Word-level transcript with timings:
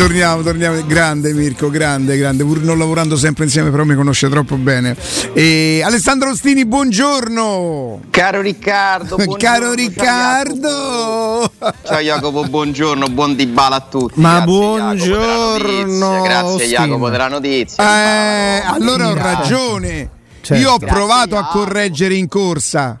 torniamo, 0.00 0.42
torniamo. 0.42 0.86
Grande 0.86 1.32
Mirko, 1.34 1.68
grande, 1.68 2.16
grande. 2.16 2.42
Pur 2.42 2.62
non 2.62 2.78
lavorando 2.78 3.16
sempre 3.16 3.44
insieme, 3.44 3.70
però 3.70 3.84
mi 3.84 3.94
conosce 3.94 4.28
troppo 4.30 4.56
bene. 4.56 4.96
E 5.34 5.82
Alessandro 5.84 6.30
Ostini, 6.30 6.64
buongiorno. 6.64 8.00
Caro 8.08 8.40
Riccardo, 8.40 9.16
buongiorno. 9.20 9.36
Caro 9.36 9.72
Riccardo. 9.74 11.52
Ciao 11.84 11.98
Jacopo, 12.00 12.44
buongiorno, 12.44 13.08
buon 13.08 13.36
dibala 13.36 13.76
a 13.76 13.80
tutti. 13.80 14.18
Ma 14.18 14.40
Grazie, 14.40 14.46
buongiorno. 14.46 16.22
Grazie 16.22 16.66
Jacopo 16.66 17.10
della 17.10 17.28
notizia. 17.28 17.84
Eh, 17.84 18.62
allora 18.64 19.08
ho 19.08 19.14
ragione. 19.14 20.18
Certo. 20.40 20.62
Io 20.62 20.72
ho 20.72 20.78
provato 20.78 21.36
a 21.36 21.44
correggere 21.48 22.14
in 22.14 22.26
corsa. 22.26 22.98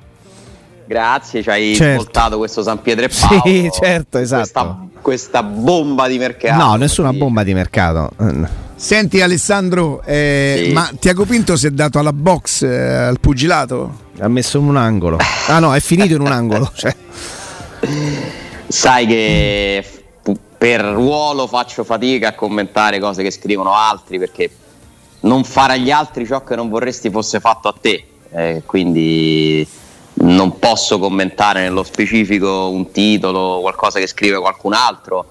Grazie, 0.86 1.42
ci 1.42 1.48
hai 1.48 1.74
certo. 1.74 2.00
ascoltato 2.00 2.36
questo 2.36 2.62
San 2.62 2.82
Pietro 2.82 3.04
e 3.04 3.08
Paolo. 3.08 3.42
Sì, 3.44 3.70
certo, 3.72 4.18
esatto. 4.18 4.40
Questa, 4.40 4.88
questa 5.00 5.42
bomba 5.42 6.08
di 6.08 6.18
mercato. 6.18 6.62
No, 6.62 6.74
nessuna 6.76 7.12
bomba 7.12 7.42
di 7.42 7.54
mercato. 7.54 8.10
Senti 8.74 9.20
Alessandro, 9.20 10.02
eh, 10.04 10.64
sì. 10.66 10.72
ma 10.72 10.90
Tiago 10.98 11.26
Pinto 11.26 11.56
si 11.56 11.66
è 11.66 11.70
dato 11.70 11.98
alla 11.98 12.14
box 12.14 12.62
eh, 12.62 12.94
al 12.94 13.20
pugilato? 13.20 14.08
Ha 14.20 14.28
messo 14.28 14.58
in 14.58 14.64
un 14.64 14.76
angolo. 14.76 15.18
Ah 15.48 15.58
no, 15.58 15.74
è 15.74 15.80
finito 15.80 16.14
in 16.14 16.22
un 16.22 16.32
angolo. 16.32 16.70
Cioè. 16.74 16.94
Sai 18.66 19.06
che 19.06 19.84
per 20.56 20.80
ruolo 20.80 21.46
faccio 21.46 21.84
fatica 21.84 22.28
a 22.28 22.34
commentare 22.34 22.98
cose 23.00 23.22
che 23.22 23.30
scrivono 23.30 23.74
altri 23.74 24.18
perché 24.18 24.50
non 25.20 25.44
fare 25.44 25.74
agli 25.74 25.90
altri 25.90 26.26
ciò 26.26 26.42
che 26.42 26.54
non 26.54 26.68
vorresti 26.68 27.10
fosse 27.10 27.40
fatto 27.40 27.68
a 27.68 27.74
te. 27.78 28.04
Eh, 28.32 28.62
quindi 28.64 29.66
non 30.20 30.58
posso 30.58 30.98
commentare 30.98 31.62
nello 31.62 31.82
specifico 31.82 32.68
un 32.68 32.90
titolo, 32.90 33.60
qualcosa 33.60 33.98
che 33.98 34.06
scrive 34.06 34.38
qualcun 34.38 34.72
altro, 34.72 35.24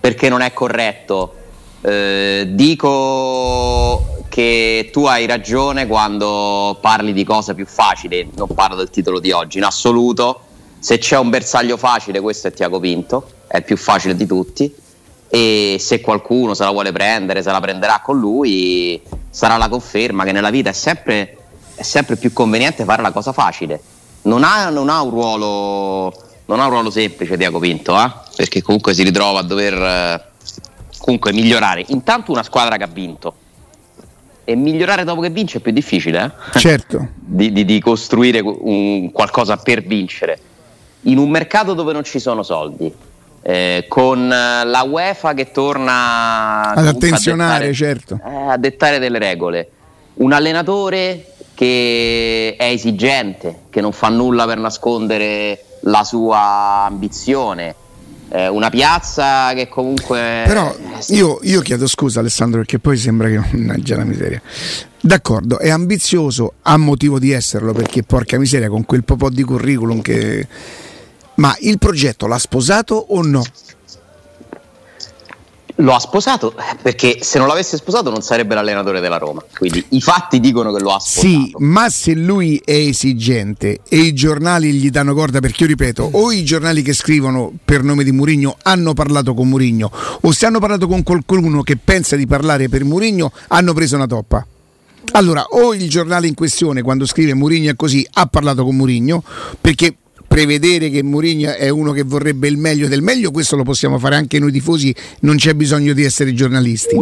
perché 0.00 0.28
non 0.28 0.40
è 0.40 0.52
corretto. 0.52 1.34
Eh, 1.80 2.46
dico 2.50 4.24
che 4.28 4.90
tu 4.92 5.06
hai 5.06 5.26
ragione 5.26 5.86
quando 5.86 6.76
parli 6.80 7.12
di 7.12 7.24
cose 7.24 7.54
più 7.54 7.66
facili, 7.66 8.30
non 8.34 8.48
parlo 8.48 8.76
del 8.76 8.90
titolo 8.90 9.20
di 9.20 9.30
oggi, 9.32 9.58
in 9.58 9.64
assoluto. 9.64 10.40
Se 10.78 10.98
c'è 10.98 11.18
un 11.18 11.30
bersaglio 11.30 11.76
facile, 11.76 12.20
questo 12.20 12.48
è 12.48 12.52
Tiago 12.52 12.78
Pinto, 12.78 13.30
è 13.46 13.56
il 13.56 13.64
più 13.64 13.76
facile 13.76 14.14
di 14.14 14.26
tutti 14.26 14.72
e 15.30 15.76
se 15.78 16.00
qualcuno 16.00 16.54
se 16.54 16.64
la 16.64 16.70
vuole 16.70 16.92
prendere, 16.92 17.42
se 17.42 17.50
la 17.50 17.60
prenderà 17.60 18.00
con 18.02 18.18
lui, 18.18 19.00
sarà 19.28 19.56
la 19.56 19.68
conferma 19.68 20.24
che 20.24 20.32
nella 20.32 20.50
vita 20.50 20.70
è 20.70 20.74
sempre, 20.74 21.36
è 21.74 21.82
sempre 21.82 22.16
più 22.16 22.32
conveniente 22.32 22.84
fare 22.84 23.02
la 23.02 23.12
cosa 23.12 23.32
facile. 23.32 23.80
Non 24.22 24.44
ha, 24.44 24.68
non 24.68 24.88
ha, 24.88 25.00
un, 25.02 25.10
ruolo, 25.10 26.12
non 26.46 26.60
ha 26.60 26.64
un 26.64 26.70
ruolo 26.70 26.90
semplice 26.90 27.36
Diaco 27.36 27.58
Pinto, 27.58 27.98
eh? 27.98 28.10
perché 28.36 28.62
comunque 28.62 28.94
si 28.94 29.02
ritrova 29.02 29.40
a 29.40 29.42
dover 29.42 29.74
eh, 29.74 30.24
comunque 30.98 31.32
migliorare. 31.32 31.84
Intanto 31.88 32.32
una 32.32 32.42
squadra 32.42 32.76
che 32.76 32.84
ha 32.84 32.90
vinto. 32.92 33.34
E 34.44 34.54
migliorare 34.54 35.04
dopo 35.04 35.20
che 35.20 35.30
vince 35.30 35.58
è 35.58 35.60
più 35.60 35.72
difficile, 35.72 36.32
eh? 36.52 36.58
Certo. 36.58 37.08
di, 37.14 37.52
di, 37.52 37.64
di 37.64 37.80
costruire 37.80 38.40
un, 38.40 39.12
qualcosa 39.12 39.56
per 39.58 39.82
vincere. 39.82 40.38
In 41.02 41.18
un 41.18 41.28
mercato 41.30 41.74
dove 41.74 41.92
non 41.92 42.02
ci 42.02 42.18
sono 42.18 42.42
soldi, 42.42 42.92
eh, 43.42 43.84
con 43.88 44.28
la 44.28 44.82
UEFA 44.88 45.34
che 45.34 45.50
torna 45.50 46.72
ad 46.74 46.86
attenzionare, 46.86 47.66
a 47.66 47.68
dettare, 47.68 47.74
certo. 47.74 48.20
eh, 48.24 48.50
a 48.50 48.56
dettare 48.56 48.98
delle 48.98 49.18
regole. 49.18 49.70
Un 50.14 50.32
allenatore 50.32 51.34
che 51.58 52.54
è 52.56 52.66
esigente, 52.66 53.62
che 53.68 53.80
non 53.80 53.90
fa 53.90 54.08
nulla 54.10 54.46
per 54.46 54.58
nascondere 54.58 55.64
la 55.80 56.04
sua 56.04 56.84
ambizione. 56.86 57.74
Eh, 58.28 58.46
una 58.46 58.70
piazza 58.70 59.52
che 59.54 59.66
comunque. 59.66 60.44
Però 60.46 60.72
io, 61.08 61.40
io, 61.42 61.60
chiedo 61.62 61.88
scusa, 61.88 62.20
Alessandro, 62.20 62.60
perché 62.60 62.78
poi 62.78 62.96
sembra 62.96 63.26
che. 63.26 63.38
Mannaggia 63.50 63.96
la 63.96 64.04
miseria. 64.04 64.40
D'accordo, 65.00 65.58
è 65.58 65.68
ambizioso, 65.68 66.52
ha 66.62 66.76
motivo 66.76 67.18
di 67.18 67.32
esserlo, 67.32 67.72
perché 67.72 68.04
porca 68.04 68.38
miseria, 68.38 68.68
con 68.68 68.84
quel 68.84 69.02
po' 69.02 69.28
di 69.28 69.42
curriculum 69.42 70.00
che 70.00 70.46
ma 71.34 71.56
il 71.62 71.78
progetto 71.78 72.28
l'ha 72.28 72.38
sposato 72.38 72.94
o 72.94 73.20
no? 73.22 73.44
Lo 75.80 75.94
ha 75.94 76.00
sposato 76.00 76.52
perché 76.82 77.18
se 77.20 77.38
non 77.38 77.46
l'avesse 77.46 77.76
sposato 77.76 78.10
non 78.10 78.20
sarebbe 78.20 78.54
l'allenatore 78.54 78.98
della 78.98 79.18
Roma. 79.18 79.44
Quindi 79.56 79.84
i 79.90 80.00
fatti 80.00 80.40
dicono 80.40 80.72
che 80.72 80.80
lo 80.82 80.92
ha 80.92 80.98
sposato. 80.98 81.28
Sì, 81.28 81.54
ma 81.58 81.88
se 81.88 82.14
lui 82.14 82.60
è 82.64 82.72
esigente 82.72 83.80
e 83.88 83.98
i 83.98 84.12
giornali 84.12 84.72
gli 84.72 84.90
danno 84.90 85.14
corda, 85.14 85.38
perché 85.38 85.62
io 85.62 85.68
ripeto, 85.68 86.10
o 86.12 86.32
i 86.32 86.42
giornali 86.42 86.82
che 86.82 86.92
scrivono 86.92 87.52
per 87.64 87.84
nome 87.84 88.02
di 88.02 88.10
Murigno 88.10 88.56
hanno 88.62 88.92
parlato 88.92 89.34
con 89.34 89.48
Murigno, 89.48 89.90
o 90.20 90.32
se 90.32 90.46
hanno 90.46 90.58
parlato 90.58 90.88
con 90.88 91.04
qualcuno 91.04 91.62
che 91.62 91.76
pensa 91.76 92.16
di 92.16 92.26
parlare 92.26 92.68
per 92.68 92.82
Murigno, 92.82 93.30
hanno 93.48 93.72
preso 93.72 93.94
una 93.94 94.06
toppa. 94.06 94.44
Allora, 95.12 95.42
o 95.50 95.74
il 95.74 95.88
giornale 95.88 96.26
in 96.26 96.34
questione, 96.34 96.82
quando 96.82 97.06
scrive 97.06 97.34
Murigno 97.34 97.70
è 97.70 97.76
così, 97.76 98.04
ha 98.14 98.26
parlato 98.26 98.64
con 98.64 98.74
Murigno, 98.74 99.22
perché 99.60 99.94
prevedere 100.38 100.88
che 100.88 101.02
Mourinho 101.02 101.52
è 101.54 101.68
uno 101.68 101.90
che 101.90 102.04
vorrebbe 102.04 102.46
il 102.46 102.58
meglio 102.58 102.86
del 102.86 103.02
meglio, 103.02 103.32
questo 103.32 103.56
lo 103.56 103.64
possiamo 103.64 103.98
fare 103.98 104.14
anche 104.14 104.38
noi 104.38 104.52
tifosi, 104.52 104.94
non 105.20 105.36
c'è 105.36 105.54
bisogno 105.54 105.92
di 105.92 106.04
essere 106.04 106.32
giornalisti. 106.32 106.96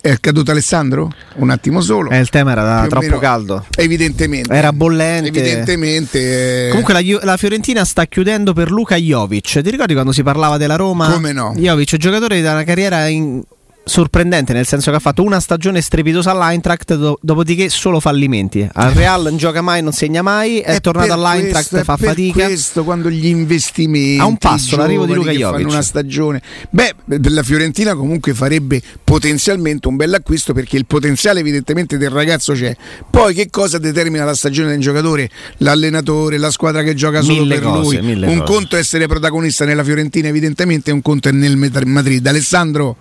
È 0.00 0.20
caduto 0.20 0.52
Alessandro? 0.52 1.12
Un 1.36 1.50
attimo 1.50 1.80
solo. 1.80 2.10
Eh, 2.10 2.20
il 2.20 2.28
tema 2.28 2.52
era 2.52 2.86
troppo 2.88 3.06
meno, 3.06 3.18
caldo. 3.18 3.66
Evidentemente. 3.76 4.54
Era 4.54 4.72
bollente. 4.72 5.28
Evidentemente. 5.30 6.66
Eh... 6.66 6.68
Comunque 6.68 6.94
la, 6.94 7.00
la, 7.22 7.36
Fiorentina 7.36 7.84
sta 7.84 8.06
chiudendo 8.06 8.52
per 8.52 8.70
Luca 8.70 8.94
Jovic. 8.94 9.60
Ti 9.60 9.68
ricordi 9.68 9.94
quando 9.94 10.12
si 10.12 10.22
parlava 10.22 10.58
della 10.58 10.76
Roma? 10.76 11.10
Come 11.10 11.32
no? 11.32 11.52
Jovic, 11.56 11.96
giocatore 11.96 12.40
da 12.40 12.52
una 12.52 12.62
carriera 12.62 13.08
in, 13.08 13.42
sorprendente 13.88 14.52
nel 14.52 14.66
senso 14.66 14.90
che 14.90 14.96
ha 14.96 15.00
fatto 15.00 15.22
una 15.22 15.38
stagione 15.38 15.80
strepitosa 15.80 16.32
all'Eintracht 16.32 16.96
do- 16.96 17.18
dopodiché 17.22 17.68
solo 17.68 18.00
fallimenti. 18.00 18.68
Al 18.72 18.90
Real 18.90 19.22
non 19.22 19.36
gioca 19.36 19.62
mai 19.62 19.80
non 19.80 19.92
segna 19.92 20.22
mai 20.22 20.58
è, 20.58 20.74
è 20.74 20.80
tornato 20.80 21.12
all'Eintracht 21.12 21.68
questo, 21.68 21.84
fa 21.84 21.96
fatica. 21.96 22.46
questo 22.46 22.82
quando 22.82 23.08
gli 23.08 23.26
investimenti 23.26 24.20
a 24.20 24.24
un 24.24 24.38
passo 24.38 24.76
l'arrivo 24.76 25.06
di 25.06 25.14
Luca 25.14 25.30
Jovic. 25.30 25.68
una 25.68 25.82
stagione. 25.82 26.42
Beh 26.68 26.94
la 27.28 27.44
Fiorentina 27.44 27.94
comunque 27.94 28.34
farebbe 28.34 28.82
potenzialmente 29.04 29.86
un 29.86 29.94
bel 29.94 30.14
acquisto 30.14 30.52
perché 30.52 30.76
il 30.76 30.86
potenziale 30.86 31.38
evidentemente 31.38 31.96
del 31.96 32.10
ragazzo 32.10 32.54
c'è. 32.54 32.76
Poi 33.08 33.34
che 33.34 33.48
cosa 33.50 33.78
determina 33.78 34.24
la 34.24 34.34
stagione 34.34 34.70
del 34.70 34.80
giocatore? 34.80 35.30
L'allenatore 35.58 36.38
la 36.38 36.50
squadra 36.50 36.82
che 36.82 36.94
gioca 36.94 37.22
solo 37.22 37.42
mille 37.42 37.54
per 37.54 37.62
cose, 37.62 38.00
lui 38.00 38.12
un 38.14 38.38
cose. 38.38 38.52
conto 38.52 38.74
è 38.74 38.80
essere 38.80 39.06
protagonista 39.06 39.64
nella 39.64 39.84
Fiorentina 39.84 40.26
evidentemente 40.26 40.90
un 40.90 41.02
conto 41.02 41.28
è 41.28 41.32
nel 41.32 41.56
Madrid. 41.56 42.26
Alessandro 42.26 42.96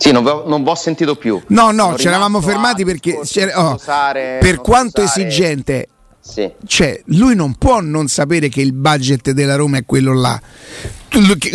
sì, 0.00 0.12
non, 0.12 0.24
non 0.24 0.62
vi 0.62 0.68
ho 0.70 0.74
sentito 0.74 1.14
più. 1.14 1.38
No, 1.48 1.72
no, 1.72 1.96
ci 1.98 2.06
eravamo 2.06 2.40
fermati 2.40 2.86
perché 2.86 3.20
oh, 3.54 3.74
usare, 3.74 4.38
per 4.40 4.62
quanto 4.62 5.02
usare. 5.02 5.26
esigente 5.26 5.88
sì. 6.22 6.48
Cioè, 6.66 7.00
lui 7.06 7.34
non 7.34 7.54
può 7.54 7.80
non 7.80 8.06
sapere 8.06 8.48
che 8.48 8.60
il 8.60 8.72
budget 8.72 9.30
della 9.32 9.56
Roma 9.56 9.78
è 9.78 9.84
quello 9.86 10.14
là. 10.14 10.40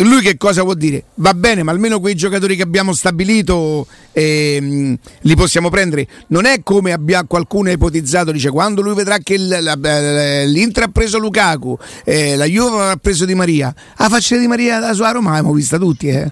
Lui 0.00 0.20
che 0.20 0.36
cosa 0.36 0.62
vuol 0.62 0.76
dire? 0.76 1.04
Va 1.14 1.32
bene, 1.32 1.62
ma 1.62 1.70
almeno 1.70 1.98
quei 1.98 2.14
giocatori 2.14 2.56
che 2.56 2.62
abbiamo 2.62 2.92
stabilito 2.92 3.86
ehm, 4.12 4.98
li 5.20 5.36
possiamo 5.36 5.70
prendere. 5.70 6.06
Non 6.28 6.44
è 6.44 6.62
come 6.62 6.92
abbia, 6.92 7.24
qualcuno 7.24 7.70
ipotizzato, 7.70 8.32
dice 8.32 8.50
quando 8.50 8.82
lui 8.82 8.94
vedrà 8.94 9.18
che 9.18 9.38
l'Inter 9.38 10.82
ha 10.82 10.88
preso 10.88 11.18
Lukaku, 11.18 11.78
eh, 12.04 12.36
la 12.36 12.44
Juve 12.44 12.90
ha 12.90 12.96
preso 12.96 13.24
Di 13.24 13.34
Maria. 13.34 13.74
La 13.96 14.08
faccia 14.08 14.36
di 14.36 14.46
Maria 14.46 14.78
da 14.78 14.92
sua 14.92 15.12
Roma 15.12 15.30
l'abbiamo 15.30 15.54
vista 15.54 15.78
tutti, 15.78 16.08
eh. 16.08 16.30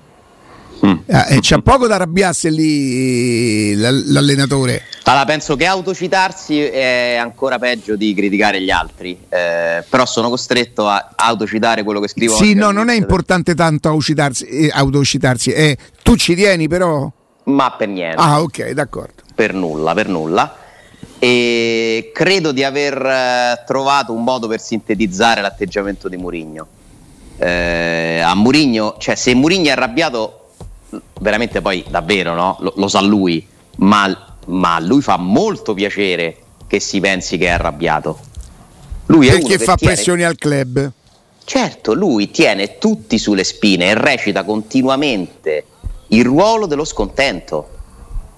Mm. 0.84 0.99
Eh, 1.06 1.41
c'è 1.41 1.61
poco 1.62 1.87
da 1.87 1.95
arrabbiarsi 1.95 2.50
lì 2.50 3.75
l'allenatore. 3.75 4.83
Allora, 5.05 5.25
penso 5.25 5.56
che 5.56 5.67
autocitarsi 5.67 6.61
è 6.61 7.17
ancora 7.17 7.59
peggio 7.59 7.97
di 7.97 8.15
criticare 8.15 8.61
gli 8.61 8.71
altri, 8.71 9.19
eh, 9.28 9.84
però 9.89 10.05
sono 10.06 10.28
costretto 10.28 10.89
a 10.89 11.12
autocitare 11.15 11.83
quello 11.83 12.00
che 12.00 12.09
scrivo. 12.09 12.34
Sì, 12.34 12.55
no, 12.55 12.71
non 12.71 12.89
è 12.89 12.94
importante 12.94 13.55
tanto 13.55 13.89
autocitarsi, 13.89 14.44
eh, 14.44 14.70
autocitarsi 14.73 15.53
eh, 15.53 15.76
tu 16.03 16.17
ci 16.17 16.35
tieni 16.35 16.69
però? 16.69 17.11
Ma 17.44 17.70
per 17.73 17.88
niente. 17.88 18.17
Ah, 18.17 18.41
ok, 18.43 18.70
d'accordo. 18.70 19.23
Per 19.35 19.53
nulla, 19.55 19.94
per 19.94 20.09
nulla. 20.09 20.56
E 21.19 22.11
credo 22.12 22.53
di 22.53 22.64
aver 22.64 22.94
eh, 23.05 23.62
trovato 23.67 24.12
un 24.12 24.23
modo 24.25 24.47
per 24.49 24.61
sintetizzare 24.61 25.41
l'atteggiamento 25.41 26.09
di 26.09 26.17
Murigno. 26.17 26.67
Eh, 27.37 28.20
a 28.25 28.35
Murigno, 28.35 28.97
cioè 28.99 29.14
se 29.14 29.35
Murigno 29.35 29.69
è 29.69 29.73
arrabbiato 29.73 30.44
veramente 31.20 31.61
poi 31.61 31.85
davvero 31.88 32.35
no? 32.35 32.56
lo, 32.61 32.73
lo, 32.76 32.88
sa 32.88 33.00
lui, 33.00 33.46
ma, 33.76 34.37
ma, 34.46 34.79
lui 34.81 35.00
fa 35.02 35.17
molto 35.17 35.75
piacere 35.75 36.37
che 36.67 36.81
si 36.81 37.00
pensi 37.00 37.38
che 37.38 37.46
è 37.46 37.50
arrabbiato. 37.50 38.19
Lui 39.06 39.29
Perché 39.29 39.58
fa 39.58 39.75
tiene... 39.76 39.94
pressioni 39.94 40.23
al 40.23 40.37
club. 40.37 40.91
Certo, 41.44 41.93
lui 41.93 42.31
tiene 42.31 42.79
tutti 42.79 43.19
sulle 43.19 43.44
spine 43.44 43.91
e 43.91 43.94
recita 43.94 44.44
continuamente 44.44 45.64
il 46.08 46.25
ruolo 46.25 46.67
dello 46.67 46.85
scontento, 46.85 47.69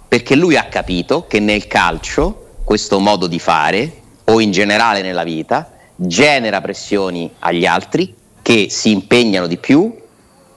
perché 0.09 0.35
lui 0.35 0.57
ha 0.57 0.65
capito 0.65 1.27
che 1.29 1.39
nel 1.39 1.67
calcio 1.69 2.47
questo 2.65 2.99
modo 2.99 3.29
di 3.29 3.39
fare, 3.39 4.03
o 4.25 4.41
in 4.41 4.51
generale 4.51 5.03
nella 5.03 5.23
vita, 5.23 5.71
genera 5.95 6.61
pressioni 6.61 7.31
agli 7.39 7.65
altri 7.65 8.13
che 8.43 8.67
si 8.71 8.91
impegnano 8.91 9.47
di 9.47 9.57
più 9.57 9.95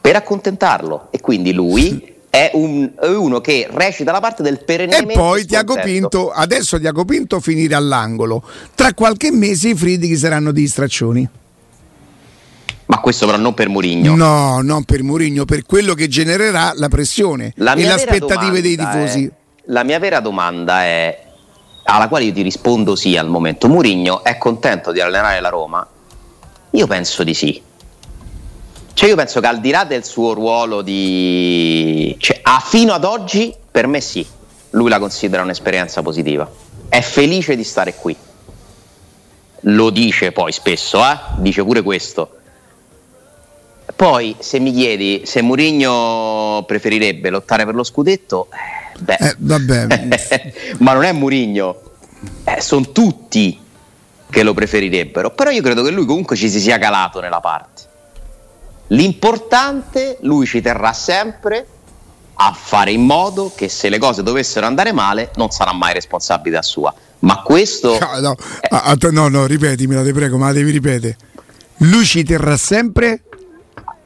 per 0.01 0.15
accontentarlo 0.15 1.07
e 1.11 1.19
quindi 1.19 1.53
lui 1.53 2.17
è, 2.29 2.51
un, 2.53 2.91
è 2.99 3.07
uno 3.07 3.41
che 3.41 3.67
recita 3.71 4.11
la 4.11 4.19
parte 4.19 4.43
del 4.43 4.63
perennemente 4.63 5.13
E 5.13 5.15
poi 5.15 5.45
Tiago 5.45 5.75
Pinto, 5.81 6.31
adesso 6.31 6.79
Tiago 6.79 7.03
Pinto 7.05 7.39
finire 7.39 7.75
all'angolo. 7.75 8.43
Tra 8.75 8.93
qualche 8.93 9.31
mese 9.31 9.69
i 9.69 9.75
Friedrich 9.75 10.17
saranno 10.17 10.51
di 10.51 10.67
straccioni. 10.67 11.29
Ma 12.85 12.99
questo 12.99 13.25
però 13.27 13.37
non 13.37 13.53
per 13.53 13.69
Murigno. 13.69 14.15
No, 14.15 14.61
non 14.61 14.83
per 14.83 15.03
Murigno, 15.03 15.45
per 15.45 15.63
quello 15.63 15.93
che 15.93 16.07
genererà 16.07 16.71
la 16.73 16.87
pressione 16.87 17.53
la 17.57 17.73
e 17.73 17.83
le 17.83 17.91
aspettative 17.91 18.61
dei 18.61 18.75
tifosi. 18.75 19.25
È, 19.25 19.31
la 19.65 19.83
mia 19.83 19.99
vera 19.99 20.19
domanda 20.19 20.83
è 20.83 21.27
alla 21.83 22.07
quale 22.07 22.25
io 22.25 22.33
ti 22.33 22.41
rispondo 22.41 22.95
sì 22.95 23.15
al 23.15 23.27
momento. 23.27 23.67
Murigno 23.67 24.23
è 24.23 24.37
contento 24.37 24.91
di 24.91 25.01
allenare 25.01 25.39
la 25.39 25.49
Roma? 25.49 25.87
Io 26.71 26.87
penso 26.87 27.23
di 27.23 27.33
sì. 27.33 27.61
Cioè 28.99 29.07
io 29.07 29.15
penso 29.15 29.39
che 29.39 29.47
al 29.47 29.61
di 29.61 29.71
là 29.71 29.85
del 29.85 30.03
suo 30.03 30.33
ruolo 30.33 30.81
di... 30.81 32.13
Cioè, 32.19 32.41
ah, 32.43 32.59
fino 32.59 32.91
ad 32.91 33.05
oggi, 33.05 33.55
per 33.71 33.87
me 33.87 34.01
sì, 34.01 34.27
lui 34.71 34.89
la 34.89 34.99
considera 34.99 35.41
un'esperienza 35.41 36.01
positiva. 36.01 36.45
È 36.89 36.99
felice 36.99 37.55
di 37.55 37.63
stare 37.63 37.95
qui. 37.95 38.13
Lo 39.61 39.89
dice 39.89 40.33
poi 40.33 40.51
spesso, 40.51 41.01
eh? 41.01 41.17
dice 41.37 41.63
pure 41.63 41.81
questo. 41.81 42.39
Poi 43.95 44.35
se 44.37 44.59
mi 44.59 44.73
chiedi 44.73 45.21
se 45.23 45.41
Murigno 45.43 46.65
preferirebbe 46.67 47.29
lottare 47.29 47.63
per 47.63 47.75
lo 47.75 47.85
scudetto, 47.85 48.49
eh, 48.51 48.99
beh, 48.99 49.87
eh, 49.87 50.53
ma 50.79 50.91
non 50.91 51.05
è 51.05 51.13
Murigno, 51.13 51.79
eh, 52.43 52.59
sono 52.59 52.91
tutti 52.91 53.57
che 54.29 54.43
lo 54.43 54.53
preferirebbero. 54.53 55.31
Però 55.31 55.51
io 55.51 55.61
credo 55.61 55.83
che 55.83 55.91
lui 55.91 56.05
comunque 56.05 56.35
ci 56.35 56.49
si 56.49 56.59
sia 56.59 56.77
calato 56.77 57.21
nella 57.21 57.39
parte. 57.39 57.87
L'importante, 58.89 60.17
lui 60.21 60.45
ci 60.45 60.61
terrà 60.61 60.93
sempre 60.93 61.65
a 62.41 62.53
fare 62.53 62.91
in 62.91 63.01
modo 63.01 63.51
che 63.53 63.67
se 63.67 63.89
le 63.89 63.97
cose 63.97 64.23
dovessero 64.23 64.65
andare 64.65 64.93
male 64.93 65.31
non 65.35 65.49
sarà 65.49 65.73
mai 65.73 65.93
responsabilità 65.93 66.61
sua. 66.61 66.93
Ma 67.19 67.41
questo... 67.41 67.97
No, 67.99 68.19
no, 68.19 68.35
è... 68.61 69.09
no, 69.11 69.27
no 69.27 69.45
ripetimela, 69.45 70.03
ti 70.03 70.13
prego, 70.13 70.37
ma 70.37 70.47
la 70.47 70.53
devi 70.53 70.71
ripetere. 70.71 71.17
Lui 71.79 72.05
ci 72.05 72.23
terrà 72.23 72.57
sempre 72.57 73.23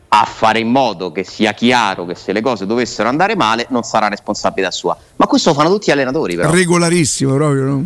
a 0.10 0.26
fare 0.26 0.60
in 0.60 0.68
modo 0.68 1.12
che 1.12 1.24
sia 1.24 1.54
chiaro 1.54 2.06
che 2.06 2.16
se 2.16 2.34
le 2.34 2.42
cose 2.42 2.66
dovessero 2.66 3.10
andare 3.10 3.36
male 3.36 3.66
non 3.70 3.84
sarà 3.84 4.08
responsabilità 4.10 4.72
sua. 4.72 4.98
Ma 5.16 5.26
questo 5.28 5.50
lo 5.50 5.56
fanno 5.56 5.70
tutti 5.70 5.88
gli 5.88 5.92
allenatori, 5.92 6.36
però. 6.36 6.52
Regolarissimo 6.52 7.34
proprio, 7.34 7.64
no? 7.64 7.86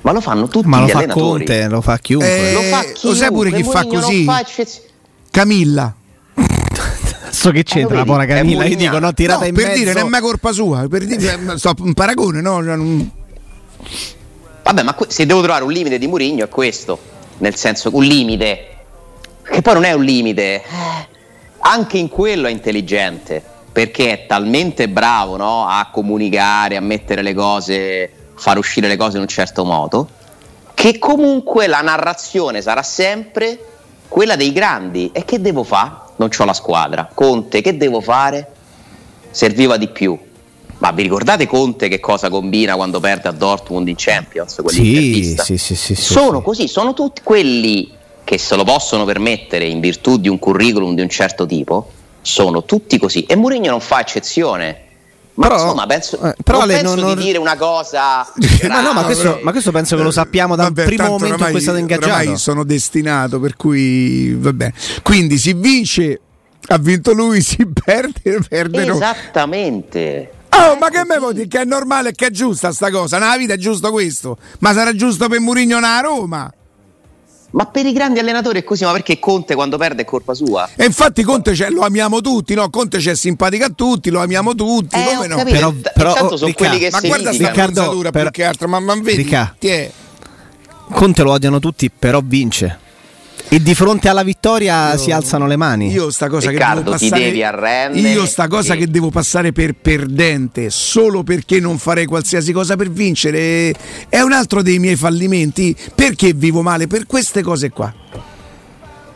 Ma 0.00 0.10
lo 0.10 0.20
fanno 0.20 0.48
tutti 0.48 0.66
Ma 0.66 0.80
lo 0.80 0.86
gli 0.86 0.90
fa 0.90 0.98
allenatori. 0.98 1.44
Conte, 1.44 1.68
lo 1.68 1.80
fa 1.80 1.98
chiunque. 1.98 2.50
Eh, 2.50 2.52
lo 2.52 2.62
fa 2.62 2.80
chiunque. 2.82 3.08
Lo 3.08 3.14
sai 3.14 3.30
pure 3.30 3.52
chi 3.52 3.62
fa 3.62 3.86
così? 3.86 4.24
Fa 4.24 4.44
Camilla. 5.32 5.94
so 7.30 7.50
che 7.52 7.62
c'entra 7.62 7.96
la 7.96 8.04
povera 8.04 8.26
Camilla. 8.26 8.66
Io 8.66 8.76
dico, 8.76 8.98
no, 8.98 9.14
tirata 9.14 9.40
no, 9.40 9.46
in 9.46 9.54
per 9.54 9.68
mezzo. 9.68 9.78
dire, 9.78 9.92
non 9.94 10.06
è 10.06 10.08
mai 10.10 10.20
colpa 10.20 10.52
sua. 10.52 10.86
Per 10.88 11.06
dire, 11.06 11.56
sto 11.56 11.74
un 11.78 11.94
paragone, 11.94 12.42
no? 12.42 12.60
Vabbè, 14.62 14.82
ma 14.82 14.94
se 15.08 15.24
devo 15.24 15.40
trovare 15.40 15.64
un 15.64 15.72
limite 15.72 15.96
di 15.96 16.06
Murigno 16.06 16.44
è 16.44 16.48
questo. 16.50 16.98
Nel 17.38 17.56
senso, 17.56 17.88
un 17.94 18.04
limite. 18.04 18.66
Che 19.42 19.62
poi 19.62 19.72
non 19.72 19.84
è 19.84 19.92
un 19.92 20.04
limite. 20.04 20.56
Eh, 20.56 20.62
anche 21.60 21.96
in 21.96 22.10
quello 22.10 22.46
è 22.46 22.50
intelligente. 22.50 23.42
Perché 23.72 24.12
è 24.12 24.26
talmente 24.26 24.86
bravo 24.90 25.38
no? 25.38 25.66
a 25.66 25.88
comunicare, 25.90 26.76
a 26.76 26.82
mettere 26.82 27.22
le 27.22 27.32
cose, 27.32 28.10
far 28.34 28.58
uscire 28.58 28.86
le 28.86 28.98
cose 28.98 29.16
in 29.16 29.22
un 29.22 29.28
certo 29.28 29.64
modo, 29.64 30.06
che 30.74 30.98
comunque 30.98 31.68
la 31.68 31.80
narrazione 31.80 32.60
sarà 32.60 32.82
sempre 32.82 33.71
quella 34.12 34.36
dei 34.36 34.52
grandi. 34.52 35.10
E 35.12 35.24
che 35.24 35.40
devo 35.40 35.64
fare? 35.64 35.90
Non 36.16 36.28
ho 36.36 36.44
la 36.44 36.52
squadra. 36.52 37.10
Conte, 37.12 37.62
che 37.62 37.76
devo 37.76 38.00
fare? 38.00 38.52
Serviva 39.30 39.78
di 39.78 39.88
più. 39.88 40.16
Ma 40.78 40.90
vi 40.90 41.02
ricordate 41.02 41.46
Conte 41.46 41.88
che 41.88 41.98
cosa 41.98 42.28
combina 42.28 42.74
quando 42.74 43.00
perde 43.00 43.28
a 43.28 43.32
Dortmund 43.32 43.88
in 43.88 43.94
Champions? 43.96 44.62
Sì, 44.66 45.34
sì, 45.38 45.56
sì, 45.56 45.74
sì, 45.74 45.94
sono 45.94 46.38
sì. 46.38 46.44
così, 46.44 46.68
sono 46.68 46.92
tutti 46.92 47.22
quelli 47.22 47.90
che 48.24 48.36
se 48.36 48.56
lo 48.56 48.64
possono 48.64 49.04
permettere 49.04 49.64
in 49.64 49.80
virtù 49.80 50.18
di 50.18 50.28
un 50.28 50.38
curriculum 50.38 50.94
di 50.94 51.00
un 51.00 51.08
certo 51.08 51.46
tipo, 51.46 51.90
sono 52.20 52.64
tutti 52.64 52.98
così. 52.98 53.24
E 53.24 53.36
Mourinho 53.36 53.70
non 53.70 53.80
fa 53.80 54.00
eccezione. 54.00 54.80
Ma 55.34 55.48
però, 55.48 55.62
insomma, 55.62 55.86
penso, 55.86 56.20
eh, 56.20 56.34
però 56.44 56.58
non 56.58 56.68
penso 56.68 56.94
non, 56.94 57.14
di 57.14 57.22
dire 57.22 57.38
una 57.38 57.56
cosa. 57.56 58.26
ma 58.68 58.80
no, 58.82 58.92
ma 58.92 59.04
questo, 59.04 59.40
ma 59.42 59.50
questo, 59.50 59.70
penso 59.70 59.96
che 59.96 60.02
lo 60.02 60.10
sappiamo 60.10 60.56
dal 60.56 60.66
vabbè, 60.66 60.84
primo 60.84 61.04
momento 61.04 61.34
ormai, 61.34 61.46
in 61.46 61.50
cui 61.52 61.58
è 61.58 61.62
stato 61.62 61.78
ingaggiato. 61.78 62.20
Ormai 62.20 62.36
sono 62.36 62.64
destinato, 62.64 63.40
per 63.40 63.56
cui 63.56 64.34
vabbè. 64.34 64.72
Quindi 65.02 65.38
si 65.38 65.54
vince, 65.54 66.20
ha 66.66 66.78
vinto 66.78 67.12
lui, 67.12 67.40
si 67.40 67.66
perde, 67.66 68.40
perde 68.46 68.90
Esattamente. 68.90 70.30
Oh, 70.50 70.76
ma 70.76 70.90
che 70.90 71.02
me 71.06 71.18
vuoi 71.18 71.32
dire 71.32 71.48
che 71.48 71.62
è 71.62 71.64
normale 71.64 72.10
e 72.10 72.12
che 72.12 72.26
è 72.26 72.30
giusta 72.30 72.70
sta 72.72 72.90
cosa? 72.90 73.18
Nella 73.18 73.38
vita 73.38 73.54
è 73.54 73.56
giusto 73.56 73.90
questo. 73.90 74.36
Ma 74.58 74.74
sarà 74.74 74.94
giusto 74.94 75.28
per 75.28 75.40
Murigno 75.40 75.78
a 75.78 76.00
Roma? 76.00 76.52
Ma 77.52 77.66
per 77.66 77.84
i 77.84 77.92
grandi 77.92 78.18
allenatori 78.18 78.60
è 78.60 78.64
così, 78.64 78.84
ma 78.84 78.92
perché 78.92 79.18
Conte 79.18 79.54
quando 79.54 79.76
perde 79.76 80.02
è 80.02 80.04
colpa 80.04 80.32
sua? 80.32 80.68
E 80.74 80.84
infatti 80.86 81.22
Conte 81.22 81.54
lo 81.68 81.82
amiamo 81.82 82.20
tutti, 82.20 82.54
no? 82.54 82.68
Conte 82.70 82.98
c'è 82.98 83.14
simpatico 83.14 83.64
a 83.64 83.70
tutti, 83.74 84.10
lo 84.10 84.20
amiamo 84.20 84.54
tutti, 84.54 84.96
eh, 84.96 85.14
come 85.14 85.26
no? 85.26 85.42
Però, 85.44 85.72
però 85.94 86.12
oh, 86.12 86.36
sono 86.36 86.46
Ricca, 86.46 86.66
quelli 86.66 86.78
che 86.78 86.90
ma 86.90 86.98
si 86.98 87.06
guarda 87.08 87.32
sta 87.32 87.48
Riccardo, 87.48 88.10
per... 88.10 88.22
più 88.22 88.30
che 88.30 88.44
altro, 88.44 88.68
ma, 88.68 88.80
ma 88.80 88.94
vedi, 88.94 89.22
Ricca, 89.22 89.54
Conte 90.90 91.22
lo 91.22 91.32
odiano 91.32 91.58
tutti, 91.58 91.90
però 91.90 92.20
vince. 92.24 92.81
E 93.52 93.60
di 93.60 93.74
fronte 93.74 94.08
alla 94.08 94.22
vittoria 94.22 94.92
io, 94.92 94.96
si 94.98 95.10
alzano 95.10 95.46
le 95.46 95.56
mani. 95.56 95.90
Io 95.90 96.10
sta 96.10 96.30
cosa 96.30 96.48
Riccardo, 96.48 96.76
che 96.76 96.84
devo 96.84 96.90
passare, 96.92 97.20
ti 97.20 97.26
devi 97.26 97.42
arrendere. 97.42 98.08
Io 98.08 98.24
sta 98.24 98.48
cosa 98.48 98.72
e... 98.72 98.76
che 98.78 98.86
devo 98.88 99.10
passare 99.10 99.52
per 99.52 99.74
perdente 99.74 100.70
solo 100.70 101.22
perché 101.22 101.60
non 101.60 101.76
farei 101.76 102.06
qualsiasi 102.06 102.50
cosa 102.50 102.76
per 102.76 102.90
vincere 102.90 103.74
è 104.08 104.20
un 104.20 104.32
altro 104.32 104.62
dei 104.62 104.78
miei 104.78 104.96
fallimenti. 104.96 105.76
Perché 105.94 106.32
vivo 106.32 106.62
male 106.62 106.86
per 106.86 107.04
queste 107.04 107.42
cose 107.42 107.68
qua. 107.68 107.92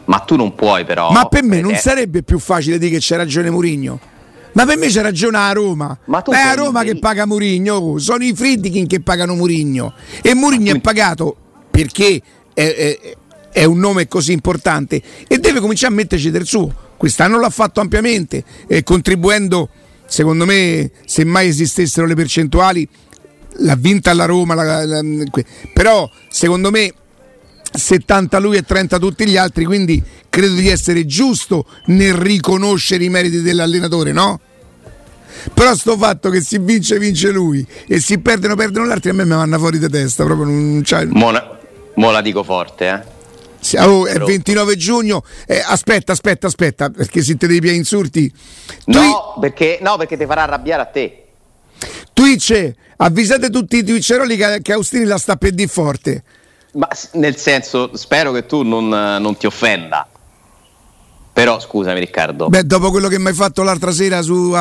Ma 0.05 0.19
tu 0.19 0.37
non 0.37 0.55
puoi 0.55 0.85
però. 0.85 1.11
Ma 1.13 1.25
per 1.25 1.43
me 1.43 1.63
non 1.63 1.73
eh. 1.73 1.79
sarebbe 1.79 2.23
più 2.23 2.39
facile 2.39 2.77
dire 2.77 2.91
che 2.91 2.99
c'è 2.99 3.17
ragione 3.17 3.49
Murigno. 3.49 3.99
Ma 4.53 4.67
per 4.67 4.77
me 4.77 4.89
c'è 4.89 5.01
ragione 5.01 5.39
a 5.39 5.51
Roma. 5.53 5.99
Ma 6.05 6.21
tu 6.21 6.33
è 6.33 6.41
a 6.41 6.53
Roma 6.53 6.83
che 6.83 6.99
paga 6.99 7.25
Murigno. 7.25 7.97
Sono 7.97 8.23
i 8.23 8.35
Friedkin 8.35 8.87
che 8.87 9.01
pagano 9.01 9.35
Murigno. 9.35 9.95
E 10.21 10.35
Murigno 10.35 10.75
è 10.75 10.81
pagato 10.81 11.37
perché 11.71 12.21
è, 12.53 12.75
è, 12.75 13.17
è 13.57 13.65
un 13.65 13.79
nome 13.79 14.07
così 14.07 14.33
importante 14.33 15.01
e 15.27 15.39
deve 15.39 15.61
cominciare 15.61 15.91
a 15.91 15.97
metterci 15.97 16.31
del 16.31 16.45
suo. 16.45 16.71
Quest'anno 16.99 17.41
l'ha 17.41 17.49
fatto 17.49 17.81
ampiamente, 17.81 18.45
eh, 18.67 18.83
contribuendo, 18.83 19.71
secondo 20.05 20.45
me, 20.45 20.91
se 21.07 21.25
mai 21.25 21.49
esistessero 21.49 22.07
le 22.07 22.15
percentuali, 22.15 22.87
l'ha 23.61 23.75
vinta 23.75 24.11
alla 24.11 24.27
Roma, 24.27 24.53
la, 24.53 24.85
la, 24.85 25.01
la, 25.01 25.27
però 25.73 26.07
secondo 26.29 26.71
me 26.71 26.93
70 27.73 28.39
lui 28.41 28.59
e 28.59 28.63
30 28.63 28.99
tutti 28.99 29.27
gli 29.27 29.39
altri, 29.39 29.65
quindi 29.65 30.03
credo 30.29 30.53
di 30.53 30.69
essere 30.69 31.07
giusto 31.07 31.65
nel 31.87 32.13
riconoscere 32.13 33.05
i 33.05 33.09
meriti 33.09 33.41
dell'allenatore, 33.41 34.13
no? 34.13 34.39
Però 35.55 35.75
sto 35.75 35.97
fatto 35.97 36.29
che 36.29 36.43
si 36.43 36.59
vince 36.59 36.99
vince 36.99 37.31
lui 37.31 37.67
e 37.89 38.01
si 38.01 38.19
perdono 38.19 38.55
perdono 38.55 38.87
gli 38.87 38.91
altri 38.91 39.09
a 39.09 39.15
me 39.15 39.25
mi 39.25 39.31
vanno 39.31 39.59
fuori 39.59 39.79
di 39.79 39.89
testa, 39.89 40.25
proprio 40.25 40.45
non 40.45 40.83
cioè... 40.85 41.07
Mo, 41.07 41.33
mo 41.95 42.11
la 42.11 42.21
dico 42.21 42.43
forte, 42.43 42.89
eh 42.89 43.15
Oh, 43.79 44.07
è 44.07 44.19
29 44.19 44.77
giugno. 44.77 45.25
Eh, 45.47 45.63
aspetta, 45.65 46.13
aspetta, 46.13 46.47
aspetta, 46.47 46.91
perché 46.91 47.23
siete 47.23 47.47
dei 47.47 47.61
miei 47.61 47.77
insulti. 47.77 48.33
No, 48.87 49.37
perché, 49.41 49.79
no, 49.81 49.97
perché 49.97 50.17
ti 50.17 50.27
farà 50.27 50.43
arrabbiare 50.43 50.83
a 50.83 50.87
te. 50.87 51.25
Twitch, 52.13 52.73
avvisate 52.97 53.51
tutti 53.51 53.79
i 53.79 53.85
twitcheroli 53.85 54.37
che, 54.37 54.59
che 54.63 54.73
Austini 54.73 55.05
la 55.05 55.19
sta 55.19 55.37
per 55.37 55.53
di 55.53 55.67
forte. 55.67 56.23
Ma 56.73 56.89
nel 57.13 57.37
senso, 57.37 57.97
spero 57.97 58.33
che 58.33 58.47
tu 58.47 58.63
non, 58.63 58.89
non 58.89 59.37
ti 59.37 59.47
offenda. 59.47 60.09
Però 61.37 61.61
scusami 61.61 62.01
Riccardo. 62.01 62.49
Beh, 62.49 62.65
dopo 62.65 62.91
quello 62.91 63.09
che 63.09 63.19
mi 63.19 63.29
hai 63.29 63.35
fatto 63.35 63.63
l'altra 63.63 63.93
sera 63.93 64.23
su 64.23 64.33
uh, 64.33 64.57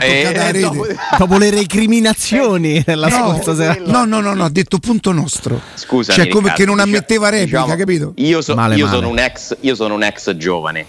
eh, 0.00 0.58
dopo... 0.58 0.86
dopo... 1.16 1.38
le 1.38 1.50
recriminazioni 1.50 2.82
della 2.84 3.06
no, 3.06 3.38
scorsa 3.38 3.54
sera. 3.54 3.76
No, 3.86 4.04
no, 4.04 4.18
no, 4.18 4.34
no, 4.34 4.42
ha 4.42 4.50
detto 4.50 4.78
punto 4.78 5.12
nostro. 5.12 5.60
Scusa. 5.74 6.12
Cioè, 6.12 6.26
come 6.26 6.54
che 6.54 6.64
non 6.64 6.80
ammetteva 6.80 7.28
replica, 7.28 7.60
diciamo, 7.60 7.78
capito? 7.78 8.12
Io, 8.16 8.42
so, 8.42 8.56
male, 8.56 8.74
io, 8.74 8.86
male. 8.86 8.96
Sono 8.98 9.16
ex, 9.16 9.56
io, 9.60 9.74
Sono 9.76 9.94
un 9.94 10.02
ex, 10.02 10.34
giovane. 10.34 10.86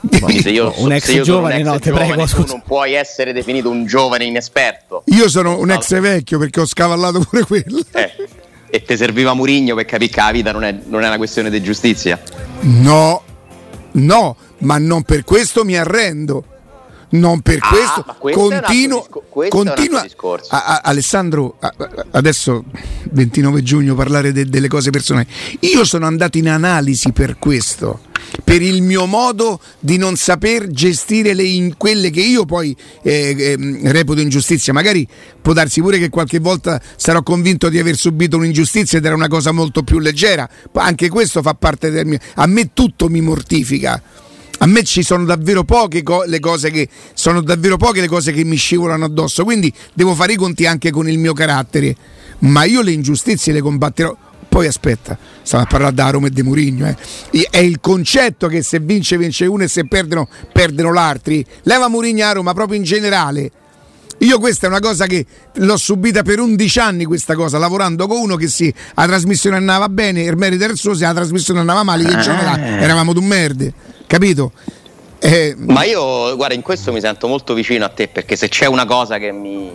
se 0.40 0.48
io, 0.48 0.72
un 0.78 0.92
ex 0.92 1.20
giovane, 1.20 1.56
un 1.56 1.60
ex 1.60 1.66
no, 1.66 1.78
ti 1.78 1.90
prego, 1.90 2.24
tu 2.24 2.44
non 2.46 2.62
puoi 2.64 2.94
essere 2.94 3.34
definito 3.34 3.68
un 3.68 3.84
giovane 3.84 4.24
inesperto. 4.24 5.02
Io 5.08 5.28
sono 5.28 5.58
un 5.58 5.70
ex 5.70 6.00
vecchio 6.00 6.38
perché 6.38 6.60
ho 6.60 6.66
scavallato 6.66 7.20
pure 7.28 7.44
quello. 7.44 7.82
Eh, 7.92 8.10
e 8.70 8.82
ti 8.82 8.96
serviva 8.96 9.34
Murigno 9.34 9.74
per 9.74 9.84
capire 9.84 10.10
che 10.10 10.20
la 10.22 10.30
vita 10.32 10.50
non 10.50 10.64
è, 10.64 10.74
non 10.86 11.02
è 11.02 11.08
una 11.08 11.18
questione 11.18 11.50
di 11.50 11.62
giustizia? 11.62 12.18
No, 12.60 13.24
No, 13.92 14.36
ma 14.58 14.78
non 14.78 15.02
per 15.02 15.24
questo 15.24 15.64
mi 15.64 15.76
arrendo. 15.76 16.46
Non 17.10 17.40
per 17.42 17.58
ah, 17.60 17.68
questo, 17.68 18.04
continuo. 18.18 19.06
continua, 19.50 20.02
a, 20.48 20.64
a, 20.64 20.80
Alessandro, 20.82 21.56
a, 21.60 21.70
adesso 22.12 22.64
29 23.10 23.62
giugno 23.62 23.94
parlare 23.94 24.32
de, 24.32 24.46
delle 24.46 24.68
cose 24.68 24.88
personali. 24.88 25.26
Io 25.60 25.84
sono 25.84 26.06
andato 26.06 26.38
in 26.38 26.48
analisi 26.48 27.12
per 27.12 27.36
questo. 27.38 28.00
Per 28.44 28.62
il 28.62 28.82
mio 28.82 29.06
modo 29.06 29.60
di 29.78 29.96
non 29.96 30.16
saper 30.16 30.68
gestire 30.68 31.34
le 31.34 31.42
in, 31.42 31.76
quelle 31.76 32.10
che 32.10 32.20
io 32.20 32.44
poi 32.44 32.74
eh, 33.02 33.34
eh, 33.36 33.80
reputo 33.90 34.20
ingiustizia. 34.20 34.72
Magari 34.72 35.06
può 35.40 35.52
darsi 35.52 35.80
pure 35.80 35.98
che 35.98 36.08
qualche 36.08 36.38
volta 36.38 36.80
sarò 36.96 37.22
convinto 37.22 37.68
di 37.68 37.78
aver 37.78 37.96
subito 37.96 38.36
un'ingiustizia 38.36 38.98
ed 38.98 39.04
era 39.04 39.14
una 39.14 39.28
cosa 39.28 39.52
molto 39.52 39.82
più 39.82 39.98
leggera. 39.98 40.48
Anche 40.74 41.08
questo 41.08 41.42
fa 41.42 41.54
parte 41.54 41.90
del 41.90 42.06
mio. 42.06 42.18
A 42.34 42.46
me 42.46 42.70
tutto 42.72 43.08
mi 43.08 43.20
mortifica. 43.20 44.00
A 44.58 44.66
me 44.66 44.84
ci 44.84 45.02
sono 45.02 45.24
davvero 45.24 45.64
poche 45.64 46.04
co- 46.04 46.22
le 46.24 46.38
cose 46.38 46.70
che 46.70 46.88
sono 47.14 47.40
davvero 47.40 47.76
poche 47.76 48.00
le 48.00 48.06
cose 48.06 48.30
che 48.32 48.44
mi 48.44 48.54
scivolano 48.54 49.04
addosso, 49.04 49.42
quindi 49.42 49.72
devo 49.92 50.14
fare 50.14 50.34
i 50.34 50.36
conti 50.36 50.66
anche 50.66 50.92
con 50.92 51.08
il 51.08 51.18
mio 51.18 51.32
carattere. 51.32 51.96
Ma 52.40 52.64
io 52.64 52.80
le 52.80 52.92
ingiustizie 52.92 53.52
le 53.52 53.60
combatterò 53.60 54.16
poi 54.52 54.66
aspetta, 54.66 55.16
stiamo 55.40 55.64
a 55.64 55.66
parlare 55.66 55.94
da 55.94 56.10
Roma 56.10 56.26
e 56.26 56.30
di 56.30 56.42
Murigno. 56.42 56.86
Eh. 56.86 57.48
È 57.48 57.56
il 57.56 57.80
concetto 57.80 58.48
che 58.48 58.62
se 58.62 58.80
vince 58.80 59.16
vince 59.16 59.46
uno 59.46 59.62
e 59.62 59.68
se 59.68 59.86
perdono 59.86 60.28
perdono 60.52 60.92
l'altro. 60.92 61.32
Leva 61.62 61.88
Murigno 61.88 62.26
a 62.26 62.32
Roma 62.32 62.52
proprio 62.52 62.76
in 62.76 62.82
generale. 62.82 63.50
Io 64.18 64.38
questa 64.38 64.66
è 64.66 64.68
una 64.68 64.80
cosa 64.80 65.06
che 65.06 65.24
l'ho 65.54 65.76
subita 65.78 66.22
per 66.22 66.38
11 66.38 66.78
anni 66.80 67.04
questa 67.06 67.34
cosa, 67.34 67.56
lavorando 67.56 68.06
con 68.06 68.18
uno 68.18 68.36
che 68.36 68.46
sì, 68.46 68.72
la 68.94 69.06
trasmissione 69.06 69.56
andava 69.56 69.88
bene, 69.88 70.20
il 70.20 70.36
merito 70.36 70.64
era 70.64 70.72
il 70.74 70.78
suo, 70.78 70.92
se 70.92 71.04
la 71.04 71.14
trasmissione 71.14 71.58
andava 71.58 71.82
male, 71.82 72.04
che 72.04 72.18
giorno 72.18 72.42
là 72.42 72.62
eh. 72.62 72.82
eravamo 72.82 73.14
d'un 73.14 73.24
merde, 73.24 73.72
capito? 74.06 74.52
Eh, 75.18 75.54
Ma 75.56 75.84
io, 75.84 76.36
guarda, 76.36 76.54
in 76.54 76.62
questo 76.62 76.92
mi 76.92 77.00
sento 77.00 77.26
molto 77.26 77.54
vicino 77.54 77.86
a 77.86 77.88
te, 77.88 78.08
perché 78.08 78.36
se 78.36 78.48
c'è 78.48 78.66
una 78.66 78.84
cosa 78.84 79.16
che 79.16 79.32
mi, 79.32 79.70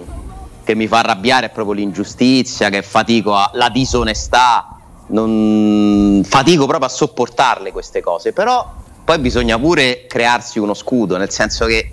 che 0.68 0.76
mi 0.76 0.88
fa 0.88 1.00
arrabbiare 1.00 1.46
è 1.46 1.50
proprio 1.50 1.76
l'ingiustizia, 1.76 2.68
che 2.68 2.82
fatico 2.82 3.34
a, 3.34 3.50
la 3.54 3.70
disonestà, 3.70 4.78
non, 5.08 6.22
fatico 6.26 6.66
proprio 6.66 6.88
a 6.88 6.92
sopportarle 6.92 7.72
queste 7.72 8.02
cose, 8.02 8.34
però 8.34 8.70
poi 9.06 9.18
bisogna 9.20 9.58
pure 9.58 10.08
crearsi 10.08 10.60
uno 10.60 10.74
scudo, 10.74 11.16
nel 11.16 11.32
senso 11.32 11.66
che 11.68 11.92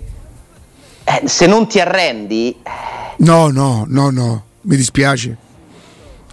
eh, 1.05 1.21
se 1.23 1.47
non 1.47 1.69
ti 1.69 1.79
arrendi... 1.79 2.57
Eh... 2.61 3.13
No, 3.19 3.47
no, 3.47 3.85
no, 3.87 4.09
no, 4.09 4.43
mi 4.63 4.75
dispiace. 4.75 5.37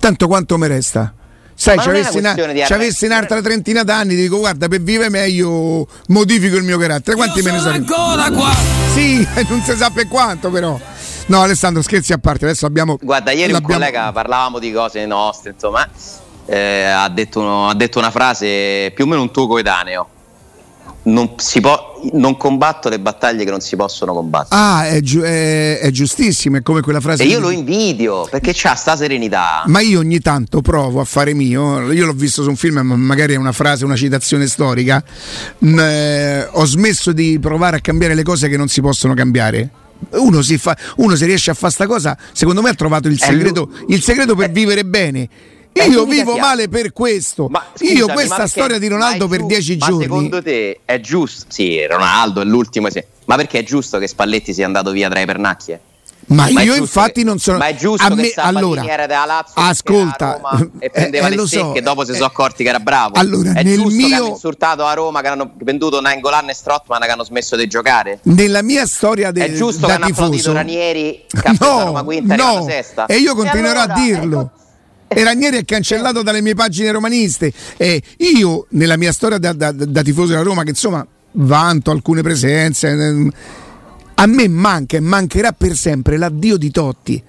Tanto 0.00 0.26
quanto 0.26 0.58
mi 0.58 0.66
resta? 0.66 1.14
Sai, 1.54 1.78
ci 1.78 1.88
avessi, 1.90 2.18
una, 2.18 2.34
avessi 2.70 3.04
un'altra 3.04 3.40
trentina 3.40 3.84
d'anni, 3.84 4.16
dico 4.16 4.38
guarda, 4.38 4.66
per 4.66 4.82
vivere 4.82 5.10
meglio 5.10 5.86
modifico 6.08 6.56
il 6.56 6.64
mio 6.64 6.76
carattere. 6.76 7.14
Quanti 7.14 7.38
Io 7.38 7.44
me 7.44 7.52
ne 7.52 7.58
sono? 7.58 7.74
ancora 7.74 8.30
qua! 8.32 8.52
Sì, 8.94 9.24
non 9.48 9.62
si 9.62 9.76
sa 9.76 9.90
per 9.90 10.08
quanto 10.08 10.50
però. 10.50 10.76
No, 11.32 11.40
Alessandro, 11.40 11.80
scherzi 11.80 12.12
a 12.12 12.18
parte, 12.18 12.44
adesso 12.44 12.66
abbiamo. 12.66 12.98
Guarda, 13.00 13.30
ieri 13.30 13.54
un 13.54 13.62
collega 13.62 14.12
parlavamo 14.12 14.58
di 14.58 14.70
cose 14.70 15.06
nostre, 15.06 15.52
insomma, 15.52 15.88
eh, 16.44 16.82
ha, 16.84 17.08
detto 17.08 17.40
uno, 17.40 17.70
ha, 17.70 17.74
detto 17.74 17.98
una 17.98 18.10
frase 18.10 18.92
più 18.94 19.04
o 19.04 19.06
meno 19.06 19.22
un 19.22 19.30
tuo 19.30 19.46
coetaneo. 19.46 20.08
Non, 21.04 21.34
può, 21.34 22.00
non, 22.12 22.36
combatto 22.36 22.90
le 22.90 23.00
battaglie 23.00 23.44
che 23.44 23.50
non 23.50 23.60
si 23.60 23.76
possono 23.76 24.12
combattere. 24.12 24.60
Ah, 24.60 24.86
è, 24.86 25.00
giu- 25.00 25.22
è, 25.22 25.78
è 25.78 25.90
giustissimo, 25.90 26.58
è 26.58 26.62
come 26.62 26.82
quella 26.82 27.00
frase. 27.00 27.22
E 27.22 27.26
io 27.28 27.40
lo 27.40 27.48
invidio 27.48 28.28
perché 28.30 28.52
c'ha 28.54 28.74
sta 28.74 28.94
serenità. 28.94 29.62
Ma 29.66 29.80
io 29.80 30.00
ogni 30.00 30.20
tanto 30.20 30.60
provo 30.60 31.00
a 31.00 31.04
fare 31.04 31.32
mio. 31.32 31.90
Io 31.92 32.04
l'ho 32.04 32.12
visto 32.12 32.42
su 32.42 32.50
un 32.50 32.56
film, 32.56 32.80
ma 32.80 32.94
magari 32.94 33.32
è 33.32 33.36
una 33.36 33.52
frase, 33.52 33.86
una 33.86 33.96
citazione 33.96 34.46
storica. 34.46 35.02
Mm, 35.64 35.78
eh, 35.78 36.48
ho 36.52 36.64
smesso 36.66 37.10
di 37.12 37.38
provare 37.40 37.78
a 37.78 37.80
cambiare 37.80 38.14
le 38.14 38.22
cose 38.22 38.50
che 38.50 38.58
non 38.58 38.68
si 38.68 38.82
possono 38.82 39.14
cambiare 39.14 39.70
uno 40.10 40.42
si, 40.42 40.58
fa, 40.58 40.76
uno 40.96 41.14
si 41.16 41.24
riesce 41.24 41.50
a 41.50 41.54
fare 41.54 41.72
sta 41.72 41.86
cosa, 41.86 42.16
secondo 42.32 42.62
me 42.62 42.70
ha 42.70 42.74
trovato 42.74 43.08
il 43.08 43.18
segreto, 43.18 43.70
il 43.88 44.02
segreto 44.02 44.34
per 44.34 44.50
vivere 44.50 44.84
bene. 44.84 45.28
Io 45.88 46.04
vivo 46.04 46.36
male 46.36 46.68
per 46.68 46.92
questo. 46.92 47.48
Ma, 47.48 47.64
scusami, 47.74 47.96
Io 47.96 48.06
questa 48.08 48.46
storia 48.46 48.78
di 48.78 48.88
Ronaldo 48.88 49.26
per 49.26 49.44
dieci 49.44 49.78
giorni. 49.78 49.96
Ma 49.96 50.02
secondo 50.02 50.42
te 50.42 50.80
è 50.84 51.00
giusto? 51.00 51.46
Sì, 51.48 51.84
Ronaldo 51.86 52.42
è 52.42 52.44
l'ultimo. 52.44 52.88
Ma 53.24 53.36
perché 53.36 53.60
è 53.60 53.62
giusto 53.62 53.98
che 53.98 54.06
Spalletti 54.06 54.52
sia 54.52 54.66
andato 54.66 54.90
via 54.90 55.08
tra 55.08 55.20
i 55.20 55.24
pernacchie? 55.24 55.80
Ma, 56.26 56.48
ma 56.50 56.62
io 56.62 56.74
infatti 56.74 57.20
che, 57.20 57.24
non 57.24 57.38
sono. 57.38 57.58
Ma 57.58 57.66
è 57.66 57.74
giusto 57.74 58.06
a 58.06 58.14
me, 58.14 58.30
che 58.30 58.40
allora, 58.40 58.84
era 58.86 59.06
della 59.06 59.24
Lazio 59.26 59.54
ascolta, 59.54 60.38
Roma 60.40 60.70
e 60.78 60.90
prendeva 60.90 61.28
eh, 61.28 61.32
eh, 61.32 61.36
le 61.36 61.46
so, 61.46 61.72
che 61.72 61.82
dopo 61.82 62.04
si 62.04 62.12
sono 62.12 62.26
accorti 62.26 62.62
che 62.62 62.68
era 62.68 62.80
bravo. 62.80 63.14
Allora, 63.18 63.52
è 63.52 63.62
nel 63.62 63.76
giusto 63.76 63.96
mio... 63.96 64.08
che 64.08 64.14
hanno 64.14 64.26
insultato 64.28 64.84
a 64.84 64.92
Roma, 64.94 65.20
che 65.20 65.28
hanno 65.28 65.52
venduto 65.58 66.00
Nangolan 66.00 66.48
e 66.48 66.54
Strottman 66.54 67.00
che 67.00 67.10
hanno 67.10 67.24
smesso 67.24 67.56
di 67.56 67.66
giocare. 67.66 68.20
Nella 68.22 68.62
mia 68.62 68.86
storia 68.86 69.30
del 69.30 69.50
È 69.50 69.54
giusto 69.54 69.86
che 69.86 69.92
hanno 69.92 70.06
applaudito 70.06 70.52
Ranieri, 70.52 71.24
che 71.28 71.56
no, 71.58 71.84
Roma 71.84 72.02
quinta 72.02 72.36
no, 72.36 72.64
sesta. 72.66 73.06
E 73.06 73.16
io 73.16 73.34
continuerò 73.34 73.80
e 73.80 73.82
allora, 73.82 73.94
a 73.94 74.00
dirlo. 74.00 74.40
Ecco. 74.40 75.20
E 75.20 75.24
Ranieri 75.24 75.58
è 75.58 75.64
cancellato 75.64 76.22
dalle 76.22 76.40
mie 76.40 76.54
pagine 76.54 76.90
romaniste. 76.90 77.52
E 77.76 78.02
io, 78.18 78.66
nella 78.70 78.96
mia 78.96 79.12
storia 79.12 79.38
da, 79.38 79.52
da, 79.52 79.72
da 79.72 80.02
tifoso 80.02 80.28
della 80.28 80.42
Roma, 80.42 80.62
che 80.62 80.70
insomma 80.70 81.06
vanto 81.32 81.90
alcune 81.90 82.22
presenze 82.22 82.88
ehm, 82.88 83.30
a 84.14 84.26
me 84.26 84.48
manca 84.48 84.96
e 84.96 85.00
mancherà 85.00 85.52
per 85.52 85.76
sempre 85.76 86.16
l'addio 86.16 86.56
di 86.56 86.70
Totti. 86.70 87.22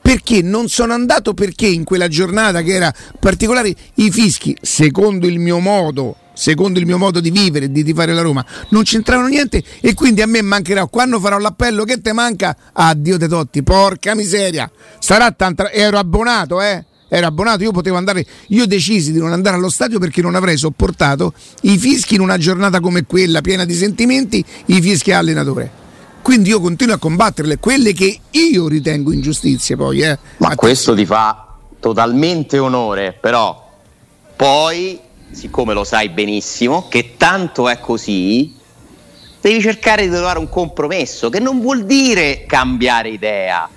Perché 0.00 0.40
non 0.40 0.68
sono 0.68 0.92
andato 0.92 1.34
perché 1.34 1.66
in 1.66 1.82
quella 1.82 2.06
giornata 2.06 2.62
che 2.62 2.74
era 2.74 2.94
particolare 3.18 3.74
i 3.94 4.10
fischi, 4.10 4.56
secondo 4.60 5.26
il 5.26 5.40
mio 5.40 5.58
modo, 5.58 6.16
secondo 6.32 6.78
il 6.78 6.86
mio 6.86 6.98
modo 6.98 7.18
di 7.18 7.30
vivere 7.30 7.64
e 7.64 7.72
di 7.72 7.92
fare 7.92 8.12
la 8.12 8.20
Roma, 8.20 8.44
non 8.68 8.84
c'entravano 8.84 9.26
niente 9.26 9.64
e 9.80 9.94
quindi 9.94 10.22
a 10.22 10.26
me 10.26 10.42
mancherà 10.42 10.86
quando 10.86 11.18
farò 11.18 11.38
l'appello 11.38 11.82
che 11.82 12.00
te 12.00 12.12
manca 12.12 12.56
addio 12.72 13.16
De 13.16 13.26
Totti, 13.26 13.64
porca 13.64 14.14
miseria. 14.14 14.70
Sarà 15.00 15.32
tanta 15.32 15.72
ero 15.72 15.98
abbonato, 15.98 16.60
eh? 16.62 16.84
Ero 17.08 17.26
abbonato, 17.26 17.62
io 17.62 17.70
potevo 17.70 17.96
andare, 17.96 18.24
io 18.48 18.66
decisi 18.66 19.12
di 19.12 19.18
non 19.18 19.32
andare 19.32 19.56
allo 19.56 19.70
stadio 19.70 19.98
perché 19.98 20.22
non 20.22 20.34
avrei 20.34 20.56
sopportato 20.56 21.32
i 21.62 21.78
fischi 21.78 22.14
in 22.14 22.20
una 22.20 22.36
giornata 22.36 22.80
come 22.80 23.04
quella, 23.04 23.40
piena 23.40 23.64
di 23.64 23.74
sentimenti, 23.74 24.44
i 24.66 24.80
fischi 24.80 25.12
allenatore. 25.12 25.84
Quindi 26.26 26.48
io 26.48 26.60
continuo 26.60 26.96
a 26.96 26.98
combatterle, 26.98 27.58
quelle 27.58 27.92
che 27.92 28.18
io 28.30 28.66
ritengo 28.66 29.12
ingiustizie 29.12 29.76
poi. 29.76 30.00
Eh. 30.00 30.18
Ma 30.38 30.56
questo 30.56 30.92
ti 30.92 31.06
fa 31.06 31.54
totalmente 31.78 32.58
onore, 32.58 33.12
però 33.12 33.70
poi, 34.34 34.98
siccome 35.30 35.72
lo 35.72 35.84
sai 35.84 36.08
benissimo, 36.08 36.88
che 36.88 37.14
tanto 37.16 37.68
è 37.68 37.78
così, 37.78 38.52
devi 39.40 39.60
cercare 39.60 40.02
di 40.02 40.12
trovare 40.12 40.40
un 40.40 40.48
compromesso, 40.48 41.28
che 41.28 41.38
non 41.38 41.60
vuol 41.60 41.84
dire 41.84 42.44
cambiare 42.44 43.10
idea, 43.10 43.68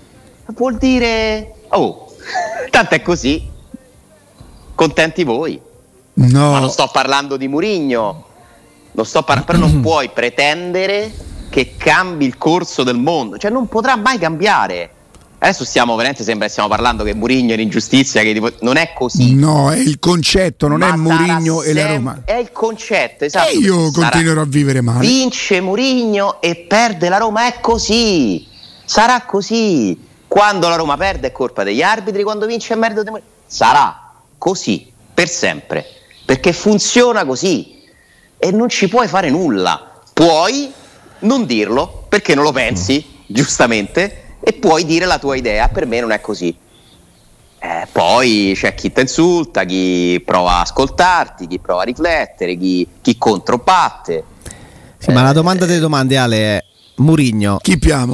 vuol 0.55 0.79
dire, 0.79 1.53
oh, 1.67 2.15
tanto 2.71 2.95
è 2.95 3.03
così, 3.03 3.47
contenti 4.73 5.23
voi. 5.23 5.61
No. 6.13 6.49
Ma 6.49 6.57
non 6.57 6.71
sto 6.71 6.89
parlando 6.91 7.37
di 7.37 7.47
Murigno, 7.47 8.25
non 8.93 9.05
sto 9.05 9.21
par- 9.21 9.45
però 9.45 9.59
non 9.59 9.81
puoi 9.85 10.09
pretendere 10.09 11.27
che 11.49 11.75
cambi 11.77 12.25
il 12.25 12.37
corso 12.37 12.83
del 12.83 12.97
mondo, 12.97 13.37
cioè 13.37 13.51
non 13.51 13.67
potrà 13.67 13.95
mai 13.95 14.17
cambiare. 14.17 14.91
Adesso 15.41 15.63
stiamo 15.63 15.95
veramente 15.95 16.25
sembra 16.25 16.49
stiamo 16.49 16.67
parlando 16.67 17.05
che 17.05 17.13
Murigno 17.13 17.53
è 17.53 17.55
l'ingiustizia, 17.55 18.21
che 18.23 18.33
tipo, 18.33 18.51
non 18.59 18.75
è 18.75 18.91
così. 18.93 19.35
No, 19.35 19.71
è 19.71 19.77
il 19.77 19.97
concetto, 19.97 20.67
non 20.67 20.79
Ma 20.79 20.93
è 20.93 20.97
Murigno 20.97 21.61
e 21.61 21.73
la 21.73 21.87
Roma. 21.87 22.21
È 22.25 22.33
il 22.33 22.51
concetto, 22.51 23.23
esatto. 23.23 23.49
E 23.49 23.57
io 23.57 23.89
continuerò 23.89 24.41
a 24.41 24.45
vivere 24.45 24.81
male. 24.81 24.99
Vince 24.99 25.61
Murigno 25.61 26.41
e 26.41 26.55
perde 26.67 27.07
la 27.07 27.17
Roma, 27.17 27.47
è 27.47 27.61
così. 27.61 28.45
Sarà 28.83 29.21
così. 29.21 30.07
Quando 30.27 30.67
la 30.67 30.75
Roma 30.75 30.97
perde 30.97 31.27
è 31.27 31.31
colpa 31.31 31.63
degli 31.63 31.81
arbitri, 31.81 32.23
quando 32.23 32.45
vince 32.45 32.73
è 32.73 32.77
merito 32.77 33.03
di 33.03 33.09
Murigno. 33.09 33.29
Sarà 33.47 34.11
così 34.37 34.91
per 35.13 35.29
sempre, 35.29 35.85
perché 36.25 36.51
funziona 36.51 37.23
così 37.25 37.81
e 38.37 38.51
non 38.51 38.67
ci 38.67 38.89
puoi 38.89 39.07
fare 39.07 39.29
nulla. 39.29 40.01
Puoi 40.13 40.69
non 41.19 41.45
dirlo 41.45 42.05
perché 42.07 42.35
non 42.35 42.43
lo 42.43 42.51
pensi, 42.51 43.23
giustamente, 43.25 44.35
e 44.39 44.53
puoi 44.53 44.85
dire 44.85 45.05
la 45.05 45.19
tua 45.19 45.35
idea. 45.35 45.67
Per 45.67 45.85
me 45.85 45.99
non 45.99 46.11
è 46.11 46.21
così. 46.21 46.55
Eh, 47.61 47.87
poi 47.91 48.53
c'è 48.55 48.73
chi 48.73 48.91
ti 48.91 49.01
insulta, 49.01 49.65
chi 49.65 50.21
prova 50.25 50.57
a 50.57 50.61
ascoltarti, 50.61 51.47
chi 51.47 51.59
prova 51.59 51.81
a 51.81 51.85
riflettere, 51.85 52.55
chi, 52.55 52.87
chi 53.01 53.17
controbatte. 53.17 54.23
Sì, 54.97 55.09
eh, 55.09 55.13
ma 55.13 55.23
la 55.23 55.33
domanda 55.33 55.65
delle 55.65 55.79
domande, 55.79 56.17
Ale, 56.17 56.37
è 56.37 56.63
Murigno 56.99 57.59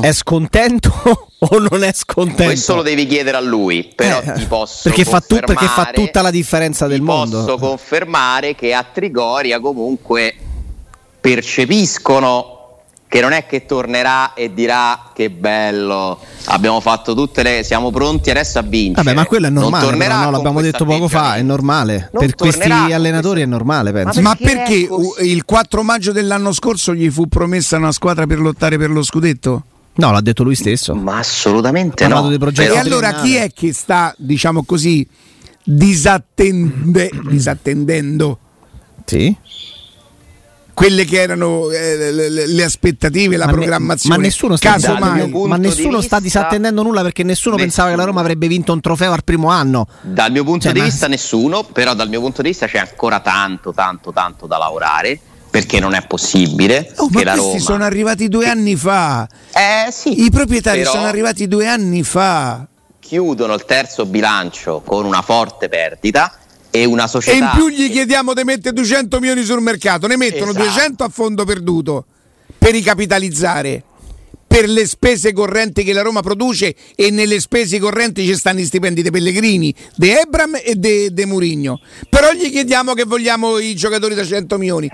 è 0.02 0.12
scontento 0.14 0.92
o 1.40 1.58
non 1.58 1.84
è 1.84 1.92
scontento? 1.94 2.44
Questo 2.44 2.76
lo 2.76 2.82
devi 2.82 3.06
chiedere 3.08 3.38
a 3.38 3.40
lui, 3.40 3.92
però 3.96 4.22
eh, 4.22 4.34
ti 4.34 4.46
posso 4.46 4.82
perché 4.84 5.04
fa, 5.04 5.20
tu, 5.22 5.40
perché 5.40 5.66
fa 5.66 5.92
tutta 5.94 6.22
la 6.22 6.32
differenza 6.32 6.88
del 6.88 7.02
mondo. 7.02 7.44
Posso 7.44 7.58
confermare 7.58 8.56
che 8.56 8.74
a 8.74 8.84
Trigoria 8.84 9.60
comunque 9.60 10.36
percepiscono 11.20 12.55
che 13.08 13.22
non 13.22 13.32
è 13.32 13.46
che 13.46 13.66
tornerà 13.66 14.34
e 14.34 14.54
dirà 14.54 15.12
che 15.14 15.30
bello, 15.30 16.20
abbiamo 16.46 16.82
fatto 16.82 17.14
tutte 17.14 17.44
le 17.44 17.64
siamo 17.64 17.92
pronti 17.92 18.30
adesso 18.30 18.60
a 18.60 18.62
vincere. 18.62 19.04
Vabbè, 19.04 19.16
ma 19.16 19.26
quello 19.26 19.48
è 19.48 19.50
normale, 19.50 19.86
non 19.90 19.98
però, 19.98 20.24
no, 20.24 20.32
l'abbiamo 20.32 20.62
detto 20.62 20.86
poco 20.86 21.08
fa, 21.08 21.36
è 21.36 21.42
normale. 21.42 22.10
Non 22.12 22.26
per 22.26 22.36
questi 22.36 22.70
allenatori 22.70 23.42
è 23.42 23.46
normale, 23.46 23.92
penso. 23.92 24.22
Ma 24.22 24.36
perché, 24.36 24.88
ma 24.90 24.98
perché 24.98 25.24
il 25.26 25.46
4 25.46 25.84
maggio 25.84 26.12
dell'anno 26.12 26.52
scorso 26.52 26.94
gli 26.94 27.10
fu 27.10 27.28
promessa 27.28 27.78
una 27.78 27.92
squadra 27.92 28.26
per 28.26 28.40
lottare 28.40 28.78
per 28.78 28.90
lo 28.90 29.04
scudetto? 29.04 29.64
No, 29.98 30.12
l'ha 30.12 30.22
detto 30.22 30.44
lui 30.44 30.56
stesso. 30.56 30.94
Ma 30.94 31.20
assolutamente 31.20 32.06
no. 32.08 32.30
E 32.30 32.78
allora 32.78 33.14
chi 33.14 33.36
è 33.36 33.52
che 33.54 33.72
sta, 33.72 34.14
diciamo 34.18 34.64
così, 34.64 35.08
disattende, 35.64 37.10
disattendendo? 37.30 38.40
Sì 39.06 39.38
quelle 40.76 41.06
che 41.06 41.20
erano 41.20 41.72
eh, 41.72 42.12
le, 42.12 42.48
le, 42.48 42.64
aspettative, 42.64 43.38
la 43.38 43.46
ma 43.46 43.54
programmazione. 43.54 44.18
Ne, 44.18 44.22
ma 44.22 44.28
nessuno, 44.28 44.56
sta, 44.58 44.78
ma 45.00 45.56
nessuno 45.56 46.02
sta 46.02 46.20
disattendendo 46.20 46.84
nulla 46.84 47.02
perché 47.02 47.24
nessuno, 47.24 47.56
nessuno, 47.56 47.56
pensava 47.56 47.90
che 47.90 47.96
la 47.96 48.04
Roma 48.04 48.20
avrebbe 48.20 48.48
vinto 48.48 48.74
un 48.74 48.82
trofeo 48.82 49.14
al 49.14 49.24
primo 49.24 49.50
anno. 49.50 49.88
Dal 50.02 50.32
mio 50.32 50.44
punto 50.44 50.66
cioè, 50.66 50.74
di 50.74 50.82
vista 50.82 51.08
nessuno, 51.08 51.64
però 51.64 51.96
dal 51.96 52.10
mio 52.10 52.20
punto 52.20 52.44
di 52.44 52.50
vista 52.50 52.68
c'è 52.68 52.78
ancora 52.78 53.22
tanto, 53.22 53.72
tanto, 53.74 54.12
tanto 54.12 54.46
da 54.46 54.58
lavorare 54.58 55.20
perché 55.50 55.80
non 55.80 55.94
è 55.94 56.06
possibile. 56.06 56.92
Oh, 56.98 57.08
che 57.08 57.24
ma 57.24 57.24
la 57.24 57.36
Roma... 57.36 57.60
sono 57.60 57.86
arrivati 57.86 58.28
due 58.28 58.50
anni 58.50 58.76
fa. 58.76 59.28
Eh 59.54 59.90
sì. 59.92 60.26
I 60.26 60.30
proprietari 60.30 60.84
sono 60.84 61.06
arrivati 61.06 61.48
due 61.48 61.68
anni 61.68 62.04
fa. 62.04 62.68
Chiudono 63.00 63.54
il 63.54 63.64
terzo 63.64 64.06
bilancio 64.06 64.82
con 64.86 65.06
una 65.06 65.22
forte 65.22 65.70
perdita 65.70 66.40
e 66.76 66.86
una 66.86 67.08
società. 67.08 67.36
E 67.36 67.40
in 67.40 67.50
più 67.56 67.70
gli 67.70 67.90
chiediamo 67.90 68.34
di 68.34 68.44
mettere 68.44 68.74
200 68.74 69.20
milioni 69.20 69.44
sul 69.44 69.62
mercato, 69.62 70.08
ne 70.08 70.18
mettono 70.18 70.52
esatto. 70.52 70.66
200 70.66 71.04
a 71.04 71.10
fondo 71.10 71.46
perduto 71.46 72.06
per 72.58 72.72
ricapitalizzare. 72.72 73.84
Per 74.48 74.70
le 74.70 74.88
spese 74.88 75.34
correnti 75.34 75.84
che 75.84 75.92
la 75.92 76.02
Roma 76.02 76.22
produce 76.22 76.76
e 76.96 77.10
nelle 77.10 77.42
spese 77.42 77.78
correnti 77.78 78.26
ci 78.26 78.36
stanno 78.36 78.62
i 78.62 78.66
stipendi 78.66 79.02
dei 79.02 79.12
Pellegrini, 79.12 79.74
di 79.96 80.12
Ebram 80.12 80.58
e 80.64 80.76
di 80.78 81.26
Murigno. 81.26 81.82
Però 82.10 82.32
gli 82.32 82.50
chiediamo 82.50 82.94
che 82.94 83.04
vogliamo 83.04 83.58
i 83.58 83.76
giocatori 83.76 84.16
da 84.16 84.24
100 84.24 84.58
milioni 84.58 84.90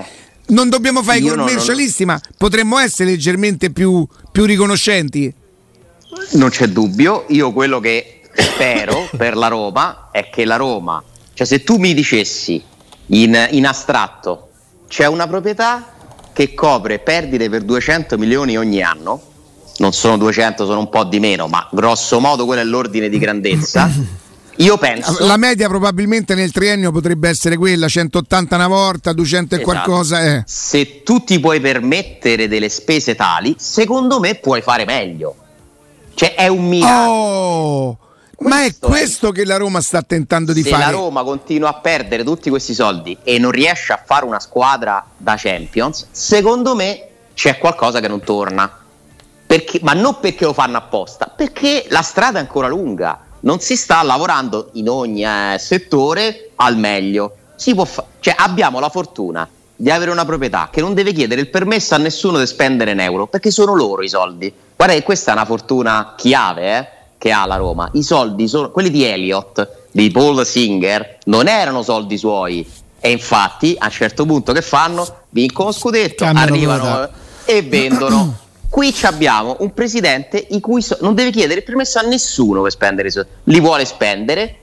non 0.48 0.68
dobbiamo 0.68 1.04
fare 1.04 1.20
i 1.20 1.28
commercialisti, 1.28 2.06
non... 2.06 2.16
ma 2.16 2.22
potremmo 2.38 2.78
essere 2.80 3.12
leggermente 3.12 3.72
più, 3.72 4.06
più, 4.32 4.46
riconoscenti. 4.46 5.34
Non 6.32 6.50
c'è 6.50 6.68
dubbio, 6.68 7.26
io 7.30 7.54
quello 7.54 7.80
che 7.80 8.22
spero 8.34 9.08
per 9.16 9.38
la 9.38 9.48
Roma 9.48 10.10
è 10.12 10.30
che 10.30 10.44
la 10.44 10.56
Roma 10.56 11.02
cioè 11.42 11.46
se 11.46 11.64
tu 11.64 11.78
mi 11.78 11.96
dicessi 11.96 12.62
in, 13.08 13.48
in 13.50 13.66
astratto 13.66 14.50
c'è 14.88 15.08
una 15.08 15.26
proprietà 15.26 15.92
che 16.34 16.54
copre 16.54 17.00
perdite 17.00 17.50
per 17.50 17.64
200 17.64 18.16
milioni 18.20 18.58
ogni 18.58 18.84
anno, 18.84 19.22
non 19.78 19.92
sono 19.92 20.18
200, 20.18 20.66
sono 20.66 20.80
un 20.80 20.90
po' 20.90 21.04
di 21.04 21.20
meno, 21.20 21.48
ma 21.48 21.68
grosso 21.72 22.20
modo 22.20 22.46
quello 22.46 22.62
è 22.62 22.64
l'ordine 22.64 23.10
di 23.10 23.18
grandezza. 23.18 23.90
Io 24.58 24.78
penso. 24.78 25.26
La 25.26 25.38
media 25.38 25.68
probabilmente 25.68 26.36
nel 26.36 26.52
triennio 26.52 26.92
potrebbe 26.92 27.30
essere 27.30 27.58
quella: 27.58 27.88
180 27.88 28.56
una 28.56 28.68
volta, 28.68 29.12
200 29.12 29.56
esatto. 29.56 29.62
e 29.62 29.64
qualcosa. 29.64 30.24
Eh. 30.24 30.44
Se 30.46 31.02
tu 31.02 31.24
ti 31.24 31.40
puoi 31.40 31.60
permettere 31.60 32.48
delle 32.48 32.70
spese 32.70 33.16
tali, 33.16 33.56
secondo 33.58 34.20
me 34.20 34.36
puoi 34.36 34.62
fare 34.62 34.86
meglio. 34.86 35.36
Cioè, 36.14 36.36
è 36.36 36.48
un 36.48 36.68
miracolo. 36.68 37.12
Oh! 37.12 37.98
Ma 38.42 38.64
è 38.64 38.74
questo 38.80 39.32
che 39.32 39.46
la 39.46 39.58
Roma 39.58 39.82
sta 39.82 40.02
tentando 40.02 40.52
di 40.52 40.64
Se 40.64 40.70
fare. 40.70 40.84
Se 40.84 40.92
la 40.92 40.96
Roma 40.96 41.24
continua 41.24 41.70
a 41.70 41.74
perdere 41.76 42.24
tutti 42.24 42.50
questi 42.50 42.74
soldi 42.74 43.18
e 43.24 43.38
non 43.38 43.52
riesce 43.52 43.94
a 43.94 44.02
fare 44.04 44.26
una 44.26 44.40
squadra 44.40 45.06
da 45.16 45.36
Champions, 45.38 46.08
secondo 46.12 46.76
me 46.76 47.08
c'è 47.34 47.58
qualcosa 47.58 48.00
che 48.00 48.08
non 48.08 48.22
torna. 48.22 48.80
Perché, 49.46 49.80
ma 49.84 49.94
non 49.94 50.20
perché 50.20 50.46
lo 50.46 50.54
fanno 50.54 50.78
apposta, 50.78 51.32
perché 51.36 51.86
la 51.90 52.02
strada 52.02 52.40
è 52.40 52.42
ancora 52.42 52.68
lunga. 52.68 53.26
Non 53.42 53.60
si 53.60 53.76
sta 53.76 54.02
lavorando 54.02 54.70
in 54.74 54.88
ogni 54.88 55.24
eh, 55.24 55.58
settore 55.60 56.52
al 56.56 56.78
meglio. 56.78 57.36
Fa- 57.58 58.06
cioè, 58.20 58.34
abbiamo 58.38 58.80
la 58.80 58.90
fortuna 58.90 59.48
di 59.76 59.90
avere 59.90 60.12
una 60.12 60.26
proprietà 60.26 60.70
che 60.72 60.80
non 60.80 60.94
deve 60.94 61.12
chiedere 61.12 61.42
il 61.42 61.50
permesso 61.50 61.96
a 61.96 61.98
nessuno 61.98 62.40
di 62.40 62.48
spendere 62.48 62.92
in 62.92 63.00
euro, 63.00 63.28
perché 63.28 63.52
sono 63.52 63.76
loro 63.76 64.02
i 64.04 64.10
soldi. 64.10 64.52
Guarda 64.76 64.96
che 64.96 65.04
questa 65.04 65.32
è 65.32 65.34
una 65.34 65.46
fortuna 65.46 66.14
chiave, 66.16 66.78
eh? 66.78 66.88
Che 67.22 67.32
ha 67.32 67.46
la 67.46 67.58
Roma. 67.58 67.88
I 67.94 68.02
soldi 68.02 68.48
sono 68.48 68.72
quelli 68.72 68.90
di 68.90 69.04
Elliott, 69.04 69.86
di 69.92 70.10
Paul 70.10 70.44
Singer, 70.44 71.20
non 71.26 71.48
erano 71.48 71.84
soldi 71.84 72.18
suoi. 72.18 72.68
E 73.00 73.12
infatti 73.12 73.76
a 73.78 73.86
un 73.86 73.92
certo 73.92 74.26
punto 74.26 74.52
che 74.54 74.64
fanno? 74.64 75.06
Vincono 75.30 75.72
scudetto, 75.72 76.26
Cambiano 76.26 76.52
arrivano 76.52 77.10
e 77.46 77.62
vendono. 77.62 78.38
Qui 78.68 78.96
abbiamo 79.04 79.58
un 79.60 79.72
presidente 79.72 80.44
i 80.50 80.60
cui 80.60 80.82
so- 80.82 80.98
non 81.02 81.14
deve 81.14 81.30
chiedere 81.30 81.60
il 81.60 81.66
permesso 81.66 82.00
a 82.00 82.02
nessuno 82.02 82.64
per 82.64 82.72
spendere 82.72 83.10
i 83.10 83.12
soldi. 83.12 83.30
Li 83.44 83.60
vuole 83.60 83.86
spendere. 83.86 84.56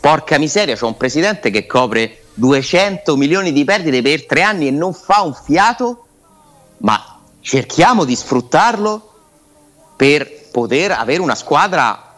Porca 0.00 0.38
miseria, 0.38 0.74
c'è 0.74 0.84
un 0.84 0.96
presidente 0.96 1.50
che 1.50 1.66
copre 1.66 2.24
200 2.34 3.16
milioni 3.16 3.52
di 3.52 3.62
perdite 3.62 4.02
per 4.02 4.26
tre 4.26 4.42
anni 4.42 4.66
e 4.66 4.72
non 4.72 4.92
fa 4.92 5.20
un 5.20 5.34
fiato. 5.34 6.06
Ma 6.78 7.20
cerchiamo 7.40 8.04
di 8.04 8.16
sfruttarlo 8.16 9.10
per 9.94 10.41
poter 10.52 10.92
avere 10.92 11.20
una 11.20 11.34
squadra 11.34 12.10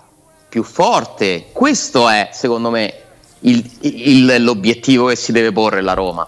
più 0.47 0.62
forte. 0.62 1.47
Questo 1.53 2.09
è, 2.11 2.29
secondo 2.33 2.68
me, 2.68 2.94
il, 3.40 3.64
il, 3.81 4.42
l'obiettivo 4.42 5.07
che 5.07 5.16
si 5.16 5.33
deve 5.33 5.53
porre 5.53 5.81
la 5.81 5.94
Roma. 5.94 6.27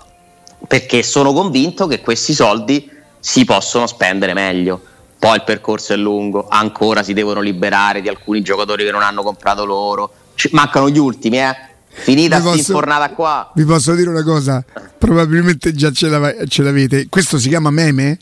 Perché 0.66 1.02
sono 1.02 1.34
convinto 1.34 1.86
che 1.86 2.00
questi 2.00 2.32
soldi 2.32 2.90
si 3.20 3.44
possono 3.44 3.86
spendere 3.86 4.32
meglio. 4.32 4.80
Poi 5.18 5.36
il 5.36 5.44
percorso 5.44 5.92
è 5.92 5.96
lungo, 5.96 6.46
ancora 6.48 7.02
si 7.02 7.12
devono 7.12 7.40
liberare 7.40 8.00
di 8.00 8.08
alcuni 8.08 8.42
giocatori 8.42 8.84
che 8.84 8.90
non 8.90 9.02
hanno 9.02 9.22
comprato 9.22 9.64
loro. 9.64 10.12
Ci 10.34 10.50
mancano 10.52 10.88
gli 10.88 10.98
ultimi, 10.98 11.38
eh. 11.38 11.56
Finita 11.88 12.40
questa 12.40 12.58
infornata 12.58 13.10
qua. 13.10 13.50
Vi 13.54 13.64
posso 13.64 13.94
dire 13.94 14.10
una 14.10 14.22
cosa? 14.22 14.62
Probabilmente 14.98 15.72
già 15.72 15.90
ce, 15.90 16.46
ce 16.48 16.62
l'avete. 16.62 17.06
Questo 17.08 17.38
si 17.38 17.48
chiama 17.48 17.70
meme? 17.70 18.18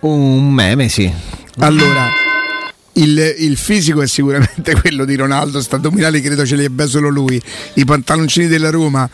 Un 0.00 0.52
meme, 0.52 0.88
sì. 0.88 1.10
Allora, 1.58 2.08
il, 2.94 3.34
il, 3.38 3.56
fisico 3.56 4.02
è 4.02 4.06
sicuramente 4.06 4.74
quello 4.80 5.04
di 5.04 5.14
Ronaldo, 5.16 5.60
stadominali 5.60 6.20
credo 6.20 6.44
ce 6.44 6.56
li 6.56 6.64
abbia 6.64 6.86
solo 6.86 7.08
lui, 7.08 7.40
i 7.74 7.84
pantaloncini 7.84 8.46
della 8.46 8.70
Roma, 8.70 9.08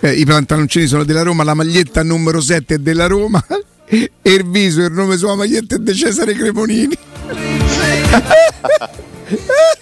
eh, 0.00 0.12
i 0.12 0.24
pantaloncini 0.24 0.86
sono 0.86 1.04
della 1.04 1.22
Roma, 1.22 1.44
la 1.44 1.54
maglietta 1.54 2.02
numero 2.02 2.40
7 2.40 2.74
è 2.74 2.78
della 2.78 3.06
Roma 3.06 3.44
e 3.86 4.10
il 4.22 4.48
viso, 4.48 4.82
il 4.82 4.92
nome 4.92 5.16
sulla 5.16 5.36
maglietta 5.36 5.76
è 5.76 5.78
di 5.78 5.94
Cesare 5.94 6.34
Cremonini. 6.34 6.96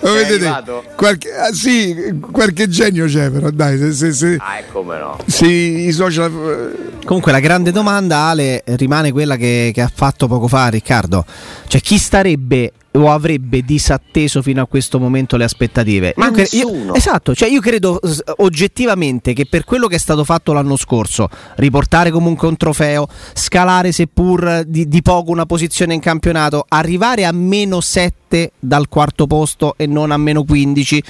Lo 0.00 0.12
vedete? 0.12 0.50
Qualche, 0.96 1.32
ah, 1.34 1.52
sì, 1.52 2.18
qualche 2.20 2.68
genio 2.68 3.06
c'è, 3.06 3.30
però 3.30 3.50
dai. 3.50 3.78
Se, 3.78 3.92
se, 3.92 4.12
se, 4.12 4.36
ah, 4.38 4.60
come 4.72 4.98
no? 4.98 5.18
Sì, 5.26 5.86
i 5.86 5.92
social. 5.92 6.30
Eh. 6.30 7.04
Comunque, 7.04 7.32
la 7.32 7.40
grande 7.40 7.70
domanda, 7.70 8.18
Ale, 8.18 8.62
rimane 8.64 9.12
quella 9.12 9.36
che, 9.36 9.70
che 9.72 9.80
ha 9.80 9.90
fatto 9.92 10.26
poco 10.26 10.48
fa 10.48 10.68
Riccardo. 10.68 11.24
Cioè, 11.66 11.80
chi 11.80 11.98
starebbe 11.98 12.72
o 12.92 13.10
avrebbe 13.10 13.62
disatteso 13.62 14.42
fino 14.42 14.62
a 14.62 14.66
questo 14.66 14.98
momento 14.98 15.36
le 15.36 15.44
aspettative. 15.44 16.14
Ma 16.16 16.26
io 16.26 16.32
nessuno. 16.32 16.84
Io, 16.84 16.94
esatto, 16.94 17.34
cioè 17.34 17.48
io 17.48 17.60
credo 17.60 18.00
oggettivamente 18.38 19.32
che 19.32 19.46
per 19.46 19.64
quello 19.64 19.86
che 19.86 19.96
è 19.96 19.98
stato 19.98 20.24
fatto 20.24 20.52
l'anno 20.52 20.76
scorso, 20.76 21.28
riportare 21.56 22.10
comunque 22.10 22.48
un 22.48 22.56
trofeo, 22.56 23.08
scalare 23.34 23.92
seppur 23.92 24.64
di, 24.66 24.88
di 24.88 25.02
poco 25.02 25.30
una 25.30 25.46
posizione 25.46 25.94
in 25.94 26.00
campionato, 26.00 26.64
arrivare 26.68 27.24
a 27.24 27.32
meno 27.32 27.80
7 27.80 28.52
dal 28.58 28.88
quarto 28.88 29.26
posto 29.26 29.74
e 29.76 29.86
non 29.86 30.10
a 30.10 30.16
meno 30.16 30.42
15 30.44 31.02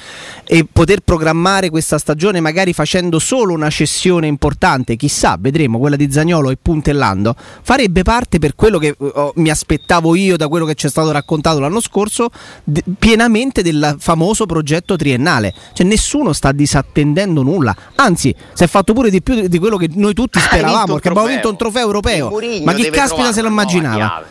e 0.45 0.67
poter 0.71 1.01
programmare 1.01 1.71
questa 1.71 1.97
stagione 1.99 2.41
magari 2.41 2.73
facendo 2.73 3.21
solo 3.21 3.55
una 3.55 3.71
cessione 3.71 4.27
importante, 4.27 4.97
chissà, 4.97 5.37
vedremo 5.39 5.79
quella 5.79 5.97
di 5.97 6.11
Zagnolo 6.11 6.51
e 6.51 6.59
puntellando, 6.61 7.35
farebbe 7.63 8.03
parte 8.03 8.39
per 8.39 8.55
quello 8.57 8.79
che 8.79 8.97
oh, 8.99 9.33
mi 9.37 9.51
aspettavo 9.51 10.15
io 10.17 10.37
da 10.37 10.49
quello 10.49 10.65
che 10.65 10.75
ci 10.75 10.87
è 10.87 10.91
stato 10.91 11.13
raccontato 11.13 11.61
l'anno 11.61 11.72
l'anno 11.73 11.81
scorso 11.81 12.29
d- 12.63 12.83
pienamente 12.99 13.63
del 13.63 13.97
famoso 13.99 14.45
progetto 14.45 14.95
triennale. 14.97 15.55
Cioè 15.73 15.87
nessuno 15.87 16.35
sta 16.35 16.53
disattendendo 16.53 17.43
nulla, 17.43 17.75
anzi 17.97 18.35
si 18.53 18.63
è 18.63 18.67
fatto 18.67 18.93
pure 18.93 19.11
di 19.11 19.23
più 19.23 19.49
di 19.49 19.59
quello 19.59 19.79
che 19.79 19.89
noi 19.95 20.13
tutti 20.13 20.39
speravamo, 20.39 20.95
perché 20.95 21.09
abbiamo 21.09 21.29
vinto 21.29 21.49
un 21.49 21.57
trofeo 21.57 21.87
europeo. 21.87 22.31
Ma 22.63 22.75
chi 22.75 22.91
caspita 22.91 23.33
se 23.33 23.41
lo 23.41 23.49
immaginava? 23.49 24.23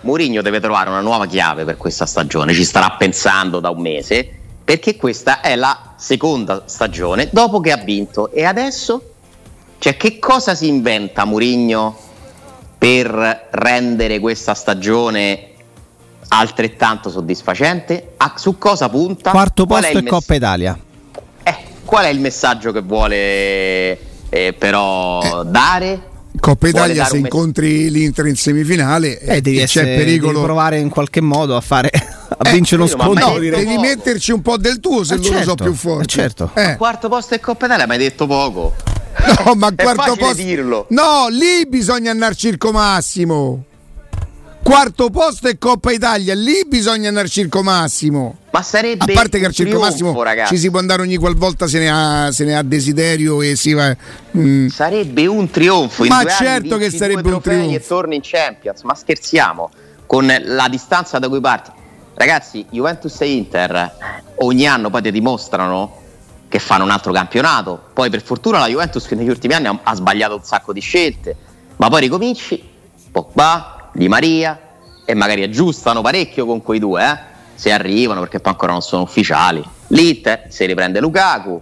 Mourinho 0.00 0.42
deve 0.42 0.60
trovare 0.60 0.90
una 0.90 1.00
nuova 1.00 1.26
chiave 1.26 1.64
per 1.64 1.76
questa 1.76 2.06
stagione, 2.06 2.52
ci 2.52 2.64
starà 2.64 2.90
pensando 2.90 3.58
da 3.60 3.70
un 3.70 3.80
mese, 3.80 4.28
perché 4.62 4.96
questa 4.96 5.40
è 5.40 5.56
la 5.56 5.94
seconda 5.96 6.64
stagione 6.66 7.28
dopo 7.32 7.58
che 7.60 7.72
ha 7.72 7.78
vinto 7.78 8.30
e 8.30 8.44
adesso 8.44 9.14
cioè 9.78 9.96
che 9.96 10.18
cosa 10.20 10.54
si 10.54 10.68
inventa 10.68 11.24
Mourinho 11.24 11.96
per 12.78 13.48
rendere 13.50 14.20
questa 14.20 14.54
stagione 14.54 15.47
altrettanto 16.28 17.10
soddisfacente. 17.10 18.12
A, 18.16 18.34
su 18.36 18.58
cosa 18.58 18.88
punta? 18.88 19.30
Quarto 19.30 19.66
posto 19.66 19.86
e 19.86 19.94
mess- 19.94 20.08
Coppa 20.08 20.34
Italia. 20.34 20.78
Eh, 21.42 21.56
qual 21.84 22.04
è 22.04 22.08
il 22.08 22.20
messaggio 22.20 22.72
che 22.72 22.80
vuole 22.80 23.98
eh, 24.28 24.54
però 24.56 25.42
eh. 25.42 25.46
dare? 25.46 26.02
Coppa 26.40 26.68
Italia 26.68 27.04
se 27.04 27.16
incontri 27.16 27.84
mess- 27.84 27.92
l'Inter 27.92 28.26
in 28.26 28.36
semifinale 28.36 29.18
eh, 29.18 29.40
devi 29.40 29.64
c'è 29.64 29.96
pericolo 29.96 30.32
devi 30.34 30.44
provare 30.44 30.78
in 30.78 30.88
qualche 30.88 31.20
modo 31.20 31.56
a 31.56 31.60
fare 31.60 31.90
a 31.92 32.48
eh, 32.48 32.52
vincere 32.52 32.82
uno 32.82 32.90
scontro 32.90 33.32
no, 33.32 33.38
devi 33.38 33.50
poco. 33.50 33.80
metterci 33.80 34.30
un 34.30 34.42
po' 34.42 34.56
del 34.56 34.78
tuo 34.78 35.02
se 35.02 35.14
eh, 35.14 35.16
loro 35.16 35.28
certo, 35.30 35.48
so 35.48 35.54
più 35.56 35.74
forti 35.74 36.02
eh, 36.02 36.06
certo. 36.06 36.50
Eh. 36.54 36.76
quarto 36.76 37.08
posto 37.08 37.34
e 37.34 37.40
Coppa 37.40 37.66
Italia 37.66 37.86
mi 37.86 37.92
hai 37.92 37.98
detto 37.98 38.26
poco 38.26 38.74
no 39.44 39.54
ma 39.54 39.72
quarto 39.74 40.14
posto 40.14 40.34
dirlo. 40.34 40.86
no 40.90 41.26
lì 41.28 41.66
bisogna 41.66 42.12
andare 42.12 42.36
circo 42.36 42.70
massimo 42.70 43.64
quarto 44.62 45.10
posto 45.10 45.48
e 45.48 45.58
Coppa 45.58 45.92
Italia, 45.92 46.34
lì 46.34 46.64
bisogna 46.66 47.08
andare 47.08 47.26
al 47.26 47.32
Circo 47.32 47.62
Massimo. 47.62 48.36
Ma 48.50 48.62
sarebbe 48.62 49.12
a 49.12 49.14
parte 49.14 49.38
che 49.38 49.46
al 49.46 49.52
Circo 49.52 49.76
trionfo, 49.76 49.90
Massimo 49.90 50.22
ragazzi. 50.22 50.54
ci 50.54 50.60
si 50.60 50.70
può 50.70 50.78
andare 50.78 51.02
ogni 51.02 51.16
qualvolta 51.16 51.66
se 51.66 51.78
ne 51.78 51.90
ha, 51.90 52.32
se 52.32 52.44
ne 52.44 52.56
ha 52.56 52.62
desiderio 52.62 53.42
e 53.42 53.56
si 53.56 53.72
va. 53.72 53.94
Mm. 54.36 54.68
Sarebbe 54.68 55.26
un 55.26 55.50
trionfo. 55.50 56.04
Ma 56.04 56.24
certo 56.24 56.76
che 56.76 56.90
sarebbe 56.90 57.30
un 57.30 57.40
trionfo. 57.40 57.74
E 57.74 57.86
torni 57.86 58.16
in 58.16 58.22
Champions, 58.22 58.82
ma 58.82 58.94
scherziamo 58.94 59.70
con 60.06 60.26
la 60.26 60.68
distanza 60.68 61.18
da 61.18 61.28
cui 61.28 61.40
parti. 61.40 61.70
Ragazzi, 62.14 62.66
Juventus 62.70 63.20
e 63.20 63.30
Inter 63.30 63.92
ogni 64.36 64.66
anno 64.66 64.90
poi 64.90 65.02
ti 65.02 65.12
dimostrano 65.12 66.02
che 66.48 66.58
fanno 66.58 66.84
un 66.84 66.90
altro 66.90 67.12
campionato. 67.12 67.80
Poi 67.92 68.10
per 68.10 68.22
fortuna 68.22 68.58
la 68.58 68.66
Juventus 68.66 69.06
che 69.06 69.14
negli 69.14 69.28
ultimi 69.28 69.54
anni 69.54 69.66
ha, 69.66 69.78
ha 69.82 69.94
sbagliato 69.94 70.34
un 70.34 70.42
sacco 70.42 70.72
di 70.72 70.80
scelte, 70.80 71.36
ma 71.76 71.88
poi 71.88 72.00
ricominci, 72.00 72.68
Pogba, 73.12 73.77
Di 73.98 74.08
Maria 74.08 74.56
e 75.04 75.14
magari 75.14 75.42
aggiustano 75.42 76.02
parecchio 76.02 76.46
con 76.46 76.62
quei 76.62 76.78
due, 76.78 77.04
eh? 77.04 77.18
se 77.56 77.72
arrivano 77.72 78.20
perché 78.20 78.38
poi 78.38 78.52
ancora 78.52 78.70
non 78.70 78.80
sono 78.80 79.02
ufficiali. 79.02 79.60
L'Inter 79.88 80.44
si 80.50 80.64
riprende 80.66 81.00
Lukaku, 81.00 81.60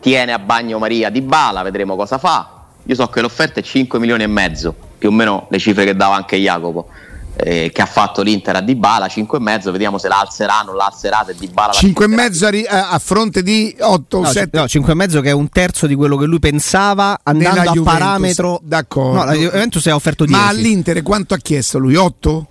tiene 0.00 0.32
a 0.32 0.38
bagno 0.38 0.78
Maria 0.78 1.10
Di 1.10 1.20
Bala, 1.20 1.60
vedremo 1.60 1.94
cosa 1.94 2.16
fa. 2.16 2.64
Io 2.82 2.94
so 2.94 3.06
che 3.08 3.20
l'offerta 3.20 3.60
è 3.60 3.62
5 3.62 3.98
milioni 3.98 4.22
e 4.22 4.26
mezzo, 4.26 4.74
più 4.96 5.10
o 5.10 5.12
meno 5.12 5.48
le 5.50 5.58
cifre 5.58 5.84
che 5.84 5.94
dava 5.94 6.14
anche 6.14 6.36
Jacopo 6.38 6.88
eh, 7.36 7.70
che 7.72 7.82
ha 7.82 7.86
fatto 7.86 8.22
l'Inter 8.22 8.56
a 8.56 8.60
Dybala 8.60 9.06
5,5 9.06 9.70
vediamo 9.70 9.98
se 9.98 10.08
la 10.08 10.20
alzerà 10.20 10.62
non 10.64 10.74
la 10.74 10.86
alzerà 10.86 11.24
e 11.26 11.34
Dybala 11.34 11.72
5,5 11.72 12.66
a, 12.66 12.90
a 12.90 12.98
fronte 12.98 13.42
di 13.42 13.76
8 13.78 14.20
no, 14.20 14.24
7 14.24 14.58
no 14.58 14.64
5,5 14.64 15.22
che 15.22 15.28
è 15.28 15.32
un 15.32 15.48
terzo 15.50 15.86
di 15.86 15.94
quello 15.94 16.16
che 16.16 16.24
lui 16.24 16.38
pensava 16.38 17.20
andando 17.22 17.58
Nella 17.58 17.70
a 17.70 17.74
Juventus, 17.74 17.98
parametro 17.98 18.60
d'accordo 18.62 19.18
no, 19.18 19.24
la 19.24 19.34
Juventus 19.34 19.86
ha 19.86 19.94
offerto 19.94 20.24
10 20.24 20.40
ma 20.40 20.48
all'Inter 20.48 21.02
quanto 21.02 21.34
ha 21.34 21.38
chiesto 21.38 21.78
lui 21.78 21.94
8? 21.94 22.46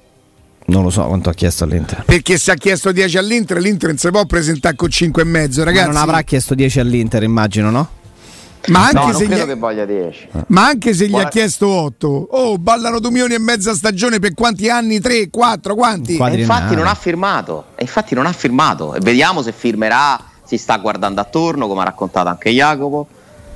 Non 0.68 0.84
lo 0.84 0.90
so 0.90 1.04
quanto 1.06 1.30
ha 1.30 1.34
chiesto 1.34 1.64
all'Inter. 1.64 2.06
Perché 2.06 2.40
se 2.40 2.50
ha 2.52 2.56
chiesto 2.56 2.92
10 2.92 3.20
all'Inter, 3.20 3.60
l'Inter 3.60 3.90
non 3.90 4.00
si 4.00 4.10
può 4.10 4.26
presentare 4.26 4.76
con 4.76 4.90
5,5, 4.90 5.64
ragazzi. 5.64 5.86
Ma 5.86 5.94
non 5.94 6.02
avrà 6.02 6.24
chiesto 6.24 6.56
10 6.56 6.80
all'Inter, 6.80 7.22
immagino, 7.22 7.70
no? 7.70 7.90
Ma 8.68 8.86
anche, 8.86 8.98
no, 8.98 9.14
se 9.14 9.28
gli... 9.28 9.34
ha... 9.34 10.46
Ma 10.48 10.66
anche 10.66 10.94
se 10.94 11.08
gli 11.08 11.16
ha 11.16 11.28
chiesto 11.28 11.68
8, 11.68 12.28
oh, 12.32 12.58
ballano 12.58 13.00
2 13.00 13.12
milioni 13.12 13.34
e 13.34 13.40
mezza 13.40 13.74
stagione 13.74 14.20
per 14.20 14.34
quanti 14.34 14.70
anni? 14.70 15.00
3, 15.00 15.30
4, 15.30 15.76
quanti? 15.76 16.18
E 16.18 16.40
infatti 16.40 16.76
non 16.76 16.88
ha 16.88 16.96
firmato. 16.96 17.66
E 17.76 17.84
infatti 17.84 18.16
non 18.16 18.26
ha 18.26 18.34
firmato. 18.34 18.96
E 18.96 19.00
vediamo 19.00 19.42
se 19.42 19.52
firmerà. 19.52 20.20
Si 20.44 20.58
sta 20.58 20.78
guardando 20.78 21.22
attorno, 21.22 21.68
come 21.68 21.82
ha 21.82 21.86
raccontato 21.86 22.30
anche 22.30 22.52
Jacopo. 22.52 23.08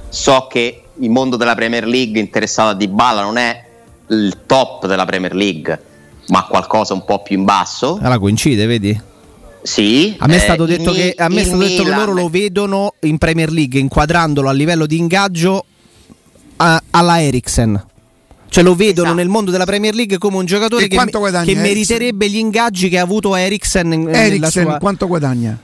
So 0.09 0.47
che 0.49 0.83
il 0.95 1.09
mondo 1.09 1.35
della 1.35 1.55
Premier 1.55 1.85
League 1.85 2.19
interessato 2.19 2.69
a 2.69 2.73
Dybala 2.73 3.21
non 3.21 3.37
è 3.37 3.63
il 4.07 4.37
top 4.45 4.87
della 4.87 5.05
Premier 5.05 5.35
League, 5.35 5.81
ma 6.27 6.45
qualcosa 6.45 6.93
un 6.93 7.05
po' 7.05 7.21
più 7.21 7.37
in 7.37 7.43
basso. 7.45 7.97
Allora 8.01 8.17
coincide, 8.17 8.65
vedi? 8.65 8.99
Sì, 9.61 10.15
a 10.19 10.27
me 10.27 10.35
è 10.35 10.39
stato, 10.39 10.63
eh, 10.63 10.77
detto, 10.77 10.91
che, 10.91 11.13
a 11.17 11.27
me 11.27 11.41
è 11.41 11.43
stato 11.43 11.59
detto 11.59 11.83
che 11.83 11.93
loro 11.93 12.13
lo 12.13 12.29
vedono 12.29 12.93
in 13.01 13.17
Premier 13.17 13.51
League 13.51 13.79
inquadrandolo 13.79 14.47
a 14.47 14.53
livello 14.53 14.85
di 14.85 14.97
ingaggio 14.97 15.65
a, 16.57 16.81
alla 16.91 17.21
Eriksen. 17.21 17.85
Cioè 18.49 18.63
lo 18.63 18.73
vedono 18.73 19.07
esatto. 19.07 19.21
nel 19.21 19.27
mondo 19.27 19.51
della 19.51 19.65
Premier 19.65 19.93
League 19.93 20.17
come 20.17 20.37
un 20.37 20.45
giocatore 20.45 20.87
che, 20.87 20.97
che 21.45 21.55
meriterebbe 21.55 22.29
gli 22.29 22.37
ingaggi 22.37 22.89
che 22.89 22.97
ha 22.97 23.03
avuto 23.03 23.35
Eriksen. 23.35 24.09
Eriksen 24.11 24.63
sua... 24.63 24.77
quanto 24.79 25.07
guadagna? 25.07 25.57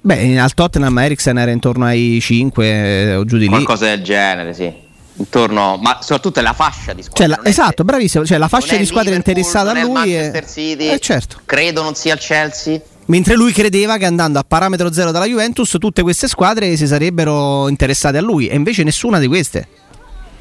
Beh, 0.00 0.38
al 0.38 0.54
Tottenham 0.54 0.98
Eriksen 0.98 1.38
era 1.38 1.50
intorno 1.50 1.84
ai 1.84 2.18
5 2.20 2.66
eh, 2.66 3.14
o 3.16 3.24
giù 3.24 3.36
di 3.36 3.44
lì. 3.44 3.48
Qualcosa 3.48 3.86
del 3.86 4.02
genere, 4.02 4.54
sì. 4.54 4.72
Intorno, 5.14 5.76
ma 5.76 5.98
soprattutto 6.00 6.40
è 6.40 6.42
la 6.42 6.54
fascia 6.54 6.94
di 6.94 7.02
squadra. 7.02 7.26
Cioè, 7.26 7.42
la, 7.42 7.48
esatto, 7.48 7.84
bravissimo. 7.84 8.24
Cioè, 8.24 8.38
la 8.38 8.48
fascia 8.48 8.76
di 8.76 8.86
squadra 8.86 9.14
interessata 9.14 9.70
a 9.70 9.82
lui. 9.82 10.14
È... 10.14 10.44
City, 10.46 10.88
eh, 10.88 10.98
certo. 10.98 11.40
Credo 11.44 11.82
non 11.82 11.94
sia 11.94 12.14
il 12.14 12.20
Chelsea. 12.20 12.80
Mentre 13.06 13.34
lui 13.34 13.52
credeva 13.52 13.96
che 13.96 14.06
andando 14.06 14.38
a 14.38 14.44
parametro 14.46 14.92
zero 14.92 15.10
dalla 15.10 15.26
Juventus 15.26 15.76
tutte 15.78 16.02
queste 16.02 16.28
squadre 16.28 16.76
si 16.76 16.86
sarebbero 16.86 17.68
interessate 17.68 18.18
a 18.18 18.20
lui 18.20 18.46
e 18.46 18.54
invece 18.54 18.84
nessuna 18.84 19.18
di 19.18 19.26
queste. 19.26 19.68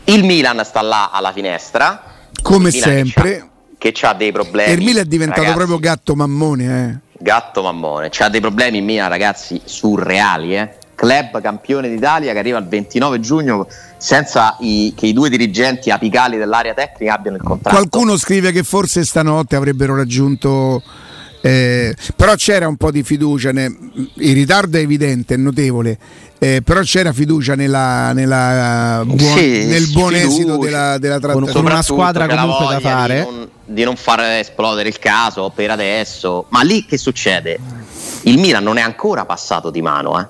Il 0.06 0.24
Milan 0.24 0.62
sta 0.64 0.82
là 0.82 1.10
alla 1.12 1.32
finestra. 1.32 2.04
Come 2.42 2.72
sempre. 2.72 3.48
Che 3.78 3.94
ha 4.02 4.14
dei 4.14 4.32
problemi. 4.32 4.70
E 4.72 4.74
il 4.74 4.84
Milan 4.84 5.04
è 5.04 5.08
diventato 5.08 5.42
ragazzi. 5.42 5.58
proprio 5.58 5.80
gatto 5.80 6.16
mammone. 6.16 6.90
Eh. 6.90 7.24
Gatto 7.24 7.64
mammone. 7.64 8.10
C'ha 8.12 8.30
dei 8.30 8.42
problemi 8.42 8.78
in 8.78 8.86
Milan 8.86 9.10
ragazzi 9.10 9.60
surreali. 9.64 10.56
Eh. 10.56 10.76
Club 10.94 11.42
campione 11.42 11.90
d'Italia 11.90 12.32
che 12.32 12.38
arriva 12.38 12.60
il 12.60 12.68
29 12.68 13.20
giugno 13.20 13.68
senza 13.98 14.56
i, 14.60 14.94
che 14.96 15.08
i 15.08 15.14
due 15.14 15.30
dirigenti 15.30 15.90
apicali 15.90 16.38
dell'area 16.38 16.76
tecnica 16.76 17.16
abbiano 17.16 17.38
il 17.38 17.44
contratto. 17.44 17.76
Qualcuno 17.76 18.18
scrive 18.18 18.52
che 18.52 18.62
forse 18.62 19.04
stanotte 19.04 19.56
avrebbero 19.56 19.96
raggiunto 19.96 20.84
eh, 21.42 21.96
però 22.16 22.36
c'era 22.36 22.68
un 22.68 22.78
po' 22.78 22.92
di 22.92 23.02
fiducia, 23.02 23.52
ne, 23.52 23.76
il 24.16 24.34
ritardo 24.34 24.78
è 24.78 24.82
evidente, 24.82 25.34
è 25.34 25.38
notevole, 25.38 25.98
eh, 26.38 26.62
però 26.64 26.82
c'era 26.82 27.12
fiducia 27.14 27.56
nella, 27.56 28.14
nella 28.14 29.02
buon, 29.04 29.38
sì, 29.38 29.66
nel 29.66 29.88
buon 29.88 30.14
fiducia. 30.14 30.28
esito 30.28 30.58
della, 30.58 30.98
della 31.00 31.20
trattativa. 31.20 31.52
Con 31.52 31.66
una 31.66 31.82
squadra 31.82 32.28
comunque 32.28 32.76
da 32.76 32.80
fare. 32.80 33.16
Di 33.16 33.32
non, 33.32 33.50
di 33.66 33.84
non 33.84 33.96
far 33.96 34.22
esplodere 34.22 34.88
il 34.88 35.00
caso 35.00 35.52
per 35.54 35.72
adesso, 35.72 36.46
ma 36.50 36.62
lì 36.62 36.86
che 36.86 36.98
succede? 36.98 37.60
Il 38.24 38.38
Milan 38.38 38.64
non 38.64 38.78
è 38.78 38.82
ancora 38.82 39.26
passato 39.26 39.72
di 39.72 39.82
mano, 39.82 40.20
eh? 40.20 40.28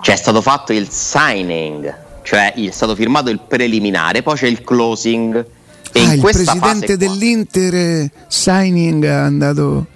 cioè 0.00 0.14
è 0.14 0.18
stato 0.18 0.40
fatto 0.40 0.72
il 0.72 0.88
signing, 0.88 1.94
cioè 2.22 2.54
è 2.54 2.70
stato 2.70 2.94
firmato 2.94 3.28
il 3.28 3.40
preliminare, 3.46 4.22
poi 4.22 4.36
c'è 4.36 4.46
il 4.46 4.62
closing. 4.62 5.46
E 5.92 6.00
ah, 6.00 6.04
in 6.04 6.12
il 6.12 6.20
presidente 6.20 6.96
dell'Inter 6.96 7.74
eh, 7.74 8.10
signing 8.28 9.04
è 9.04 9.08
andato 9.08 9.86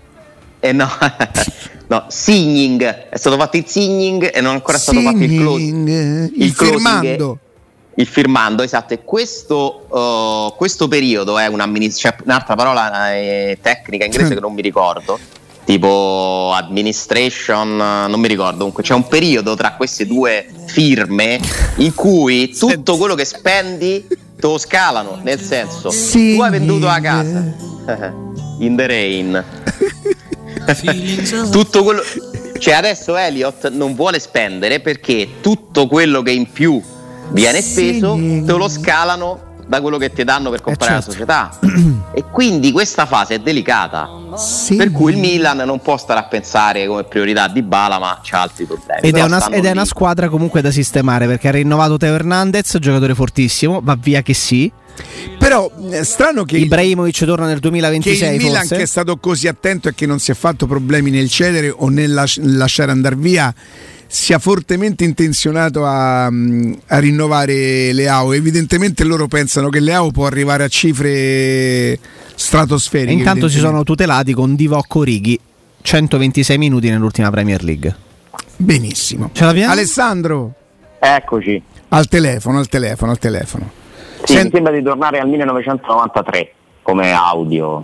eh 0.65 0.71
no, 0.71 0.89
no, 1.89 2.05
signing, 2.07 2.85
è 2.85 3.17
stato 3.17 3.37
fatto 3.37 3.57
il 3.57 3.67
signing 3.67 4.31
e 4.33 4.41
non 4.41 4.53
è 4.53 4.55
ancora 4.55 4.79
stato 4.79 5.01
fatto 5.01 5.17
il 5.17 5.37
closing. 5.37 5.89
Il, 5.89 6.43
il 6.43 6.53
firmando. 6.53 7.39
Il 7.97 8.07
firmando, 8.07 8.63
esatto, 8.63 8.95
e 8.95 9.03
questo, 9.03 9.87
uh, 9.89 10.57
questo 10.57 10.87
periodo 10.87 11.37
è 11.37 11.51
cioè, 11.91 12.15
un'altra 12.23 12.55
parola 12.55 13.13
eh, 13.13 13.59
tecnica 13.61 14.05
inglese 14.05 14.35
che 14.35 14.41
non 14.41 14.55
mi 14.55 14.63
ricordo, 14.63 15.19
tipo 15.65 16.53
administration, 16.55 17.77
non 17.77 18.21
mi 18.21 18.29
ricordo, 18.29 18.59
comunque 18.59 18.85
c'è 18.85 18.95
un 18.95 19.09
periodo 19.09 19.57
tra 19.57 19.73
queste 19.73 20.07
due 20.07 20.47
firme 20.67 21.41
in 21.79 21.93
cui 21.93 22.55
tutto 22.57 22.97
quello 22.99 23.17
che 23.17 23.25
spendi 23.25 24.07
te 24.07 24.47
lo 24.47 24.59
scalano, 24.59 25.19
nel 25.23 25.41
senso, 25.41 25.89
tu 25.89 26.41
hai 26.41 26.51
venduto 26.51 26.87
la 26.87 27.01
casa. 27.01 27.71
In 28.61 28.77
the 28.77 28.87
rain 28.87 29.45
tutto 31.51 31.83
quello 31.83 32.03
cioè 32.59 32.75
adesso 32.75 33.17
Elliot 33.17 33.71
non 33.71 33.95
vuole 33.95 34.19
spendere 34.19 34.81
perché 34.81 35.29
tutto 35.41 35.87
quello 35.87 36.23
che 36.23 36.31
in 36.31 36.51
più 36.51 36.81
viene 37.31 37.61
speso 37.61 38.15
sì. 38.17 38.43
te 38.45 38.53
lo 38.53 38.69
scalano 38.69 39.51
da 39.67 39.81
quello 39.81 39.99
che 39.99 40.13
ti 40.13 40.25
danno 40.25 40.51
per 40.51 40.61
eh, 40.61 40.63
comprare 40.63 40.99
eh 40.99 41.03
certo. 41.03 41.11
la 41.11 41.13
società 41.13 42.11
e 42.15 42.25
quindi 42.31 42.73
questa 42.73 43.07
fase 43.07 43.35
è 43.35 43.39
delicata 43.39 44.09
sì. 44.37 44.77
per 44.77 44.91
cui 44.91 45.13
il 45.13 45.19
Milan 45.19 45.59
non 45.59 45.81
può 45.81 45.97
stare 45.97 46.21
a 46.21 46.25
pensare 46.25 46.87
come 46.87 47.05
priorità 47.05 47.49
di 47.49 47.63
Bala 47.63 47.99
ma 47.99 48.21
c'ha 48.23 48.41
altri 48.41 48.65
problemi 48.65 49.01
ed, 49.03 49.17
è 49.17 49.23
una, 49.23 49.49
ed 49.49 49.65
è 49.65 49.71
una, 49.71 49.85
squadra 49.85 50.29
comunque 50.29 50.61
da 50.61 50.71
sistemare 50.71 51.27
perché 51.27 51.49
ha 51.49 51.53
rinnovato 51.53 51.97
Teo 51.97 52.15
Hernandez 52.15 52.77
giocatore 52.79 53.15
fortissimo 53.15 53.81
va 53.83 53.97
via 53.99 54.23
che 54.23 54.35
sì 54.35 54.71
però 55.39 55.71
è 55.91 56.01
eh, 56.01 56.05
strano 56.05 56.45
che 56.45 56.57
Ibrahimovic 56.59 57.25
torna 57.25 57.47
nel 57.47 57.59
2026 57.59 58.19
che 58.19 58.35
il 58.35 58.43
Milan 58.43 58.61
forse? 58.61 58.77
che 58.77 58.83
è 58.83 58.87
stato 58.87 59.17
così 59.17 59.49
attento 59.49 59.89
e 59.89 59.95
che 59.95 60.07
non 60.07 60.19
si 60.19 60.31
è 60.31 60.35
fatto 60.35 60.67
problemi 60.67 61.11
nel 61.11 61.29
cedere 61.29 61.71
o 61.75 61.89
nel 61.89 62.13
lasciare 62.13 62.91
andare 62.91 63.17
via 63.17 63.53
sia 64.13 64.39
fortemente 64.39 65.05
intenzionato 65.05 65.87
a, 65.87 66.27
a, 66.27 66.99
rinnovare 66.99 67.95
Leao. 67.95 68.35
Evidentemente 68.35 69.05
loro 69.05 69.27
pensano 69.27 69.71
che 69.71 69.81
Leao 69.81 70.11
può 70.11 70.27
arrivare 70.27 70.65
a 70.65 70.69
cifre 70.69 71.99
stratosferiche. 72.35 73.11
E 73.11 73.15
intanto 73.17 73.49
si 73.49 73.59
sono 73.59 73.85
tutelati 73.85 74.35
con 74.35 74.55
Divocco 74.55 75.03
Righi, 75.03 75.41
126 75.81 76.59
minuti 76.59 76.91
nell'ultima 76.91 77.31
Premier 77.31 77.65
League. 77.65 77.97
Benissimo. 78.59 79.31
Alessandro. 79.41 80.53
Eccoci. 80.99 81.63
Al 81.89 82.07
telefono, 82.07 82.59
al 82.59 82.69
telefono, 82.69 83.13
al 83.13 83.19
telefono. 83.19 83.71
Sì, 84.25 84.35
Sent- 84.35 84.45
mi 84.45 84.51
sembra 84.53 84.73
di 84.73 84.83
tornare 84.83 85.21
al 85.21 85.29
1993 85.29 86.53
come 86.83 87.13
audio. 87.13 87.83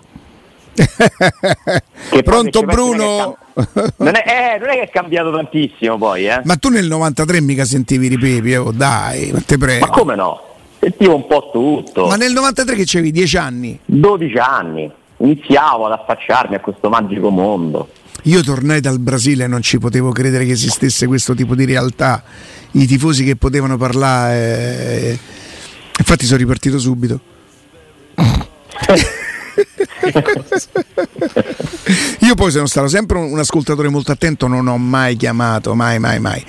Pronto 2.22 2.62
Bruno? 2.64 3.38
Non 3.98 4.14
è, 4.14 4.54
eh, 4.54 4.58
non 4.58 4.68
è, 4.68 4.74
che 4.74 4.82
è 4.82 4.90
cambiato 4.90 5.32
tantissimo 5.32 5.98
poi, 5.98 6.26
eh. 6.26 6.40
Ma 6.44 6.56
tu 6.56 6.68
nel 6.68 6.86
93 6.86 7.40
mica 7.40 7.64
sentivi 7.64 8.06
i 8.06 8.08
ripepi, 8.10 8.54
oh, 8.56 8.72
dai, 8.72 9.30
ma 9.32 9.40
te 9.40 9.58
prego. 9.58 9.86
Ma 9.86 9.92
come 9.92 10.14
no? 10.14 10.42
Sentivo 10.78 11.16
un 11.16 11.26
po' 11.26 11.50
tutto. 11.52 12.06
Ma 12.06 12.16
nel 12.16 12.32
93 12.32 12.76
che 12.76 12.84
c'avevi 12.86 13.10
10 13.10 13.36
anni? 13.36 13.78
12 13.84 14.36
anni. 14.38 14.90
Iniziavo 15.18 15.86
ad 15.86 15.92
affacciarmi 15.92 16.54
a 16.54 16.60
questo 16.60 16.88
magico 16.88 17.30
mondo. 17.30 17.88
Io 18.24 18.42
tornai 18.42 18.80
dal 18.80 19.00
Brasile 19.00 19.44
e 19.44 19.46
non 19.48 19.62
ci 19.62 19.78
potevo 19.78 20.12
credere 20.12 20.44
che 20.44 20.52
esistesse 20.52 21.06
questo 21.06 21.34
tipo 21.34 21.56
di 21.56 21.64
realtà. 21.64 22.22
I 22.72 22.86
tifosi 22.86 23.24
che 23.24 23.34
potevano 23.34 23.76
parlare. 23.76 24.36
Eh 24.36 25.18
Infatti 25.98 26.26
sono 26.26 26.38
ripartito 26.38 26.78
subito. 26.78 27.20
Io 32.20 32.34
poi 32.34 32.50
sono 32.50 32.66
stato 32.66 32.88
sempre 32.88 33.18
un, 33.18 33.38
ascoltatore 33.38 33.88
molto 33.88 34.12
attento, 34.12 34.46
non 34.46 34.66
ho 34.66 34.76
mai 34.76 35.16
chiamato, 35.16 35.74
mai, 35.74 35.98
mai, 35.98 36.20
mai. 36.20 36.44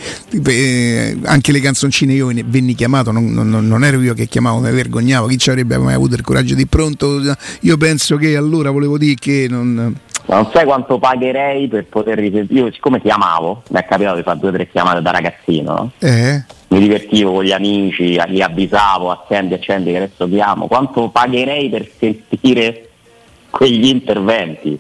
Eh, 0.46 1.18
anche 1.24 1.52
le 1.52 1.60
canzoncine 1.60 2.14
io 2.14 2.32
venni 2.46 2.76
chiamato, 2.76 3.12
non, 3.12 3.32
non, 3.32 3.50
non, 3.50 3.84
ero 3.84 4.02
io 4.02 4.14
che 4.14 4.26
chiamavo, 4.26 4.60
mi 4.60 4.72
vergognavo. 4.72 5.28
Chi 5.28 5.38
ci 5.38 5.50
avrebbe 5.50 5.78
mai 5.78 5.94
avuto 5.94 6.16
il 6.16 6.22
coraggio 6.22 6.56
di 6.56 6.68
pronto? 6.68 7.22
Io 7.62 7.78
penso 7.78 8.18
che 8.18 8.36
allora 8.36 8.72
volevo 8.72 8.98
dire 8.98 9.16
che 9.16 9.48
non... 9.50 9.96
Ma 10.26 10.36
non 10.36 10.50
sai 10.54 10.66
quanto 10.66 11.00
pagherei 11.00 11.68
per 11.68 11.86
poter 11.86 12.20
risentire. 12.20 12.60
Io, 12.60 12.72
siccome 12.72 13.02
chiamavo, 13.02 13.64
mi 13.70 13.80
è 13.80 13.86
capitato 13.86 14.18
di 14.18 14.24
fare 14.24 14.38
due 14.38 14.50
o 14.50 14.52
tre 14.52 14.70
chiamate 14.70 15.02
da 15.02 15.12
ragazzino. 15.12 15.92
Eh? 15.98 16.44
Mi 16.68 16.80
divertivo 16.80 17.32
con 17.32 17.44
gli 17.44 17.52
amici, 17.52 18.20
li 18.28 18.42
avvisavo, 18.42 19.10
accendi, 19.10 19.56
accendi, 19.56 19.92
che 19.92 19.98
adesso 19.98 20.28
chiamo. 20.28 20.68
Quanto 20.68 21.10
pagherei 21.10 21.70
per 21.70 21.90
sentire 21.98 22.89
quegli 23.50 23.86
interventi? 23.86 24.80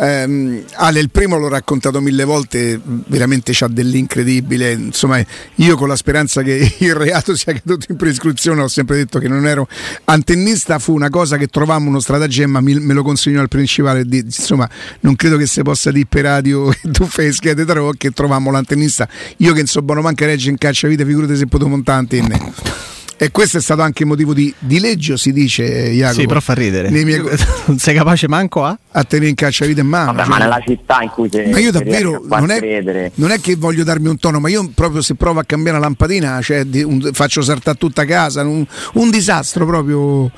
Um, 0.00 0.62
Ale, 0.74 1.00
il 1.00 1.10
primo 1.10 1.38
l'ho 1.38 1.48
raccontato 1.48 2.00
mille 2.00 2.22
volte, 2.22 2.80
veramente 2.84 3.50
c'ha 3.52 3.66
dell'incredibile. 3.66 4.70
Insomma, 4.70 5.20
io 5.56 5.76
con 5.76 5.88
la 5.88 5.96
speranza 5.96 6.42
che 6.42 6.76
il 6.78 6.94
reato 6.94 7.34
sia 7.34 7.52
caduto 7.52 7.86
in 7.88 7.96
prescrizione 7.96 8.62
ho 8.62 8.68
sempre 8.68 8.96
detto 8.96 9.18
che 9.18 9.26
non 9.26 9.44
ero 9.46 9.66
antennista. 10.04 10.78
Fu 10.78 10.94
una 10.94 11.10
cosa 11.10 11.36
che 11.36 11.48
trovammo 11.48 11.88
uno 11.88 11.98
stratagemma, 11.98 12.60
me 12.60 12.94
lo 12.94 13.02
consegnò 13.02 13.40
al 13.40 13.48
principale. 13.48 14.04
Di, 14.04 14.18
insomma, 14.18 14.68
non 15.00 15.16
credo 15.16 15.36
che 15.36 15.46
si 15.46 15.62
possa 15.62 15.90
dire 15.90 16.06
per 16.08 16.22
radio 16.22 16.70
e 16.70 16.78
tu 16.92 17.04
fai 17.04 17.32
schede 17.32 17.64
tarò 17.64 17.90
che 17.90 18.12
trovammo 18.12 18.52
l'antennista. 18.52 19.08
Io 19.38 19.52
che 19.52 19.60
insomma 19.60 19.94
non 19.94 20.04
manca 20.04 20.26
regge 20.26 20.48
in 20.48 20.58
caccia 20.58 20.86
vita, 20.86 21.04
figurate 21.04 21.34
se 21.34 21.46
potevo 21.46 21.70
montare 21.70 21.98
antenne. 21.98 22.96
E 23.20 23.32
questo 23.32 23.56
è 23.56 23.60
stato 23.60 23.82
anche 23.82 24.04
motivo 24.04 24.32
di, 24.32 24.54
di 24.60 24.78
leggio, 24.78 25.16
si 25.16 25.32
dice, 25.32 25.64
Jacopo. 25.90 26.20
Sì, 26.20 26.26
però 26.28 26.38
fa 26.38 26.54
ridere. 26.54 26.88
Miei... 26.88 27.20
non 27.66 27.76
sei 27.76 27.96
capace 27.96 28.28
manco 28.28 28.62
a? 28.62 28.78
A 28.92 29.02
tenere 29.02 29.28
in 29.28 29.34
caccia 29.34 29.66
vita 29.66 29.80
in 29.80 29.88
mano. 29.88 30.12
Vabbè, 30.12 30.20
cioè... 30.20 30.28
ma 30.28 30.38
nella 30.38 30.62
città 30.64 31.02
in 31.02 31.08
cui 31.10 31.28
sei. 31.28 31.50
Ma 31.50 31.58
io 31.58 31.72
davvero 31.72 32.22
non 32.28 32.50
è, 32.52 33.10
non 33.14 33.32
è, 33.32 33.40
che 33.40 33.56
voglio 33.56 33.82
darmi 33.82 34.06
un 34.06 34.18
tono, 34.18 34.38
ma 34.38 34.48
io 34.48 34.70
proprio 34.72 35.02
se 35.02 35.16
provo 35.16 35.40
a 35.40 35.44
cambiare 35.44 35.78
la 35.78 35.84
lampadina, 35.84 36.40
cioè, 36.40 36.64
un, 36.84 37.10
faccio 37.12 37.42
saltare 37.42 37.76
tutta 37.76 38.04
casa, 38.04 38.42
un, 38.42 38.64
un 38.94 39.10
disastro 39.10 39.66
proprio. 39.66 40.30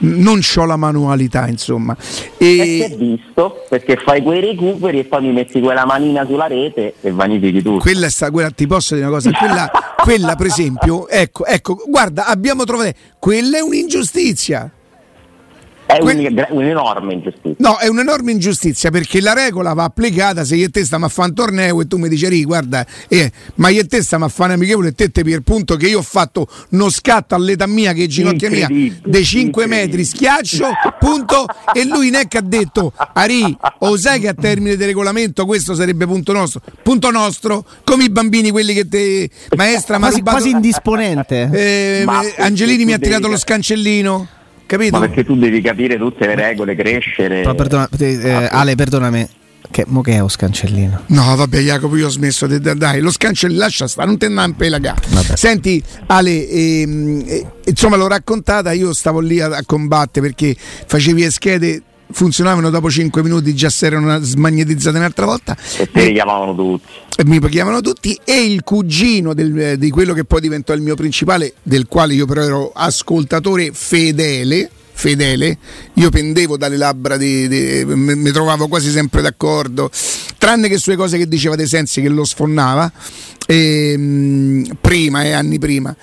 Non 0.00 0.40
ho 0.56 0.64
la 0.64 0.76
manualità, 0.76 1.48
insomma. 1.48 1.96
E... 2.36 2.78
E 2.78 2.96
visto, 2.96 3.64
perché 3.68 3.96
fai 3.96 4.22
quei 4.22 4.40
recuperi 4.40 5.00
e 5.00 5.04
poi 5.06 5.22
mi 5.22 5.32
metti 5.32 5.60
quella 5.60 5.84
manina 5.84 6.24
sulla 6.24 6.46
rete 6.46 6.94
e 7.00 7.10
vanifichi 7.10 7.62
tutto. 7.62 7.80
Quella, 7.80 8.08
sta, 8.08 8.30
quella 8.30 8.50
ti 8.50 8.68
posso 8.68 8.94
dire 8.94 9.06
una 9.06 9.16
cosa, 9.16 9.32
quella, 9.32 9.70
quella 10.02 10.36
per 10.36 10.46
esempio, 10.46 11.08
ecco, 11.08 11.44
ecco, 11.44 11.76
guarda, 11.86 12.26
abbiamo 12.26 12.64
trovato. 12.64 12.92
Quella 13.18 13.58
è 13.58 13.60
un'ingiustizia. 13.60 14.72
È 15.88 16.00
que- 16.00 16.46
un'enorme 16.50 17.14
ingiustizia. 17.14 17.54
No, 17.56 17.78
è 17.78 17.88
un'enorme 17.88 18.30
ingiustizia 18.30 18.90
perché 18.90 19.22
la 19.22 19.32
regola 19.32 19.72
va 19.72 19.84
applicata 19.84 20.44
se 20.44 20.54
io 20.54 20.66
e 20.66 20.68
te 20.68 20.84
stiamo 20.84 21.06
a 21.06 21.08
fare 21.08 21.30
un 21.30 21.34
torneo 21.34 21.80
e 21.80 21.86
tu 21.86 21.96
mi 21.96 22.10
dici, 22.10 22.44
guarda, 22.44 22.84
eh, 23.08 23.32
ma 23.54 23.70
io 23.70 23.80
e 23.80 23.86
te 23.86 24.02
stiamo 24.02 24.26
a 24.26 24.28
fare 24.28 24.52
un 24.52 24.58
amichevole 24.58 24.88
e 24.88 24.92
te 24.92 25.10
te 25.10 25.24
per 25.24 25.40
punto 25.40 25.76
che 25.76 25.88
io 25.88 26.00
ho 26.00 26.02
fatto 26.02 26.46
uno 26.72 26.90
scatto 26.90 27.34
all'età 27.34 27.66
mia 27.66 27.94
che 27.94 28.04
è 28.04 28.06
ginocchia 28.06 28.50
mia 28.50 28.68
dei 29.02 29.24
5 29.24 29.64
metri, 29.66 30.04
schiaccio, 30.04 30.66
punto, 31.00 31.46
e 31.72 31.86
lui 31.86 32.10
ne 32.10 32.28
ha 32.30 32.40
detto, 32.42 32.92
Ari, 33.14 33.56
o 33.78 33.96
sai 33.96 34.20
che 34.20 34.28
a 34.28 34.34
termine 34.34 34.76
di 34.76 34.84
regolamento 34.84 35.46
questo 35.46 35.74
sarebbe 35.74 36.04
punto 36.04 36.34
nostro, 36.34 36.60
punto 36.82 37.10
nostro, 37.10 37.64
come 37.84 38.04
i 38.04 38.10
bambini 38.10 38.50
quelli 38.50 38.74
che 38.74 38.86
te 38.86 39.30
maestra 39.56 39.98
quasi, 39.98 40.20
quasi 40.20 40.50
indisponente. 40.50 41.48
Eh, 41.50 42.04
Angelini 42.36 42.84
mi 42.84 42.92
ha 42.92 42.98
tirato 42.98 43.26
lo 43.26 43.38
scancellino. 43.38 44.36
Capito? 44.68 44.98
Ma 44.98 45.06
perché 45.06 45.24
tu 45.24 45.34
devi 45.34 45.62
capire 45.62 45.96
tutte 45.96 46.26
le 46.26 46.34
regole, 46.34 46.76
crescere. 46.76 47.40
Però 47.40 47.54
perdona, 47.54 47.88
eh, 47.98 48.48
Ale, 48.50 48.74
perdonami. 48.74 49.26
Che, 49.70 49.84
mo 49.86 50.02
che 50.02 50.12
è 50.12 50.18
lo 50.18 50.28
scancellino? 50.28 51.04
No, 51.06 51.36
vabbè, 51.36 51.60
Jacopo, 51.60 51.96
io 51.96 52.06
ho 52.06 52.10
smesso 52.10 52.46
di 52.46 52.60
dai, 52.60 53.00
lo 53.00 53.10
scancellino 53.10 53.58
lascia 53.58 53.88
stare, 53.88 54.06
non 54.06 54.18
te 54.18 54.28
ne 54.28 54.54
pelaga. 54.54 54.94
Senti, 55.34 55.82
Ale, 56.08 56.46
ehm, 56.46 57.24
eh, 57.26 57.46
insomma, 57.64 57.96
l'ho 57.96 58.08
raccontata, 58.08 58.72
io 58.72 58.92
stavo 58.92 59.20
lì 59.20 59.40
a, 59.40 59.46
a 59.46 59.62
combattere 59.64 60.26
perché 60.26 60.54
facevi 60.58 61.22
le 61.22 61.30
schede 61.30 61.82
funzionavano 62.10 62.70
dopo 62.70 62.90
5 62.90 63.22
minuti 63.22 63.54
già 63.54 63.68
si 63.70 63.86
erano 63.86 64.18
smagnetizzate 64.20 64.96
un'altra 64.96 65.26
volta. 65.26 65.56
E 65.76 65.90
ti 65.90 66.12
chiamavano 66.12 66.54
tutti. 66.54 66.92
E 67.16 67.24
mi 67.24 67.40
chiamavano 67.48 67.80
tutti 67.80 68.18
e 68.24 68.44
il 68.44 68.62
cugino 68.62 69.34
del, 69.34 69.76
di 69.78 69.90
quello 69.90 70.12
che 70.14 70.24
poi 70.24 70.40
diventò 70.40 70.72
il 70.72 70.82
mio 70.82 70.94
principale 70.94 71.54
del 71.62 71.86
quale 71.88 72.14
io 72.14 72.26
però 72.26 72.42
ero 72.42 72.72
ascoltatore 72.74 73.70
fedele 73.72 74.70
fedele, 74.98 75.56
io 75.92 76.10
pendevo 76.10 76.56
dalle 76.56 76.76
labbra, 76.76 77.16
di, 77.16 77.46
di, 77.46 77.84
mi 77.86 78.32
trovavo 78.32 78.66
quasi 78.66 78.90
sempre 78.90 79.22
d'accordo, 79.22 79.88
tranne 80.38 80.68
che 80.68 80.78
sulle 80.78 80.96
cose 80.96 81.18
che 81.18 81.28
diceva 81.28 81.56
De 81.56 81.66
Sensi 81.66 82.00
che 82.00 82.08
lo 82.08 82.24
sfonnava, 82.24 82.90
e, 83.46 83.92
ehm, 83.92 84.76
prima, 84.80 85.24
eh, 85.24 85.32
anni 85.32 85.58
prima. 85.58 85.94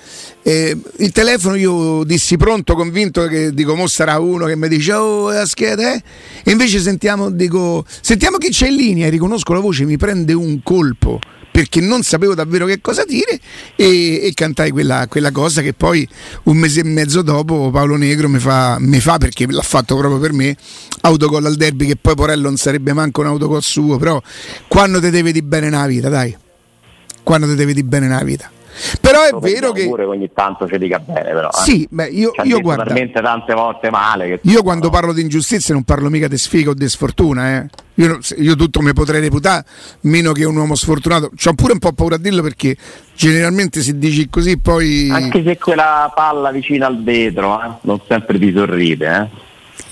E, 0.42 0.76
il 0.98 1.12
telefono 1.12 1.54
io 1.56 2.04
dissi 2.04 2.36
pronto, 2.36 2.74
convinto 2.74 3.26
che 3.26 3.52
dico, 3.52 3.74
mo 3.74 3.86
sarà 3.86 4.18
uno 4.18 4.46
che 4.46 4.56
mi 4.56 4.68
dice, 4.68 4.92
oh, 4.92 5.30
la 5.30 5.46
scheda, 5.46 5.94
eh? 5.94 6.02
E 6.44 6.50
invece 6.50 6.80
sentiamo, 6.80 7.30
dico, 7.30 7.84
sentiamo 8.00 8.36
chi 8.38 8.50
c'è 8.50 8.68
in 8.68 8.76
linea, 8.76 9.08
riconosco 9.08 9.52
la 9.52 9.60
voce, 9.60 9.84
mi 9.84 9.96
prende 9.96 10.32
un 10.32 10.60
colpo 10.62 11.18
perché 11.56 11.80
non 11.80 12.02
sapevo 12.02 12.34
davvero 12.34 12.66
che 12.66 12.82
cosa 12.82 13.02
dire 13.06 13.40
e, 13.76 14.26
e 14.26 14.32
cantai 14.34 14.70
quella, 14.70 15.06
quella, 15.08 15.30
cosa 15.30 15.62
che 15.62 15.72
poi 15.72 16.06
un 16.42 16.58
mese 16.58 16.80
e 16.80 16.84
mezzo 16.84 17.22
dopo 17.22 17.70
Paolo 17.70 17.96
Negro 17.96 18.28
mi 18.28 18.38
fa, 18.38 18.76
mi 18.78 19.00
fa 19.00 19.16
perché 19.16 19.46
l'ha 19.48 19.62
fatto 19.62 19.96
proprio 19.96 20.20
per 20.20 20.34
me 20.34 20.54
autogol 21.00 21.46
al 21.46 21.56
derby 21.56 21.86
che 21.86 21.96
poi 21.96 22.14
Porello 22.14 22.48
non 22.48 22.58
sarebbe 22.58 22.92
manco 22.92 23.22
un 23.22 23.28
autogol 23.28 23.62
suo 23.62 23.96
però 23.96 24.20
quando 24.68 25.00
te 25.00 25.08
devi 25.08 25.32
di 25.32 25.40
bene 25.40 25.70
nella 25.70 25.86
vita 25.86 26.10
dai. 26.10 26.36
Quando 27.22 27.46
te 27.46 27.54
devi 27.54 27.72
di 27.72 27.82
bene 27.82 28.06
nella 28.06 28.22
vita 28.22 28.50
però 29.00 29.22
è 29.24 29.32
vero 29.40 29.72
che 29.72 29.86
pure 29.86 30.04
ogni 30.04 30.30
tanto 30.32 30.68
ci 30.68 30.78
dica 30.78 30.98
bene 30.98 31.32
però 31.32 31.48
eh. 31.48 31.62
sì 31.62 31.86
beh, 31.90 32.06
io, 32.06 32.32
io 32.42 32.60
guarda 32.60 32.84
talmente 32.84 33.20
tante 33.20 33.54
volte 33.54 33.90
male 33.90 34.26
che 34.26 34.40
io 34.42 34.62
quando 34.62 34.90
parlo 34.90 35.12
di 35.12 35.22
ingiustizia 35.22 35.74
non 35.74 35.84
parlo 35.84 36.10
mica 36.10 36.28
di 36.28 36.36
sfiga 36.36 36.70
o 36.70 36.74
di 36.74 36.88
sfortuna 36.88 37.56
eh. 37.56 37.66
io, 37.94 38.18
io, 38.36 38.54
tutto 38.56 38.80
mi 38.80 38.92
potrei 38.92 39.20
reputare 39.20 39.64
meno 40.02 40.32
che 40.32 40.44
un 40.44 40.56
uomo 40.56 40.74
sfortunato 40.74 41.30
ho 41.44 41.54
pure 41.54 41.72
un 41.72 41.78
po' 41.78 41.92
paura 41.92 42.16
a 42.16 42.18
dirlo 42.18 42.42
perché 42.42 42.76
generalmente 43.14 43.80
se 43.80 43.98
dici 43.98 44.28
così 44.28 44.58
poi 44.58 45.08
anche 45.10 45.42
se 45.42 45.56
quella 45.58 46.12
palla 46.14 46.50
vicina 46.50 46.86
al 46.86 47.02
vetro 47.02 47.62
eh, 47.62 47.70
non 47.82 48.00
sempre 48.06 48.38
ti 48.38 48.52
sorride 48.54 49.30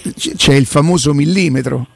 eh. 0.02 0.12
c'è 0.36 0.54
il 0.54 0.66
famoso 0.66 1.14
millimetro 1.14 1.86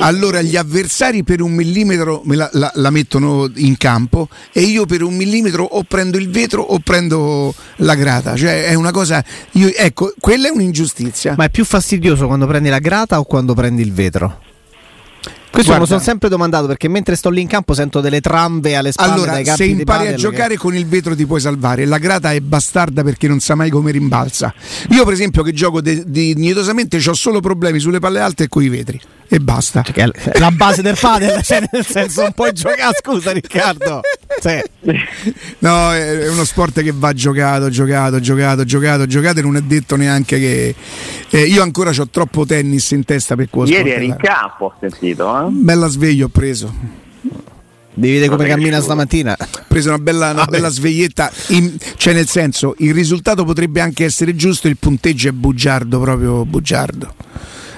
allora 0.00 0.42
gli 0.42 0.56
avversari 0.56 1.22
per 1.22 1.40
un 1.40 1.52
millimetro 1.52 2.22
la, 2.26 2.48
la, 2.52 2.72
la, 2.74 2.90
mettono 2.90 3.50
in 3.56 3.76
campo 3.76 4.28
e 4.52 4.62
io 4.62 4.84
per 4.84 5.02
un 5.02 5.14
millimetro 5.14 5.62
o 5.62 5.84
prendo 5.84 6.18
il 6.18 6.28
vetro 6.28 6.62
o 6.62 6.78
prendo 6.80 7.54
la 7.76 7.94
grata. 7.94 8.36
Cioè 8.36 8.64
è 8.64 8.74
una 8.74 8.90
cosa. 8.90 9.24
Io, 9.52 9.72
ecco, 9.74 10.12
quella 10.18 10.48
è 10.48 10.50
un'ingiustizia. 10.50 11.34
Ma 11.36 11.44
è 11.44 11.50
più 11.50 11.64
fastidioso 11.64 12.26
quando 12.26 12.46
prendi 12.46 12.68
la 12.68 12.78
grata 12.78 13.18
o 13.18 13.24
quando 13.24 13.54
prendi 13.54 13.82
il 13.82 13.92
vetro? 13.92 14.40
Questo 15.54 15.70
Guarda, 15.70 15.84
me 15.84 15.90
lo 15.92 15.98
sono 15.98 16.00
sempre 16.00 16.28
domandato 16.28 16.66
perché 16.66 16.88
mentre 16.88 17.14
sto 17.14 17.30
lì 17.30 17.40
in 17.40 17.46
campo 17.46 17.74
sento 17.74 18.00
delle 18.00 18.20
trambe 18.20 18.74
alle 18.74 18.90
spalle. 18.90 19.12
Allora, 19.12 19.32
dai 19.40 19.46
se 19.46 19.64
impari 19.66 20.08
a 20.08 20.14
giocare 20.14 20.54
che... 20.54 20.56
con 20.56 20.74
il 20.74 20.84
vetro 20.84 21.14
ti 21.14 21.26
puoi 21.26 21.38
salvare. 21.38 21.84
La 21.84 21.98
grata 21.98 22.32
è 22.32 22.40
bastarda 22.40 23.04
perché 23.04 23.28
non 23.28 23.38
sa 23.38 23.54
mai 23.54 23.70
come 23.70 23.92
rimbalza. 23.92 24.52
Io, 24.90 25.04
per 25.04 25.12
esempio, 25.12 25.44
che 25.44 25.52
gioco 25.52 25.80
dignitosamente, 25.80 27.00
ho 27.08 27.14
solo 27.14 27.38
problemi 27.38 27.78
sulle 27.78 28.00
palle 28.00 28.18
alte 28.18 28.44
e 28.44 28.48
con 28.48 28.64
i 28.64 28.68
vetri 28.68 29.00
e 29.28 29.40
basta. 29.40 29.82
Cioè, 29.82 30.10
la 30.38 30.50
base 30.50 30.82
del 30.82 30.96
padre, 31.00 31.42
cioè 31.42 31.62
nel 31.70 31.84
senso 31.84 32.22
non 32.22 32.32
puoi 32.32 32.52
giocare, 32.52 32.96
scusa 33.00 33.32
Riccardo. 33.32 34.00
Sì. 34.40 34.60
No, 35.58 35.92
è 35.92 36.28
uno 36.28 36.44
sport 36.44 36.82
che 36.82 36.92
va 36.94 37.12
giocato, 37.12 37.68
giocato, 37.68 38.20
giocato, 38.20 38.64
giocato, 38.64 39.06
giocato 39.06 39.38
e 39.38 39.42
non 39.42 39.56
è 39.56 39.60
detto 39.62 39.96
neanche 39.96 40.38
che 40.38 40.74
eh, 41.30 41.42
io 41.42 41.62
ancora 41.62 41.90
ho 41.90 42.08
troppo 42.08 42.44
tennis 42.44 42.90
in 42.90 43.04
testa 43.04 43.34
per 43.34 43.48
questo. 43.50 43.74
Ieri 43.74 43.90
eri 43.90 44.06
in 44.06 44.16
campo, 44.16 44.66
ho 44.66 44.74
sentito, 44.78 45.46
eh? 45.46 45.50
Bella 45.50 45.88
sveglia 45.88 46.26
ho 46.26 46.28
preso. 46.28 47.02
Devi 47.96 48.14
vedere 48.14 48.28
come 48.28 48.48
cammina 48.48 48.80
stamattina. 48.80 49.36
Ho 49.38 49.64
preso 49.68 49.88
una 49.88 49.98
bella, 49.98 50.32
una 50.32 50.46
bella 50.46 50.68
sveglietta, 50.68 51.30
in, 51.48 51.76
cioè 51.96 52.12
nel 52.12 52.28
senso 52.28 52.74
il 52.78 52.92
risultato 52.92 53.44
potrebbe 53.44 53.80
anche 53.80 54.04
essere 54.04 54.34
giusto, 54.34 54.66
il 54.66 54.76
punteggio 54.76 55.28
è 55.28 55.32
bugiardo, 55.32 56.00
proprio 56.00 56.44
bugiardo 56.44 57.14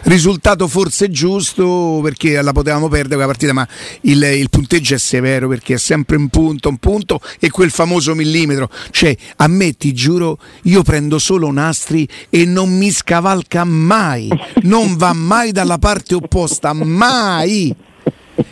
risultato 0.07 0.67
forse 0.69 1.11
giusto 1.11 2.01
perché 2.03 2.41
la 2.41 2.53
potevamo 2.53 2.89
perdere 2.89 3.15
quella 3.15 3.27
partita, 3.27 3.53
ma 3.53 3.67
il, 4.03 4.23
il, 4.23 4.49
punteggio 4.51 4.95
è 4.95 4.99
severo 4.99 5.49
perché 5.49 5.75
è 5.75 5.79
sempre 5.79 6.17
un 6.17 6.29
punto, 6.29 6.69
un 6.69 6.79
punto 6.79 7.21
e 7.39 7.51
quel 7.51 7.71
famoso 7.71 8.15
millimetro. 8.15 8.69
Cioè, 8.91 9.15
a 9.37 9.49
me 9.49 9.73
ti 9.73 9.93
giuro, 9.93 10.39
io 10.63 10.83
prendo 10.83 11.19
solo 11.19 11.51
nastri 11.51 12.09
e 12.31 12.45
non 12.45 12.77
mi 12.77 12.91
scavalca 12.91 13.65
mai, 13.65 14.29
non 14.63 14.97
va 14.97 15.13
mai 15.13 15.53
dalla 15.53 15.79
parte 15.79 16.15
opposta, 16.15 16.73
mai. 16.73 17.75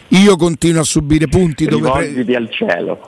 Io 0.08 0.36
continuo 0.36 0.80
a 0.80 0.84
subire 0.84 1.26
punti 1.26 1.66
dove... 1.66 1.90
Pre- 1.90 2.36
al 2.36 2.50
cielo 2.50 3.00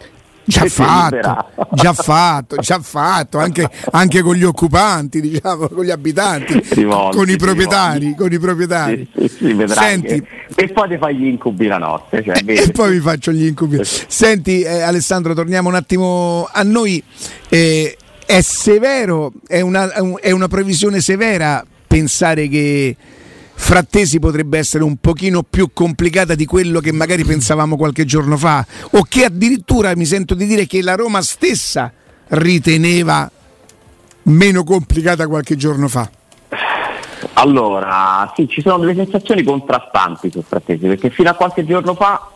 Già 0.48 0.64
fatto, 0.66 1.48
già 1.72 1.92
fatto, 1.92 2.56
già 2.56 2.78
fatto, 2.78 3.38
anche, 3.38 3.68
anche, 3.90 4.22
con 4.22 4.36
gli 4.36 4.44
occupanti, 4.44 5.20
diciamo, 5.20 5.66
con 5.66 5.84
gli 5.84 5.90
abitanti, 5.90 6.62
rivolti, 6.70 7.16
con, 7.16 7.28
i 7.28 7.36
proprietari, 7.36 8.14
con 8.14 8.32
i 8.32 8.38
proprietari. 8.38 9.08
Sì, 9.12 9.28
sì, 9.28 9.64
Senti. 9.66 10.24
E 10.54 10.68
poi 10.68 10.88
ti 10.88 10.98
fai 10.98 11.16
gli 11.16 11.26
incubi 11.26 11.66
la 11.66 11.78
notte. 11.78 12.22
Cioè, 12.22 12.42
e 12.46 12.70
poi 12.70 12.94
mi 12.94 13.00
faccio 13.00 13.32
gli 13.32 13.44
incubi. 13.44 13.80
Senti 13.82 14.62
eh, 14.62 14.82
Alessandro, 14.82 15.34
torniamo 15.34 15.68
un 15.68 15.74
attimo 15.74 16.48
a 16.50 16.62
noi. 16.62 17.02
Eh, 17.48 17.96
è 18.24 18.40
severo, 18.40 19.32
è 19.48 19.60
una, 19.60 19.92
è 20.20 20.30
una 20.30 20.48
previsione 20.48 21.00
severa 21.00 21.64
pensare 21.86 22.48
che 22.48 22.96
Frattesi 23.58 24.20
potrebbe 24.20 24.58
essere 24.58 24.84
un 24.84 24.96
pochino 24.96 25.42
più 25.42 25.70
complicata 25.72 26.34
di 26.34 26.44
quello 26.44 26.78
che 26.78 26.92
magari 26.92 27.24
pensavamo 27.24 27.76
qualche 27.76 28.04
giorno 28.04 28.36
fa 28.36 28.64
o 28.92 29.02
che 29.08 29.24
addirittura 29.24 29.96
mi 29.96 30.04
sento 30.04 30.34
di 30.34 30.46
dire 30.46 30.66
che 30.66 30.82
la 30.82 30.94
Roma 30.94 31.20
stessa 31.22 31.90
riteneva 32.28 33.28
meno 34.24 34.62
complicata 34.62 35.26
qualche 35.26 35.56
giorno 35.56 35.88
fa. 35.88 36.08
Allora, 37.32 38.30
sì, 38.36 38.46
ci 38.46 38.60
sono 38.60 38.78
delle 38.78 38.94
sensazioni 38.94 39.42
contrastanti 39.42 40.30
su 40.30 40.42
Frattesi 40.46 40.86
perché 40.86 41.10
fino 41.10 41.30
a 41.30 41.34
qualche 41.34 41.64
giorno 41.64 41.94
fa 41.94 42.30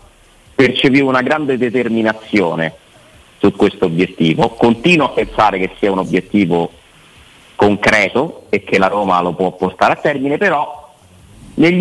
percepivo 0.54 1.08
una 1.08 1.22
grande 1.22 1.56
determinazione 1.56 2.74
su 3.38 3.52
questo 3.52 3.84
obiettivo. 3.84 4.48
Continuo 4.50 5.06
a 5.06 5.10
pensare 5.10 5.58
che 5.58 5.70
sia 5.78 5.92
un 5.92 5.98
obiettivo 5.98 6.72
concreto 7.54 8.46
e 8.48 8.64
che 8.64 8.78
la 8.78 8.88
Roma 8.88 9.20
lo 9.20 9.34
può 9.34 9.52
portare 9.52 9.92
a 9.92 9.96
termine, 9.96 10.38
però 10.38 10.79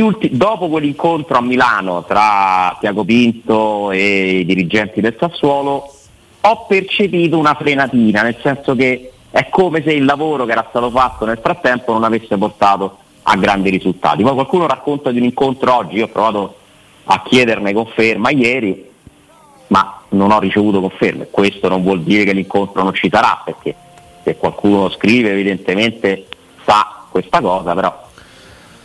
ultimi, 0.02 0.38
dopo 0.38 0.68
quell'incontro 0.68 1.38
a 1.38 1.42
Milano 1.42 2.04
tra 2.04 2.76
Tiago 2.80 3.04
Pinto 3.04 3.92
e 3.92 4.40
i 4.40 4.46
dirigenti 4.46 5.02
del 5.02 5.16
Sassuolo 5.18 5.94
ho 6.42 6.66
percepito 6.68 7.38
una 7.38 7.54
frenatina, 7.54 8.22
nel 8.22 8.38
senso 8.42 8.76
che 8.76 9.12
è 9.30 9.50
come 9.50 9.84
se 9.84 9.94
il 9.94 10.06
lavoro 10.06 10.46
che 10.46 10.52
era 10.52 10.66
stato 10.70 10.90
fatto 10.90 11.26
nel 11.26 11.40
frattempo 11.42 11.94
non 11.94 12.04
avesse 12.04 12.38
portato 12.38 12.98
a 13.24 13.36
grandi 13.36 13.70
risultati. 13.70 14.24
Poi 14.24 14.34
qualcuno 14.34 14.68
racconta 14.68 15.12
di 15.12 15.20
un 15.20 15.26
incontro 15.26 15.76
oggi, 15.76 15.98
io 15.98 16.06
ho 16.06 16.10
provato 16.10 16.56
a 17.06 17.22
chiederne 17.24 17.74
conferma 17.74 18.30
ieri, 18.32 18.88
ma 19.68 20.02
non 20.10 20.32
ho 20.32 20.40
ricevuto 20.40 20.80
conferme. 20.80 21.28
Questo 21.30 21.68
non 21.68 21.84
vuol 21.84 22.02
dire 22.02 22.24
che 22.24 22.34
l'incontro 22.34 22.84
non 22.84 22.94
ci 22.94 23.10
sarà, 23.12 23.42
perché 23.44 23.76
se 24.24 24.36
qualcuno 24.38 24.90
scrive 24.90 25.32
evidentemente 25.32 26.28
sa 26.66 27.04
questa 27.10 27.42
cosa, 27.42 27.74
però 27.74 28.08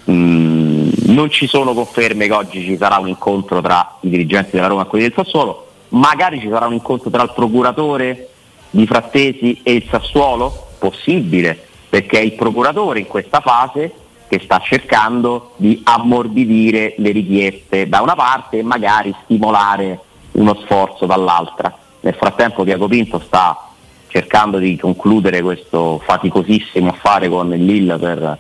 mh, 0.05 0.13
mm, 0.13 0.64
non 1.07 1.31
ci 1.31 1.47
sono 1.47 1.75
conferme 1.75 2.27
che 2.27 2.33
oggi 2.33 2.63
ci 2.63 2.77
sarà 2.77 2.99
un 2.99 3.09
incontro 3.09 3.61
tra 3.61 3.97
i 4.01 4.09
dirigenti 4.09 4.53
della 4.53 4.69
Roma 4.69 4.83
e 4.83 4.87
quelli 4.87 5.05
del 5.05 5.15
Sassuolo, 5.15 5.67
magari 5.91 6.41
ci 6.41 6.49
sarà 6.49 6.67
un 6.67 6.73
incontro 6.73 7.11
tra 7.11 7.23
il 7.23 7.33
procuratore 7.35 8.29
di 8.71 8.87
Frattesi 8.87 9.61
e 9.63 9.73
il 9.73 9.87
Sassuolo? 9.91 10.69
Possibile, 10.79 11.59
perché 11.89 12.19
è 12.19 12.23
il 12.23 12.33
procuratore 12.33 13.01
in 13.01 13.07
questa 13.07 13.41
fase 13.41 13.93
che 14.29 14.41
sta 14.43 14.59
cercando 14.59 15.53
di 15.57 15.81
ammorbidire 15.85 16.95
le 16.99 17.11
richieste 17.11 17.89
da 17.89 18.01
una 18.01 18.15
parte 18.15 18.59
e 18.59 18.63
magari 18.63 19.15
stimolare 19.25 20.01
uno 20.33 20.55
sforzo 20.63 21.07
dall'altra. 21.07 21.77
Nel 22.01 22.15
frattempo 22.15 22.65
Diaco 22.65 22.89
Pinto 22.89 23.19
sta 23.21 23.69
cercando 24.09 24.59
di 24.59 24.77
concludere 24.77 25.43
questo 25.43 26.01
faticosissimo 26.05 26.91
affare 26.91 27.29
con 27.29 27.53
il 27.53 27.65
Lille 27.65 27.97
per, 27.97 28.39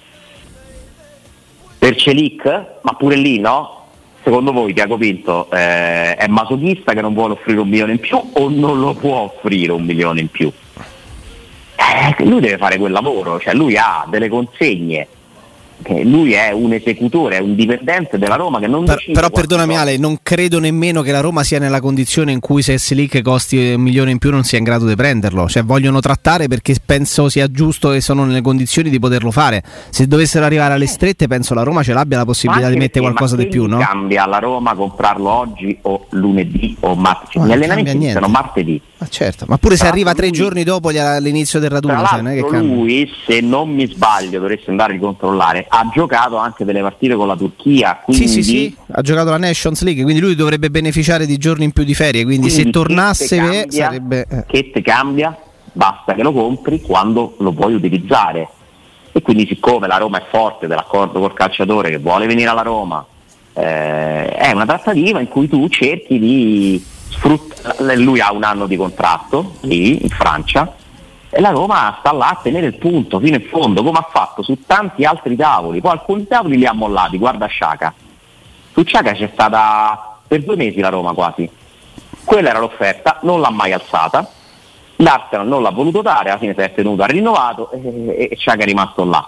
per 1.84 1.96
Celic, 1.96 2.46
ma 2.80 2.94
pure 2.94 3.14
lì 3.14 3.38
no? 3.38 3.88
Secondo 4.22 4.52
voi 4.52 4.72
Diaco 4.72 4.96
Pinto 4.96 5.50
eh, 5.50 6.14
è 6.16 6.26
masochista 6.28 6.94
che 6.94 7.02
non 7.02 7.12
vuole 7.12 7.34
offrire 7.34 7.60
un 7.60 7.68
milione 7.68 7.92
in 7.92 8.00
più 8.00 8.16
o 8.16 8.48
non 8.48 8.80
lo 8.80 8.94
può 8.94 9.16
offrire 9.16 9.72
un 9.72 9.84
milione 9.84 10.22
in 10.22 10.30
più? 10.30 10.50
Eh, 11.76 12.24
lui 12.24 12.40
deve 12.40 12.56
fare 12.56 12.78
quel 12.78 12.90
lavoro, 12.90 13.38
cioè 13.38 13.52
lui 13.52 13.76
ha 13.76 14.06
delle 14.08 14.30
consegne 14.30 15.08
lui 16.04 16.32
è 16.32 16.50
un 16.52 16.72
esecutore, 16.72 17.36
è 17.36 17.40
un 17.40 17.54
dipendente 17.54 18.18
della 18.18 18.36
Roma 18.36 18.58
che 18.58 18.66
non 18.66 18.84
per, 18.84 19.02
Però 19.12 19.30
perdonami 19.30 19.76
Ale, 19.76 19.96
non 19.96 20.18
credo 20.22 20.58
nemmeno 20.58 21.02
che 21.02 21.12
la 21.12 21.20
Roma 21.20 21.42
sia 21.42 21.58
nella 21.58 21.80
condizione 21.80 22.32
in 22.32 22.40
cui 22.40 22.62
se 22.62 22.78
Slick 22.78 23.22
costi 23.22 23.72
un 23.74 23.80
milione 23.80 24.10
in 24.10 24.18
più 24.18 24.30
non 24.30 24.44
sia 24.44 24.58
in 24.58 24.64
grado 24.64 24.86
di 24.86 24.94
prenderlo, 24.94 25.48
cioè 25.48 25.62
vogliono 25.62 26.00
trattare 26.00 26.48
perché 26.48 26.74
penso 26.84 27.28
sia 27.28 27.50
giusto 27.50 27.92
e 27.92 28.00
sono 28.00 28.24
nelle 28.24 28.40
condizioni 28.40 28.90
di 28.90 28.98
poterlo 28.98 29.30
fare. 29.30 29.62
Se 29.90 30.06
dovessero 30.06 30.44
arrivare 30.44 30.74
alle 30.74 30.86
strette 30.86 31.26
penso 31.26 31.54
la 31.54 31.62
Roma 31.62 31.82
ce 31.82 31.92
l'abbia 31.92 32.18
la 32.18 32.24
possibilità 32.24 32.68
di 32.68 32.76
mettere 32.76 33.00
qualcosa 33.00 33.36
di 33.36 33.48
più, 33.48 33.66
no? 33.66 33.78
cambia 33.78 34.26
la 34.26 34.38
Roma 34.38 34.74
comprarlo 34.74 35.30
oggi 35.30 35.76
o 35.82 36.06
lunedì 36.10 36.76
o 36.80 36.94
martedì. 36.94 37.46
Gli 37.46 37.52
allenamenti 37.52 37.90
iniziano 37.90 38.28
martedì. 38.28 38.80
Ma 39.04 39.10
certo, 39.10 39.44
ma 39.46 39.58
pure 39.58 39.76
se 39.76 39.86
arriva 39.86 40.14
tre 40.14 40.30
giorni 40.30 40.64
dopo 40.64 40.88
l'inizio 40.88 41.60
del 41.60 41.68
raduno, 41.68 42.06
cioè, 42.06 42.22
non 42.22 42.32
è 42.32 42.42
che 42.42 42.58
lui, 42.58 43.12
se 43.26 43.40
non 43.40 43.68
mi 43.68 43.86
sbaglio, 43.86 44.40
dovresti 44.40 44.70
andare 44.70 44.92
a 44.92 44.94
ricontrollare 44.94 45.66
ha 45.68 45.90
giocato 45.92 46.38
anche 46.38 46.64
delle 46.64 46.80
partite 46.80 47.14
con 47.14 47.26
la 47.26 47.36
Turchia. 47.36 48.00
Quindi... 48.02 48.26
Sì, 48.26 48.42
sì, 48.42 48.42
sì, 48.42 48.76
ha 48.92 49.02
giocato 49.02 49.28
la 49.28 49.36
Nations 49.36 49.82
League, 49.82 50.02
quindi 50.02 50.22
lui 50.22 50.34
dovrebbe 50.34 50.70
beneficiare 50.70 51.26
di 51.26 51.36
giorni 51.36 51.64
in 51.64 51.72
più 51.72 51.84
di 51.84 51.92
ferie. 51.94 52.24
Quindi, 52.24 52.48
quindi 52.48 52.64
se 52.64 52.70
tornasse 52.70 53.36
cambia, 53.36 53.64
sarebbe. 53.68 54.26
Eh. 54.26 54.44
Che 54.46 54.70
te 54.72 54.80
cambia? 54.80 55.38
Basta 55.70 56.14
che 56.14 56.22
lo 56.22 56.32
compri 56.32 56.80
quando 56.80 57.34
lo 57.40 57.52
puoi 57.52 57.74
utilizzare. 57.74 58.48
E 59.12 59.20
quindi, 59.20 59.46
siccome 59.46 59.86
la 59.86 59.98
Roma 59.98 60.18
è 60.18 60.24
forte 60.30 60.66
dell'accordo 60.66 61.20
col 61.20 61.34
calciatore 61.34 61.90
che 61.90 61.98
vuole 61.98 62.26
venire 62.26 62.48
alla 62.48 62.62
Roma, 62.62 63.04
eh, 63.52 64.28
è 64.28 64.50
una 64.52 64.64
trattativa 64.64 65.20
in 65.20 65.28
cui 65.28 65.46
tu 65.46 65.68
cerchi 65.68 66.18
di 66.18 66.82
sfruttare. 67.14 67.96
Lui 67.96 68.20
ha 68.20 68.32
un 68.32 68.44
anno 68.44 68.66
di 68.66 68.76
contratto 68.76 69.54
lì 69.62 70.02
in 70.02 70.10
Francia 70.10 70.74
e 71.30 71.40
la 71.40 71.50
Roma 71.50 71.96
sta 71.98 72.12
là 72.12 72.28
a 72.28 72.40
tenere 72.40 72.66
il 72.66 72.76
punto 72.76 73.18
fino 73.18 73.36
in 73.36 73.46
fondo, 73.48 73.82
come 73.82 73.98
ha 73.98 74.08
fatto 74.08 74.42
su 74.42 74.60
tanti 74.64 75.04
altri 75.04 75.34
tavoli. 75.34 75.80
Poi 75.80 75.90
alcuni 75.90 76.26
tavoli 76.26 76.56
li 76.56 76.66
ha 76.66 76.72
mollati, 76.72 77.18
guarda 77.18 77.46
Sciaca. 77.46 77.92
Su 78.72 78.84
Sciaca 78.84 79.12
c'è 79.12 79.30
stata 79.32 80.18
per 80.26 80.44
due 80.44 80.56
mesi 80.56 80.80
la 80.80 80.90
Roma 80.90 81.12
quasi. 81.12 81.48
Quella 82.24 82.50
era 82.50 82.60
l'offerta, 82.60 83.18
non 83.22 83.40
l'ha 83.40 83.50
mai 83.50 83.72
alzata. 83.72 84.30
L'Arsenal 84.96 85.48
non 85.48 85.62
l'ha 85.62 85.70
voluto 85.70 86.02
dare, 86.02 86.30
alla 86.30 86.38
fine 86.38 86.54
si 86.54 86.60
è 86.60 86.72
tenuto, 86.72 87.02
ha 87.02 87.06
rinnovato 87.06 87.72
e, 87.72 88.28
e 88.30 88.36
Sciaca 88.36 88.62
è 88.62 88.64
rimasto 88.64 89.04
là. 89.04 89.26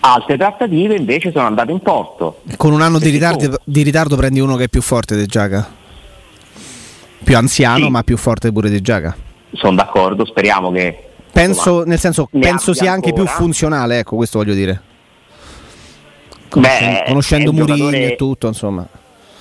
Altre 0.00 0.36
trattative 0.36 0.94
invece 0.94 1.32
sono 1.32 1.46
andate 1.46 1.72
in 1.72 1.80
porto. 1.80 2.42
Con 2.56 2.72
un 2.72 2.80
anno 2.80 3.00
di 3.00 3.10
ritardo, 3.10 3.58
di 3.64 3.82
ritardo, 3.82 4.14
prendi 4.14 4.38
uno 4.38 4.54
che 4.54 4.64
è 4.64 4.68
più 4.68 4.80
forte 4.82 5.16
di 5.16 5.26
Giaga. 5.26 5.77
Più 7.22 7.36
anziano, 7.36 7.84
sì. 7.84 7.90
ma 7.90 8.02
più 8.02 8.16
forte 8.16 8.52
pure 8.52 8.70
di 8.70 8.80
Giaga. 8.80 9.16
Sono 9.52 9.76
d'accordo, 9.76 10.24
speriamo 10.24 10.70
che 10.70 11.08
Penso, 11.32 11.84
nel 11.84 11.98
senso, 11.98 12.28
penso 12.32 12.74
sia 12.74 12.90
anche 12.90 13.12
più 13.12 13.26
funzionale, 13.26 14.00
ecco, 14.00 14.16
questo 14.16 14.38
voglio 14.38 14.54
dire. 14.54 14.82
Conoscendo, 16.48 16.98
Beh, 16.98 17.04
conoscendo 17.06 17.52
Mourinho 17.52 17.90
e 17.90 18.16
tutto, 18.16 18.48
insomma. 18.48 18.86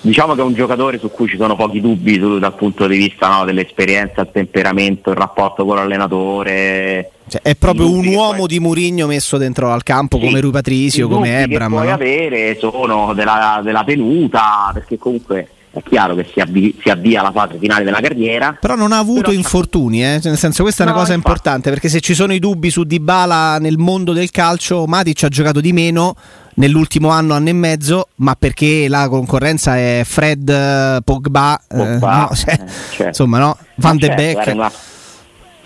Diciamo 0.01 0.35
che 0.35 0.41
è 0.41 0.43
un 0.43 0.53
giocatore 0.53 0.99
su 0.99 1.09
cui 1.09 1.27
ci 1.27 1.37
sono 1.37 1.55
pochi 1.55 1.81
dubbi 1.81 2.19
dal 2.19 2.53
punto 2.53 2.85
di 2.85 2.97
vista 2.97 3.29
no, 3.29 3.45
dell'esperienza, 3.45 4.21
il 4.21 4.29
temperamento, 4.31 5.09
il 5.09 5.15
rapporto 5.15 5.65
con 5.65 5.77
l'allenatore. 5.77 7.11
Cioè, 7.27 7.41
è 7.41 7.55
proprio 7.55 7.89
un 7.89 8.05
uomo 8.05 8.39
poi... 8.39 8.47
di 8.47 8.59
Murigno 8.59 9.07
messo 9.07 9.37
dentro 9.37 9.71
al 9.71 9.83
campo 9.83 10.19
sì, 10.19 10.25
come 10.25 10.39
Rui 10.39 10.51
Patricio, 10.51 11.07
come 11.07 11.41
Ebram. 11.41 11.69
Che 11.69 11.75
puoi 11.75 11.87
no? 11.87 11.93
avere 11.93 12.57
sono 12.59 13.13
della, 13.15 13.61
della 13.63 13.83
tenuta, 13.83 14.69
perché 14.71 14.99
comunque 14.99 15.49
è 15.77 15.83
chiaro 15.83 16.15
che 16.15 16.27
si, 16.31 16.39
avvi- 16.39 16.75
si, 16.81 16.89
avvia 16.89 17.21
alla 17.21 17.31
fase 17.31 17.57
finale 17.57 17.83
della 17.83 17.99
carriera. 17.99 18.57
Però 18.59 18.75
non 18.75 18.91
ha 18.91 18.97
avuto 18.97 19.21
però 19.21 19.33
infortuni, 19.33 20.03
eh? 20.03 20.19
cioè, 20.19 20.29
nel 20.29 20.37
senso 20.37 20.63
questa 20.63 20.83
è 20.83 20.85
una 20.85 20.95
cosa 20.95 21.13
infatti. 21.13 21.29
importante 21.29 21.69
perché 21.69 21.89
se 21.89 21.99
ci 21.99 22.13
sono 22.13 22.33
i 22.33 22.39
dubbi 22.39 22.69
su 22.69 22.83
Dybala 22.83 23.57
nel 23.59 23.77
mondo 23.77 24.13
del 24.13 24.31
calcio, 24.31 24.85
Matic 24.85 25.23
ha 25.23 25.29
giocato 25.29 25.59
di 25.59 25.73
meno 25.73 26.15
nell'ultimo 26.55 27.09
anno, 27.09 27.33
anno 27.33 27.49
e 27.49 27.53
mezzo, 27.53 28.07
ma 28.15 28.35
perché 28.35 28.87
la 28.87 29.07
concorrenza 29.09 29.77
è 29.77 30.01
Fred, 30.03 31.03
Pogba, 31.03 31.59
eh, 31.69 31.75
Pogba 31.75 32.27
no, 32.29 32.35
cioè, 32.35 32.53
eh, 32.53 32.67
certo. 32.89 33.03
insomma 33.07 33.39
no, 33.39 33.57
Van 33.75 33.97
de 33.97 34.07
certo, 34.07 34.21
Beek. 34.21 34.53
Una... 34.53 34.71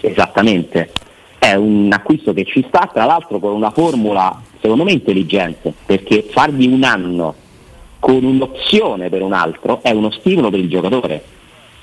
Esattamente, 0.04 0.92
è 1.38 1.54
un 1.54 1.90
acquisto 1.94 2.34
che 2.34 2.44
ci 2.44 2.66
sta, 2.68 2.90
tra 2.92 3.06
l'altro 3.06 3.40
con 3.40 3.54
una 3.54 3.72
formula 3.72 4.42
secondo 4.62 4.84
me 4.84 4.92
intelligente, 4.92 5.74
perché 5.86 6.28
fargli 6.30 6.68
un 6.68 6.84
anno 6.84 7.36
con 8.02 8.24
un'opzione 8.24 9.10
per 9.10 9.22
un 9.22 9.32
altro 9.32 9.82
è 9.84 9.92
uno 9.92 10.12
stimolo 10.12 10.50
per 10.50 10.60
il 10.60 10.68
giocatore. 10.68 11.24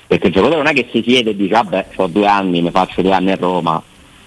Perché 0.07 0.27
il 0.27 0.33
giocatore 0.33 0.63
non 0.63 0.67
è 0.67 0.75
che 0.75 0.89
si 0.91 1.03
siede 1.07 1.31
e 1.31 1.37
dice 1.37 1.53
vabbè 1.53 1.87
ho 1.97 2.07
due 2.09 2.27
anni, 2.27 2.61
mi 2.61 2.71
faccio 2.71 3.03
due 3.03 3.13
anni 3.13 3.31
a 3.31 3.37
Roma, 3.37 3.81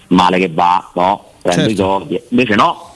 male 0.07 0.39
che 0.39 0.49
va, 0.49 0.89
no? 0.95 1.25
Prendo 1.41 1.61
certo. 1.67 1.71
i 1.71 1.75
soldi. 1.75 2.21
Invece 2.29 2.55
no, 2.55 2.93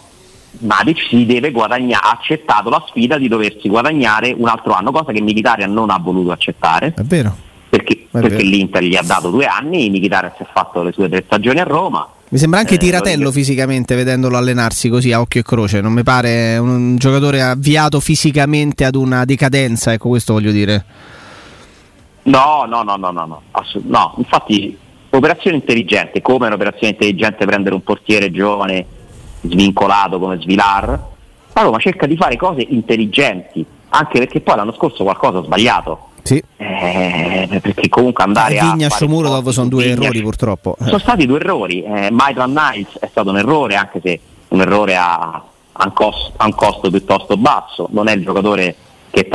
Matic 0.60 1.08
si 1.10 1.26
deve 1.26 1.52
guadagnare, 1.52 2.08
ha 2.08 2.12
accettato 2.12 2.70
la 2.70 2.84
sfida 2.88 3.18
di 3.18 3.28
doversi 3.28 3.68
guadagnare 3.68 4.34
un 4.38 4.48
altro 4.48 4.74
anno, 4.74 4.92
cosa 4.92 5.12
che 5.12 5.20
Militaria 5.20 5.68
non 5.68 5.90
ha 5.90 6.00
voluto 6.00 6.32
accettare. 6.32 6.94
È 6.96 7.02
vero. 7.02 7.36
Perché, 7.68 7.94
È 7.94 8.08
perché 8.12 8.30
vero. 8.30 8.48
l'Inter 8.48 8.84
gli 8.84 8.96
ha 8.96 9.04
dato 9.04 9.30
due 9.30 9.46
anni, 9.46 9.90
Militaria 9.90 10.34
si 10.38 10.44
è 10.44 10.48
fatto 10.50 10.84
le 10.84 10.94
sue 10.94 11.10
tre 11.10 11.24
stagioni 11.26 11.60
a 11.60 11.64
Roma 11.64 12.08
mi 12.28 12.38
sembra 12.40 12.60
anche 12.60 12.76
eh, 12.76 12.78
tiratello 12.78 13.32
fisicamente 13.32 13.96
vedendolo 13.96 14.38
allenarsi 14.38 14.90
così 14.90 15.12
a 15.12 15.20
occhio 15.20 15.42
e 15.42 15.44
croce. 15.44 15.82
Non 15.82 15.94
mi 15.94 16.04
pare 16.04 16.58
un 16.58 16.96
giocatore 16.98 17.42
avviato 17.42 18.00
fisicamente 18.00 18.84
ad 18.84 18.96
una 18.96 19.26
decadenza, 19.26 19.94
ecco 19.94 20.10
questo 20.10 20.34
voglio 20.34 20.52
dire. 20.52 20.86
No, 22.24 22.66
no, 22.68 22.82
no, 22.82 22.96
no, 22.96 23.12
no, 23.12 23.26
no, 23.26 23.42
Assolut- 23.52 23.88
no. 23.88 24.16
infatti 24.18 24.76
operazione 25.12 25.58
intelligente, 25.58 26.22
come 26.22 26.48
un'operazione 26.48 26.94
intelligente 26.94 27.46
prendere 27.46 27.76
un 27.76 27.84
portiere 27.84 28.32
giovane 28.32 28.86
svincolato 29.42 30.18
come 30.18 30.40
Svilar, 30.42 30.88
la 31.54 31.62
Roma 31.62 31.78
cerca 31.78 32.08
di 32.08 32.18
fare 32.18 32.36
cose 32.36 32.66
intelligenti, 32.68 33.64
anche 33.90 34.18
perché 34.18 34.42
poi 34.42 34.56
l'anno 34.56 34.74
scorso 34.74 35.04
qualcosa 35.04 35.38
ha 35.38 35.44
sbagliato. 35.44 36.10
Sì. 36.26 36.42
Eh, 36.58 37.60
perché 37.62 37.88
comunque 37.88 38.24
andare 38.24 38.58
a 38.58 38.72
Vigna 38.72 38.90
Sciomuro 38.90 39.30
dopo 39.30 39.52
sono 39.52 39.68
due 39.68 39.84
Vigna, 39.84 40.02
errori 40.02 40.24
purtroppo. 40.24 40.76
Sono 40.84 40.98
stati 40.98 41.28
due 41.28 41.38
errori. 41.38 41.84
Eh, 41.84 42.10
Maitland 42.10 42.58
Niles 42.58 42.98
è 43.00 43.08
stato 43.12 43.30
un 43.30 43.38
errore, 43.38 43.76
anche 43.76 44.02
se 44.04 44.20
un 44.48 44.60
errore 44.60 44.96
a, 44.96 45.20
a, 45.72 45.86
un, 45.86 45.94
costo, 45.94 46.34
a 46.38 46.46
un 46.46 46.56
costo 46.56 46.90
piuttosto 46.90 47.38
basso, 47.38 47.90
non 47.92 48.08
è 48.08 48.14
il 48.14 48.24
giocatore 48.24 48.76
che, 49.12 49.30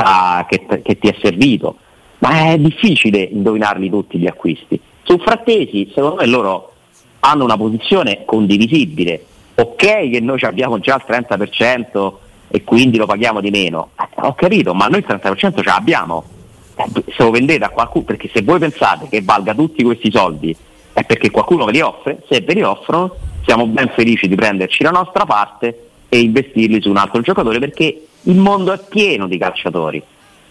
che, 0.49 0.81
che 0.81 0.99
ti 0.99 1.07
è 1.07 1.15
servito, 1.21 1.77
ma 2.19 2.51
è 2.51 2.57
difficile 2.57 3.21
indovinarli 3.21 3.89
tutti 3.89 4.17
gli 4.17 4.27
acquisti. 4.27 4.77
Su 5.03 5.17
Frattesi, 5.17 5.89
secondo 5.95 6.17
me 6.17 6.25
loro 6.25 6.73
hanno 7.21 7.45
una 7.45 7.55
posizione 7.55 8.23
condivisibile. 8.25 9.25
Ok 9.55 10.09
che 10.09 10.19
noi 10.19 10.41
abbiamo 10.41 10.79
già 10.79 10.95
il 10.95 11.05
30% 11.07 12.11
e 12.49 12.63
quindi 12.65 12.97
lo 12.97 13.05
paghiamo 13.05 13.39
di 13.39 13.49
meno. 13.49 13.91
Eh, 13.97 14.09
ho 14.15 14.33
capito, 14.33 14.73
ma 14.73 14.87
noi 14.87 14.99
il 14.99 15.05
30% 15.07 15.55
ce 15.55 15.63
l'abbiamo. 15.63 16.39
Eh, 16.75 17.03
se 17.11 17.23
lo 17.23 17.31
vendete 17.31 17.63
a 17.63 17.69
qualcuno, 17.69 18.05
perché 18.05 18.29
se 18.33 18.41
voi 18.41 18.59
pensate 18.59 19.07
che 19.09 19.21
valga 19.21 19.53
tutti 19.53 19.83
questi 19.83 20.11
soldi 20.11 20.55
è 20.93 21.03
perché 21.03 21.31
qualcuno 21.31 21.65
ve 21.65 21.71
li 21.71 21.81
offre, 21.81 22.23
se 22.29 22.41
ve 22.41 22.53
li 22.53 22.63
offrono 22.63 23.15
siamo 23.45 23.65
ben 23.67 23.91
felici 23.95 24.27
di 24.27 24.35
prenderci 24.35 24.83
la 24.83 24.91
nostra 24.91 25.25
parte 25.25 25.89
e 26.09 26.19
investirli 26.19 26.81
su 26.81 26.89
un 26.89 26.97
altro 26.97 27.21
giocatore 27.21 27.59
perché 27.59 28.05
il 28.23 28.37
mondo 28.37 28.73
è 28.73 28.79
pieno 28.87 29.27
di 29.27 29.37
calciatori. 29.37 30.01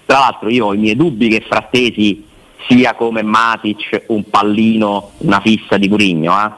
Tra 0.07 0.19
l'altro 0.19 0.49
io 0.49 0.67
ho 0.67 0.75
i 0.75 0.79
miei 0.79 0.97
dubbi 0.97 1.29
che 1.29 1.45
Frattesi 1.47 2.27
sia 2.67 2.95
come 2.95 3.23
Matic 3.23 4.05
un 4.09 4.29
pallino, 4.29 5.11
una 5.19 5.41
fissa 5.41 5.77
di 5.77 5.89
Murigno. 5.89 6.33
Eh? 6.33 6.51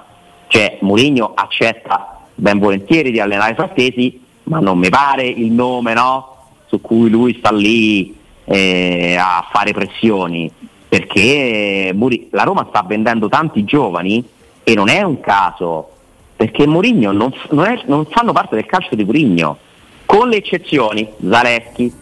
Cioè 0.48 0.78
Murigno 0.80 1.32
accetta 1.34 2.20
ben 2.34 2.58
volentieri 2.58 3.10
di 3.10 3.20
allenare 3.20 3.54
Frattesi, 3.54 4.20
ma 4.44 4.58
non 4.58 4.78
mi 4.78 4.88
pare 4.88 5.26
il 5.26 5.50
nome 5.50 5.92
no? 5.94 6.36
su 6.66 6.80
cui 6.80 7.10
lui 7.10 7.36
sta 7.38 7.52
lì 7.52 8.16
eh, 8.44 9.16
a 9.18 9.48
fare 9.50 9.72
pressioni, 9.72 10.50
perché 10.88 11.94
la 12.30 12.42
Roma 12.42 12.66
sta 12.68 12.84
vendendo 12.86 13.28
tanti 13.28 13.64
giovani 13.64 14.24
e 14.62 14.74
non 14.74 14.88
è 14.88 15.02
un 15.02 15.20
caso, 15.20 15.90
perché 16.36 16.66
Murigno 16.66 17.12
non, 17.12 17.32
non, 17.50 17.80
non 17.86 18.06
fanno 18.06 18.32
parte 18.32 18.54
del 18.54 18.66
calcio 18.66 18.94
di 18.94 19.04
Murigno, 19.04 19.56
con 20.04 20.28
le 20.28 20.36
eccezioni 20.36 21.08
Zaleschi, 21.26 21.92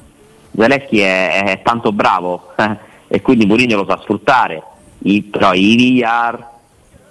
Zaleschi 0.57 0.99
è, 1.01 1.45
è 1.45 1.63
tanto 1.63 1.93
bravo 1.93 2.55
e 3.07 3.21
quindi 3.23 3.47
Mourinho 3.47 3.77
lo 3.77 3.87
sa 3.89 3.99
sfruttare, 4.03 4.63
I, 4.99 5.23
però 5.23 5.53
i 5.53 5.77
Villar, 5.77 6.49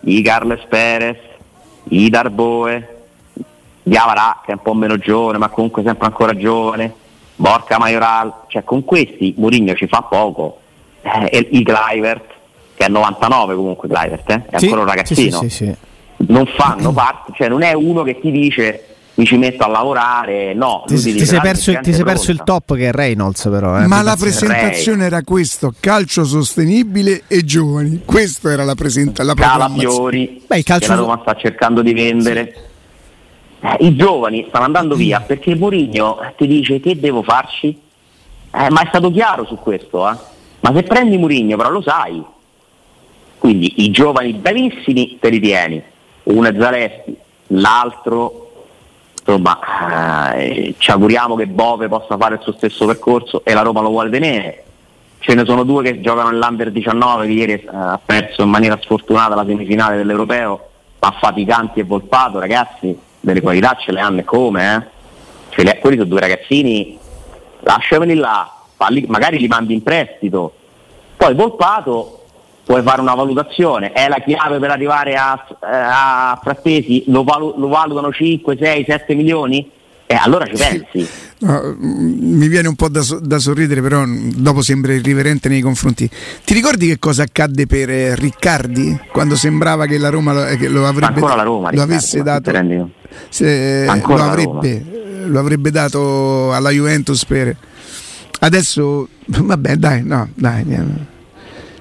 i 0.01 0.21
Carles 0.21 0.65
Perez, 0.67 1.17
i 1.89 2.09
Darboe, 2.09 2.95
Diavara 3.83 4.41
che 4.43 4.51
è 4.51 4.55
un 4.55 4.61
po' 4.61 4.73
meno 4.73 4.97
giovane 4.97 5.37
ma 5.37 5.49
comunque 5.49 5.83
sempre 5.83 6.07
ancora 6.07 6.35
giovane, 6.35 6.93
Borca 7.39 7.77
Majoral, 7.77 8.33
cioè 8.47 8.65
con 8.65 8.83
questi 8.83 9.33
Mourinho 9.37 9.73
ci 9.73 9.87
fa 9.87 10.01
poco, 10.01 10.59
eh, 11.01 11.47
i 11.51 11.63
Clivert 11.63 12.25
che 12.75 12.85
è 12.85 12.89
99 12.89 13.55
comunque 13.55 13.87
Clivert, 13.87 14.29
eh? 14.29 14.45
è 14.49 14.57
sì, 14.57 14.65
ancora 14.65 14.81
un 14.81 14.87
ragazzino, 14.87 15.39
sì, 15.39 15.49
sì, 15.49 15.75
non 16.27 16.45
fanno 16.47 16.91
parte, 16.91 17.31
cioè 17.35 17.47
non 17.47 17.61
è 17.61 17.71
uno 17.71 18.03
che 18.03 18.19
ti 18.19 18.29
dice 18.29 18.83
mi 19.13 19.25
ci 19.25 19.37
metto 19.37 19.63
a 19.63 19.67
lavorare. 19.67 20.53
No, 20.53 20.83
ti, 20.87 20.95
ti, 20.95 21.25
sei, 21.25 21.41
perso, 21.41 21.77
ti 21.81 21.93
sei 21.93 22.03
perso, 22.03 22.31
il 22.31 22.41
top 22.43 22.75
che 22.75 22.87
è 22.87 22.91
Reynolds, 22.91 23.49
però. 23.49 23.81
Eh, 23.81 23.85
Ma 23.85 24.01
la 24.01 24.15
presentazione 24.17 25.05
era 25.05 25.21
questo: 25.23 25.73
calcio 25.77 26.23
sostenibile 26.23 27.23
e 27.27 27.43
giovani. 27.43 28.01
Questa 28.05 28.49
era 28.49 28.63
la 28.63 28.75
presentazione. 28.75 29.39
Calafiori, 29.39 30.41
Beh, 30.47 30.57
il 30.57 30.63
calcio... 30.63 30.87
che 30.87 30.93
la 30.93 30.99
Roma 31.01 31.19
sta 31.21 31.35
cercando 31.35 31.81
di 31.81 31.93
vendere. 31.93 32.53
Sì. 32.53 32.67
Eh, 33.61 33.77
I 33.79 33.95
giovani 33.95 34.45
stanno 34.47 34.65
andando 34.65 34.95
via 34.95 35.19
perché 35.21 35.55
Mourinho 35.55 36.19
ti 36.37 36.47
dice 36.47 36.79
che 36.79 36.99
devo 36.99 37.21
farci. 37.21 37.67
Eh, 38.51 38.69
ma 38.69 38.81
è 38.81 38.87
stato 38.87 39.11
chiaro 39.11 39.45
su 39.45 39.55
questo, 39.55 40.09
eh? 40.09 40.15
Ma 40.61 40.73
se 40.73 40.83
prendi 40.83 41.17
Mourinho, 41.17 41.57
però 41.57 41.69
lo 41.69 41.81
sai. 41.81 42.23
Quindi 43.37 43.85
i 43.85 43.91
giovani 43.91 44.33
bravissimi 44.33 45.17
te 45.19 45.29
li 45.29 45.39
tieni. 45.39 45.81
Uno 46.23 46.47
è 46.47 46.55
Zaleschi, 46.57 47.15
l'altro 47.47 48.47
insomma 49.19 50.33
eh, 50.33 50.73
ci 50.77 50.91
auguriamo 50.91 51.35
che 51.35 51.45
Bove 51.45 51.87
possa 51.87 52.17
fare 52.17 52.35
il 52.35 52.41
suo 52.41 52.53
stesso 52.53 52.85
percorso 52.85 53.43
e 53.43 53.53
la 53.53 53.61
Roma 53.61 53.81
lo 53.81 53.89
vuole 53.89 54.09
tenere. 54.09 54.63
Ce 55.19 55.33
ne 55.33 55.45
sono 55.45 55.63
due 55.63 55.83
che 55.83 56.01
giocano 56.01 56.29
nell'Under 56.29 56.71
19 56.71 57.25
che 57.27 57.31
ieri 57.31 57.51
eh, 57.53 57.67
ha 57.71 57.99
perso 58.03 58.41
in 58.41 58.49
maniera 58.49 58.79
sfortunata 58.81 59.35
la 59.35 59.45
semifinale 59.45 59.97
dell'Europeo, 59.97 60.69
ma 60.99 61.11
faticanti 61.19 61.79
e 61.79 61.83
volpato, 61.83 62.39
ragazzi, 62.39 62.97
delle 63.19 63.41
qualità 63.41 63.77
ce 63.79 63.91
le 63.91 63.99
hanno 63.99 64.19
e 64.19 64.23
come, 64.23 64.75
eh? 65.55 65.63
le, 65.63 65.77
quelli 65.79 65.97
sono 65.97 66.09
due 66.09 66.19
ragazzini, 66.19 66.97
lasciameli 67.61 68.15
là, 68.15 68.51
falli, 68.75 69.05
magari 69.07 69.39
li 69.39 69.47
mandi 69.47 69.73
in 69.73 69.83
prestito. 69.83 70.53
Poi 71.17 71.33
Volpato 71.33 72.23
puoi 72.63 72.81
fare 72.83 73.01
una 73.01 73.15
valutazione, 73.15 73.91
è 73.91 74.07
la 74.07 74.19
chiave 74.19 74.59
per 74.59 74.71
arrivare 74.71 75.15
a, 75.15 75.45
eh, 75.49 75.67
a 75.67 76.39
Frattesi, 76.41 77.03
lo, 77.07 77.23
valu- 77.23 77.57
lo, 77.57 77.67
valutano 77.67 78.11
5, 78.11 78.57
6, 78.57 78.85
7 78.87 79.15
milioni? 79.15 79.69
E 80.11 80.15
eh, 80.15 80.17
allora 80.17 80.43
ci 80.47 80.55
pensi. 80.55 81.07
No, 81.41 81.75
mi 81.77 82.47
viene 82.47 82.67
un 82.67 82.73
po' 82.73 82.89
da, 82.89 83.03
da, 83.21 83.37
sorridere, 83.37 83.79
però 83.79 84.03
dopo 84.07 84.63
sembra 84.63 84.91
irriverente 84.91 85.49
nei 85.49 85.61
confronti. 85.61 86.09
Ti 86.43 86.51
ricordi 86.55 86.87
che 86.87 86.97
cosa 86.97 87.21
accadde 87.21 87.67
per 87.67 87.91
eh, 87.91 88.15
Riccardi? 88.15 89.01
Quando 89.11 89.35
sembrava 89.35 89.85
che 89.85 89.99
la 89.99 90.09
Roma 90.09 90.33
lo, 90.33 90.47
eh, 90.47 90.67
lo 90.67 90.87
avrebbe 90.87 91.19
la 91.21 91.43
Roma, 91.43 91.71
lo 91.71 91.81
avesse 91.83 92.23
dato. 92.23 92.51
Se, 93.29 93.85
lo, 93.85 94.15
avrebbe, 94.15 94.83
lo 95.25 95.39
avrebbe 95.39 95.69
dato 95.69 96.53
alla 96.53 96.71
Juventus 96.71 97.23
per. 97.25 97.55
Adesso, 98.39 99.07
vabbè, 99.27 99.75
dai, 99.75 100.03
no, 100.03 100.27
dai. 100.33 100.65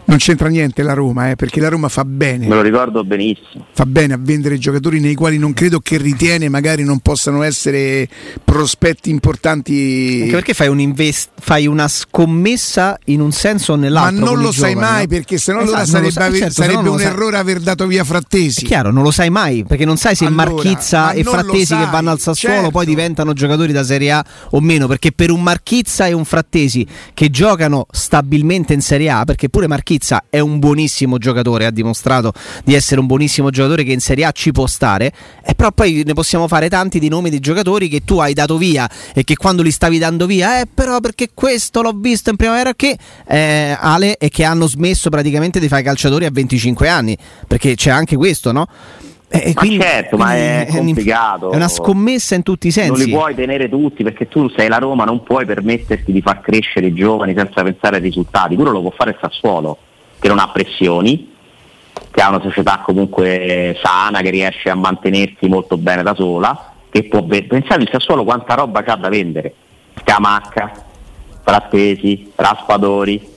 Non 0.09 0.17
c'entra 0.17 0.49
niente 0.49 0.83
la 0.83 0.95
Roma, 0.95 1.31
eh, 1.31 1.37
perché 1.37 1.61
la 1.61 1.69
Roma 1.69 1.91
fa 1.91 2.03
bene. 2.03 2.47
Me 2.47 2.55
lo 2.55 2.63
ricordo 2.63 3.05
benissimo. 3.05 3.67
Fa 3.73 3.85
bene 3.85 4.15
a 4.15 4.19
vendere 4.19 4.57
giocatori 4.57 5.01
nei 5.01 5.15
quali 5.15 5.37
non 5.37 5.53
credo 5.53 5.81
che 5.81 5.99
ritiene 5.99 6.49
magari 6.49 6.83
non 6.83 7.01
possano 7.01 7.43
essere 7.43 8.09
prospetti 8.43 9.11
importanti. 9.11 10.21
Anche 10.23 10.33
perché 10.33 10.55
fai, 10.55 10.69
un 10.69 10.81
invest- 10.81 11.33
fai 11.39 11.67
una 11.67 11.89
scommessa 11.89 12.99
in 13.07 13.21
un 13.21 13.33
senso 13.33 13.75
o 13.75 13.77
nell'altro. 13.77 14.25
Ma 14.25 14.31
non 14.31 14.41
lo 14.41 14.51
sai 14.51 14.75
mai, 14.75 15.03
no? 15.03 15.09
perché 15.09 15.37
se 15.37 15.53
no 15.53 15.61
esatto, 15.61 15.85
sarebbe, 15.85 16.11
sa- 16.11 16.33
certo, 16.33 16.53
sarebbe 16.55 16.89
un 16.89 17.01
errore 17.03 17.37
aver 17.37 17.61
dato 17.61 17.87
via 17.87 18.03
Frattesi. 18.03 18.65
È 18.65 18.67
chiaro, 18.67 18.91
non 18.91 19.03
lo 19.03 19.11
sai 19.11 19.29
mai, 19.29 19.65
perché 19.69 19.85
non 19.85 19.99
sai 19.99 20.15
se 20.15 20.25
allora, 20.25 20.45
Marchizza 20.45 21.13
e 21.13 21.23
Frattesi 21.23 21.77
che 21.77 21.87
vanno 21.91 22.13
al 22.13 22.19
Sassuolo 22.19 22.55
certo. 22.55 22.71
poi 22.71 22.87
diventano 22.87 23.35
giocatori 23.35 23.73
da 23.73 23.85
Serie 23.85 24.11
A 24.13 24.25
o 24.53 24.61
meno, 24.63 24.87
perché 24.87 25.13
per 25.13 25.31
un 25.31 25.43
Marchizza 25.43 26.07
e 26.07 26.15
un 26.15 26.25
Frattesi 26.25 26.87
che 27.13 27.29
giocano 27.29 27.87
stabilmente 27.91 28.73
in 28.73 28.81
Serie 28.81 29.11
A, 29.11 29.25
perché 29.25 29.51
pure 29.51 29.67
Marchizza 29.67 29.97
Pizza 29.99 30.27
è 30.31 30.39
un 30.39 30.61
buonissimo 30.61 31.19
giocatore, 31.19 31.67
ha 31.67 31.73
dimostrato 31.73 32.33
di 32.63 32.75
essere 32.75 33.01
un 33.01 33.07
buonissimo 33.07 33.51
giocatore 33.51 33.83
che 33.83 33.91
in 33.91 33.99
Serie 33.99 34.27
A 34.27 34.31
ci 34.31 34.53
può 34.53 34.69
stare, 34.69 35.13
e 35.45 35.57
però 35.57 35.73
poi 35.73 36.05
ne 36.07 36.15
possiamo 36.15 36.47
fare 36.47 36.69
tanti 36.69 37.01
di 37.01 37.09
nomi 37.09 37.31
di 37.31 37.41
giocatori 37.41 37.89
che 37.89 38.05
tu 38.05 38.19
hai 38.19 38.33
dato 38.33 38.57
via 38.59 38.89
e 39.13 39.25
che 39.25 39.35
quando 39.35 39.63
li 39.63 39.73
stavi 39.73 39.99
dando 39.99 40.27
via, 40.27 40.61
eh 40.61 40.67
però 40.73 41.01
perché 41.01 41.31
questo 41.35 41.83
l'ho 41.83 41.95
visto 41.97 42.31
in 42.31 42.37
primavera 42.37 42.75
che 42.75 42.97
eh, 43.27 43.77
Ale 43.77 44.19
e 44.19 44.29
che 44.29 44.45
hanno 44.45 44.69
smesso 44.69 45.11
praticamente 45.11 45.59
di 45.59 45.67
fare 45.67 45.83
calciatori 45.83 46.27
a 46.27 46.31
25 46.31 46.89
anni, 46.89 47.19
perché 47.49 47.75
c'è 47.75 47.91
anche 47.91 48.15
questo, 48.15 48.53
no? 48.53 48.69
Eh, 49.31 49.53
ma 49.53 49.61
quindi, 49.61 49.81
certo, 49.81 50.17
quindi 50.17 50.35
ma 50.35 50.37
è, 50.37 50.67
è 50.67 50.77
complicato. 50.77 51.51
È 51.51 51.57
una 51.57 51.69
scommessa 51.69 52.37
in 52.37 52.45
tutti 52.45 52.69
i 52.69 52.71
sensi. 52.71 52.91
Non 52.91 53.01
li 53.01 53.11
puoi 53.11 53.35
tenere 53.35 53.69
tutti 53.69 54.05
perché 54.05 54.29
tu 54.29 54.49
sei 54.51 54.69
la 54.69 54.79
Roma, 54.79 55.05
non 55.05 55.25
puoi 55.25 55.45
permetterti 55.45 56.13
di 56.13 56.23
far 56.23 56.41
crescere 56.41 56.87
i 56.87 56.95
giovani 56.95 57.35
senza 57.37 57.65
pensare 57.65 57.97
ai 57.97 58.03
risultati. 58.03 58.55
Quello 58.55 58.71
lo 58.71 58.81
può 58.81 58.93
fare 58.97 59.11
il 59.11 59.19
Sassuolo 59.21 59.79
che 60.19 60.29
non 60.29 60.39
ha 60.39 60.49
pressioni, 60.49 61.35
che 62.11 62.21
ha 62.21 62.29
una 62.29 62.41
società 62.41 62.83
comunque 62.85 63.79
sana, 63.83 64.21
che 64.21 64.31
riesce 64.31 64.71
a 64.71 64.75
mantenersi 64.75 65.47
molto 65.47 65.77
bene 65.77 66.03
da 66.03 66.15
sola, 66.15 66.73
che 66.91 67.05
può 67.05 67.23
pensare 67.23 67.83
il 67.83 67.89
Sassuolo 67.91 68.25
quanta 68.25 68.55
roba 68.55 68.83
c'ha 68.83 68.97
da 68.97 69.09
vendere, 69.09 69.55
Scamacca, 70.01 70.73
Frattesi, 71.43 72.33
Raspadori, 72.35 73.37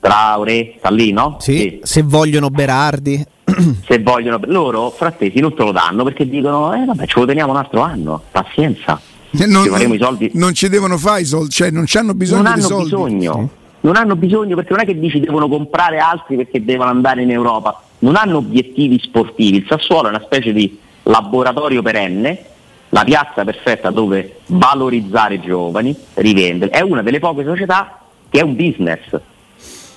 Traure, 0.00 0.74
sta 0.78 0.90
lì 0.90 1.12
no? 1.12 1.36
Sì, 1.40 1.56
sì. 1.56 1.80
se 1.82 2.02
vogliono 2.02 2.48
Berardi. 2.48 3.24
se 3.86 3.98
vogliono, 4.00 4.40
loro 4.46 4.90
Frattesi 4.90 5.40
non 5.40 5.54
te 5.54 5.62
lo 5.62 5.72
danno 5.72 6.04
perché 6.04 6.28
dicono, 6.28 6.72
eh 6.74 6.84
vabbè 6.84 7.06
ce 7.06 7.20
lo 7.20 7.26
teniamo 7.26 7.52
un 7.52 7.58
altro 7.58 7.82
anno, 7.82 8.22
pazienza. 8.30 9.00
Non, 9.34 9.48
non, 9.48 10.28
non, 10.32 10.52
ci 10.52 10.68
devono 10.68 10.98
fare 10.98 11.22
i 11.22 11.24
soldi, 11.24 11.50
cioè 11.50 11.70
non 11.70 11.86
hanno 11.94 12.14
bisogno 12.14 12.42
non 12.42 12.52
di 12.52 12.58
hanno 12.58 12.68
soldi. 12.68 12.84
Bisogno 12.84 13.50
non 13.82 13.96
hanno 13.96 14.16
bisogno 14.16 14.56
perché 14.56 14.72
non 14.72 14.80
è 14.82 14.84
che 14.84 14.98
dici 14.98 15.20
devono 15.20 15.48
comprare 15.48 15.98
altri 15.98 16.36
perché 16.36 16.64
devono 16.64 16.90
andare 16.90 17.22
in 17.22 17.30
Europa, 17.30 17.82
non 18.00 18.16
hanno 18.16 18.38
obiettivi 18.38 18.98
sportivi. 19.00 19.58
Il 19.58 19.66
Sassuolo 19.68 20.06
è 20.06 20.10
una 20.10 20.22
specie 20.24 20.52
di 20.52 20.78
laboratorio 21.04 21.82
perenne, 21.82 22.44
la 22.90 23.04
piazza 23.04 23.44
perfetta 23.44 23.90
dove 23.90 24.40
valorizzare 24.46 25.34
i 25.34 25.40
giovani, 25.40 25.96
rivendere. 26.14 26.70
È 26.70 26.80
una 26.80 27.02
delle 27.02 27.18
poche 27.18 27.44
società 27.44 27.98
che 28.28 28.40
è 28.40 28.42
un 28.42 28.54
business. 28.56 29.20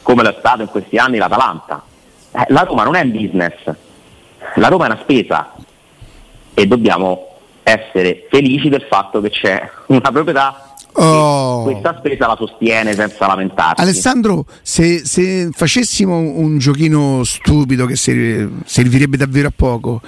come 0.02 0.22
lo 0.22 0.30
è 0.30 0.36
stato 0.38 0.62
in 0.62 0.68
questi 0.68 0.98
anni 0.98 1.18
l'Atalanta. 1.18 1.84
Eh, 2.32 2.46
la 2.50 2.62
Roma 2.62 2.84
non 2.84 2.96
è 2.96 3.02
un 3.02 3.12
business, 3.12 3.54
la 4.56 4.68
Roma 4.68 4.86
è 4.86 4.92
una 4.92 5.00
spesa 5.02 5.54
e 6.54 6.68
dobbiamo 6.68 7.28
essere 7.64 8.28
felici 8.30 8.70
del 8.70 8.86
fatto 8.88 9.22
che 9.22 9.30
c'è 9.32 9.68
una 9.88 10.12
proprietà 10.12 10.75
Oh. 10.98 11.64
questa 11.64 11.98
spesa 11.98 12.28
la 12.28 12.36
sostiene 12.38 12.94
senza 12.94 13.28
lamentarsi. 13.28 13.82
Alessandro, 13.82 14.46
se, 14.62 15.06
se 15.06 15.50
facessimo 15.52 16.18
un 16.18 16.58
giochino 16.58 17.26
stupido 17.26 17.86
che 17.86 17.98
servirebbe 17.98 19.18
davvero 19.18 19.50
a 19.50 19.54
poco, 19.54 20.02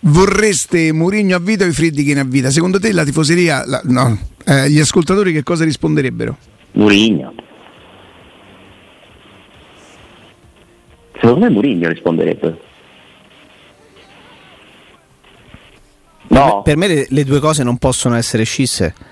vorreste 0.00 0.92
Mourinho 0.92 1.36
a 1.36 1.38
vita 1.38 1.64
o 1.64 1.68
i 1.68 1.72
Friedkin 1.72 2.18
a 2.18 2.24
vita? 2.24 2.50
Secondo 2.50 2.80
te 2.80 2.92
la 2.92 3.04
tifoseria, 3.04 3.64
la, 3.64 3.82
no, 3.84 4.18
eh, 4.44 4.68
gli 4.68 4.80
ascoltatori 4.80 5.32
che 5.32 5.44
cosa 5.44 5.62
risponderebbero? 5.62 6.36
Mourinho. 6.72 7.34
Secondo 11.20 11.38
me 11.38 11.50
Mourinho 11.50 11.88
risponderebbe. 11.88 12.60
No. 16.28 16.62
Per 16.62 16.76
me, 16.76 16.86
per 16.86 16.94
me 16.96 17.02
le, 17.02 17.06
le 17.10 17.24
due 17.24 17.38
cose 17.38 17.62
non 17.62 17.76
possono 17.78 18.16
essere 18.16 18.42
scisse 18.42 19.11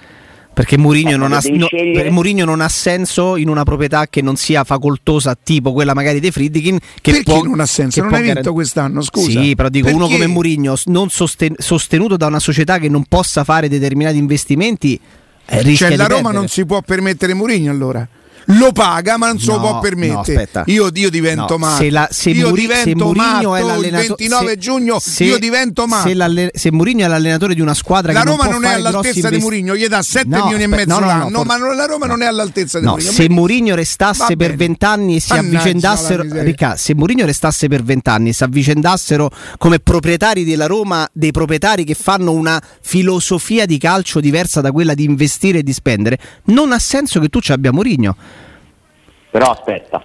perché 0.53 0.77
Mourinho, 0.77 1.13
eh, 1.13 1.17
non 1.17 1.33
ha, 1.33 1.41
no, 1.45 1.69
Mourinho, 2.11 2.45
non 2.45 2.61
ha, 2.61 2.69
senso 2.69 3.37
in 3.37 3.49
una 3.49 3.63
proprietà 3.63 4.09
che 4.09 4.21
non 4.21 4.37
sia 4.37 4.65
facoltosa, 4.65 5.37
tipo 5.41 5.73
quella 5.73 5.95
magari 5.95 6.21
dei 6.21 6.31
Friedkin. 6.31 6.79
Che 6.79 7.11
perché 7.13 7.23
può, 7.23 7.43
non 7.43 7.61
ha 7.61 7.67
senso? 7.67 8.03
Non 8.03 8.15
hai 8.15 8.23
vinto 8.23 8.43
gar- 8.43 8.53
quest'anno, 8.53 9.03
scusa. 9.03 9.41
Sì, 9.41 9.55
però 9.55 9.69
dico 9.69 9.87
perché? 9.87 10.01
uno 10.01 10.09
come 10.09 10.27
Mourinho, 10.27 10.77
non 10.87 11.09
sosten- 11.09 11.57
sostenuto 11.59 12.17
da 12.17 12.27
una 12.27 12.41
società 12.41 12.79
che 12.79 12.89
non 12.89 13.05
possa 13.09 13.45
fare 13.45 13.69
determinati 13.69 14.19
investimenti. 14.19 15.01
Eh, 15.47 15.75
cioè, 15.75 15.97
la 15.97 16.07
Roma 16.07 16.31
non 16.31 16.49
si 16.49 16.65
può 16.65 16.81
permettere 16.83 17.35
Mourinho 17.35 17.71
allora 17.71 18.07
lo 18.59 18.73
paga 18.73 19.17
ma 19.17 19.27
non 19.29 19.39
se 19.39 19.51
lo 19.51 19.61
può 19.61 19.79
permettere. 19.81 20.49
No, 20.53 20.63
io, 20.67 20.91
io, 20.93 21.11
divento 21.11 21.57
no, 21.57 21.59
matto. 21.59 21.83
Se, 21.83 21.91
la, 21.91 22.09
se 22.11 22.31
io 22.31 22.49
Muri, 22.49 22.63
divento 22.63 23.09
se 23.09 23.15
matto 23.15 23.55
è 23.55 23.61
il 23.61 23.91
29 23.91 24.49
se, 24.49 24.59
giugno 24.59 24.99
se, 24.99 25.25
io 25.25 25.39
divento 25.39 25.87
matto. 25.87 26.09
Se, 26.09 26.51
se 26.55 26.73
Mourinho 26.73 27.05
è 27.05 27.09
l'allenatore 27.09 27.55
di 27.55 27.61
una 27.61 27.75
squadra 27.75 28.13
la 28.13 28.23
che 28.23 28.29
Roma 28.29 28.45
non, 28.45 28.53
non 28.55 28.65
è 28.65 28.75
all'altezza 28.75 29.19
invest... 29.19 29.35
di 29.35 29.41
Mourinho, 29.41 29.77
gli 29.77 29.87
dà 29.87 30.03
7 30.03 30.27
no, 30.29 30.43
milioni 30.43 30.63
e 30.63 30.67
mezzo 30.67 30.99
no, 30.99 31.07
l'anno, 31.07 31.43
ma 31.43 31.59
la 31.75 31.87
Roma 31.87 32.07
non 32.07 32.23
è 32.23 32.27
all'altezza 32.27 32.79
di 32.79 32.87
Mourinho. 32.87 33.11
Se 33.11 33.29
Mourinho 33.29 33.75
restasse 33.75 34.37
per 34.37 34.55
20 34.57 34.85
anni 34.85 35.17
e 35.17 35.21
si 35.21 35.33
avvicendassero 35.33 36.25
Ricca, 36.29 36.77
se 36.77 36.95
Mourinho 36.95 37.25
restasse 37.27 37.69
per 37.69 37.83
20 37.83 38.09
anni 38.09 38.29
e 38.31 38.33
si 38.33 38.45
avvicendassero 38.45 39.31
come 39.59 39.79
proprietari 39.79 40.45
della 40.45 40.67
Roma, 40.67 41.09
dei 41.13 41.31
proprietari 41.31 41.85
che 41.85 41.95
fanno 41.95 42.33
una 42.33 42.61
filosofia 42.81 43.67
di 43.67 43.79
calcio 43.79 44.21
diversa 44.21 44.61
da 44.61 44.73
quella 44.73 44.95
di 44.95 45.05
investire 45.05 45.59
e 45.59 45.63
di 45.63 45.73
spendere, 45.73 46.19
non 46.47 46.73
ha 46.73 46.79
senso 46.79 47.21
che 47.21 47.29
tu 47.29 47.41
ci 47.41 47.53
abbia 47.53 47.73
Mourinho. 47.73 48.17
Però 49.31 49.51
aspetta. 49.51 50.03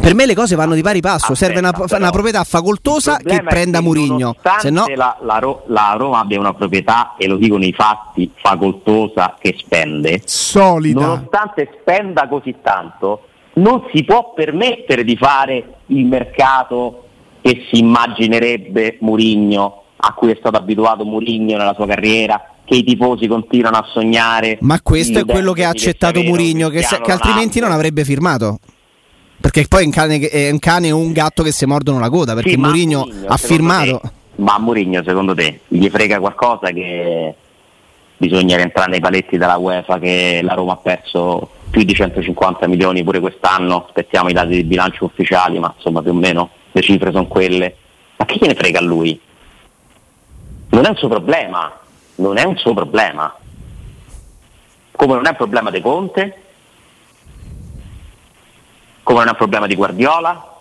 Per 0.00 0.14
me 0.14 0.26
le 0.26 0.34
cose 0.34 0.54
vanno 0.54 0.74
di 0.74 0.82
pari 0.82 1.00
passo, 1.00 1.32
aspetta, 1.32 1.52
serve 1.52 1.58
una, 1.58 1.96
una, 1.98 2.10
proprietà 2.10 2.44
facoltosa 2.44 3.16
che 3.16 3.42
prenda 3.42 3.80
Murigno. 3.80 4.36
Se 4.58 4.70
no... 4.70 4.84
la, 4.94 5.16
la, 5.22 5.40
la, 5.66 5.94
Roma 5.96 6.20
abbia 6.20 6.38
una 6.38 6.54
proprietà, 6.54 7.14
e 7.16 7.26
lo 7.26 7.36
dicono 7.36 7.64
i 7.64 7.72
fatti, 7.72 8.30
facoltosa 8.36 9.36
che 9.40 9.56
spende, 9.58 10.20
solida. 10.24 11.00
Nonostante 11.00 11.78
spenda 11.80 12.28
così 12.28 12.56
tanto, 12.62 13.24
non 13.54 13.86
si 13.92 14.04
può 14.04 14.32
permettere 14.34 15.04
di 15.04 15.16
fare 15.16 15.78
il 15.86 16.06
mercato 16.06 17.04
che 17.40 17.66
si 17.70 17.80
immaginerebbe 17.80 18.98
Murigno, 19.00 19.84
a 20.00 20.12
cui 20.14 20.30
è 20.30 20.36
stato 20.38 20.56
abituato 20.56 21.04
Murigno 21.04 21.56
nella 21.56 21.74
sua 21.74 21.86
carriera, 21.86 22.54
che 22.64 22.76
i 22.76 22.84
tifosi 22.84 23.26
continuano 23.26 23.78
a 23.78 23.86
sognare. 23.92 24.58
Ma 24.60 24.80
questo 24.82 25.18
è 25.18 25.24
quello 25.24 25.52
che 25.52 25.64
ha 25.64 25.70
accettato 25.70 26.22
Murigno, 26.22 26.68
che, 26.68 26.80
che, 26.80 27.12
altrimenti 27.12 27.60
non 27.60 27.72
avrebbe 27.72 28.04
firmato. 28.04 28.58
Perché 29.40 29.66
poi 29.68 29.82
è 29.82 29.86
un 29.86 29.92
cane, 29.92 30.18
è 30.18 30.50
un 30.50 30.58
cane 30.58 30.90
o 30.90 30.98
un 30.98 31.12
gatto 31.12 31.42
che 31.42 31.52
si 31.52 31.64
mordono 31.64 31.98
la 31.98 32.10
coda, 32.10 32.34
perché 32.34 32.50
sì, 32.50 32.56
Murigno 32.56 33.08
ha 33.26 33.36
firmato. 33.36 34.00
Te, 34.02 34.10
ma 34.36 34.54
a 34.54 34.60
Murigno, 34.60 35.02
secondo 35.04 35.34
te, 35.34 35.60
gli 35.68 35.88
frega 35.88 36.18
qualcosa 36.18 36.70
che 36.70 37.34
bisogna 38.16 38.56
rientrare 38.56 38.90
nei 38.90 39.00
paletti 39.00 39.38
della 39.38 39.56
UEFA 39.56 39.98
che 39.98 40.40
la 40.42 40.54
Roma 40.54 40.72
ha 40.72 40.76
perso 40.76 41.50
più 41.70 41.84
di 41.84 41.94
150 41.94 42.66
milioni 42.66 43.04
pure 43.04 43.20
quest'anno, 43.20 43.84
aspettiamo 43.86 44.28
i 44.28 44.32
dati 44.32 44.54
di 44.54 44.64
bilancio 44.64 45.04
ufficiali, 45.04 45.58
ma 45.58 45.72
insomma 45.74 46.02
più 46.02 46.10
o 46.10 46.14
meno 46.14 46.50
le 46.72 46.80
cifre 46.82 47.12
sono 47.12 47.26
quelle. 47.26 47.76
Ma 48.16 48.24
che 48.24 48.36
gliene 48.40 48.54
frega 48.54 48.78
a 48.80 48.82
lui? 48.82 49.18
Non 50.70 50.84
è 50.84 50.88
un 50.88 50.96
suo 50.96 51.08
problema, 51.08 51.72
non 52.16 52.36
è 52.36 52.44
un 52.44 52.56
suo 52.56 52.74
problema. 52.74 53.34
Come 54.92 55.14
non 55.14 55.26
è 55.26 55.30
un 55.30 55.36
problema 55.36 55.70
di 55.70 55.80
Conte, 55.80 56.42
come 59.08 59.20
non 59.20 59.28
è 59.28 59.30
un 59.30 59.36
problema 59.36 59.66
di 59.66 59.74
Guardiola. 59.74 60.56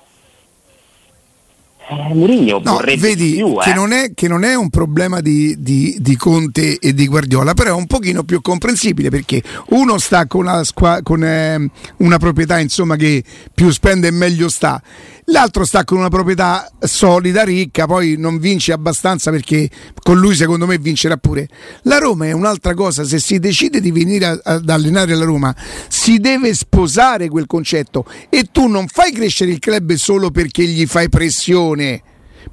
Eh, 1.89 2.14
Mourinho 2.14 2.60
no, 2.64 2.82
vedi 2.84 3.36
più, 3.36 3.55
che, 3.62 3.74
non 3.74 3.93
è, 3.93 4.12
che, 4.14 4.28
non 4.28 4.43
è, 4.43 4.55
un 4.55 4.70
problema 4.70 5.22
di, 5.22 5.55
di, 5.58 5.95
di, 5.99 6.16
Conte 6.18 6.78
e 6.80 6.93
di 6.93 7.08
Guardiola, 7.08 7.53
però 7.53 7.70
è 7.70 7.74
un 7.74 7.88
pochino 7.88 8.24
più 8.24 8.41
comprensibile 8.41 9.10
perché 9.10 9.41
uno 9.70 9.97
sta 9.97 10.28
con 10.28 10.41
una, 10.41 10.62
con, 11.01 11.24
eh, 11.24 11.70
una 11.97 12.18
proprietà 12.18 12.60
insomma, 12.60 12.97
che 12.97 13.24
più 13.53 13.70
spende 13.70 14.08
e 14.08 14.12
meglio 14.12 14.49
sta 14.49 14.82
l'altro 15.30 15.66
sta 15.66 15.84
con 15.84 15.98
una 15.98 16.10
proprietà 16.10 16.70
solida, 16.80 17.44
ricca, 17.44 17.86
poi 17.86 18.16
non 18.18 18.38
vince 18.40 18.72
abbastanza 18.72 19.32
perché 19.32 19.70
con 20.02 20.18
lui 20.18 20.36
secondo 20.36 20.66
me 20.66 20.78
vincerà 20.78 21.18
pure. 21.18 21.48
La 21.84 21.98
Roma 21.98 22.28
è 22.28 22.32
un'altra 22.32 22.74
cosa, 22.74 23.04
se 23.04 23.20
si 23.20 23.40
decide 23.40 23.80
di 23.80 23.92
venire 23.92 24.40
ad 24.44 24.70
allenare 24.70 25.16
la 25.16 25.26
Roma 25.26 25.56
si 25.88 26.18
deve 26.20 26.54
sposare 26.54 27.30
quel 27.30 27.46
concetto. 27.46 28.06
E 28.30 28.50
tu 28.52 28.68
non 28.68 28.88
fai 28.88 29.12
crescere 29.12 29.52
il 29.52 29.60
club 29.60 29.94
solo 29.94 30.32
perché 30.32 30.64
gli 30.66 30.86
fai 30.86 31.10
pressione 31.10 32.02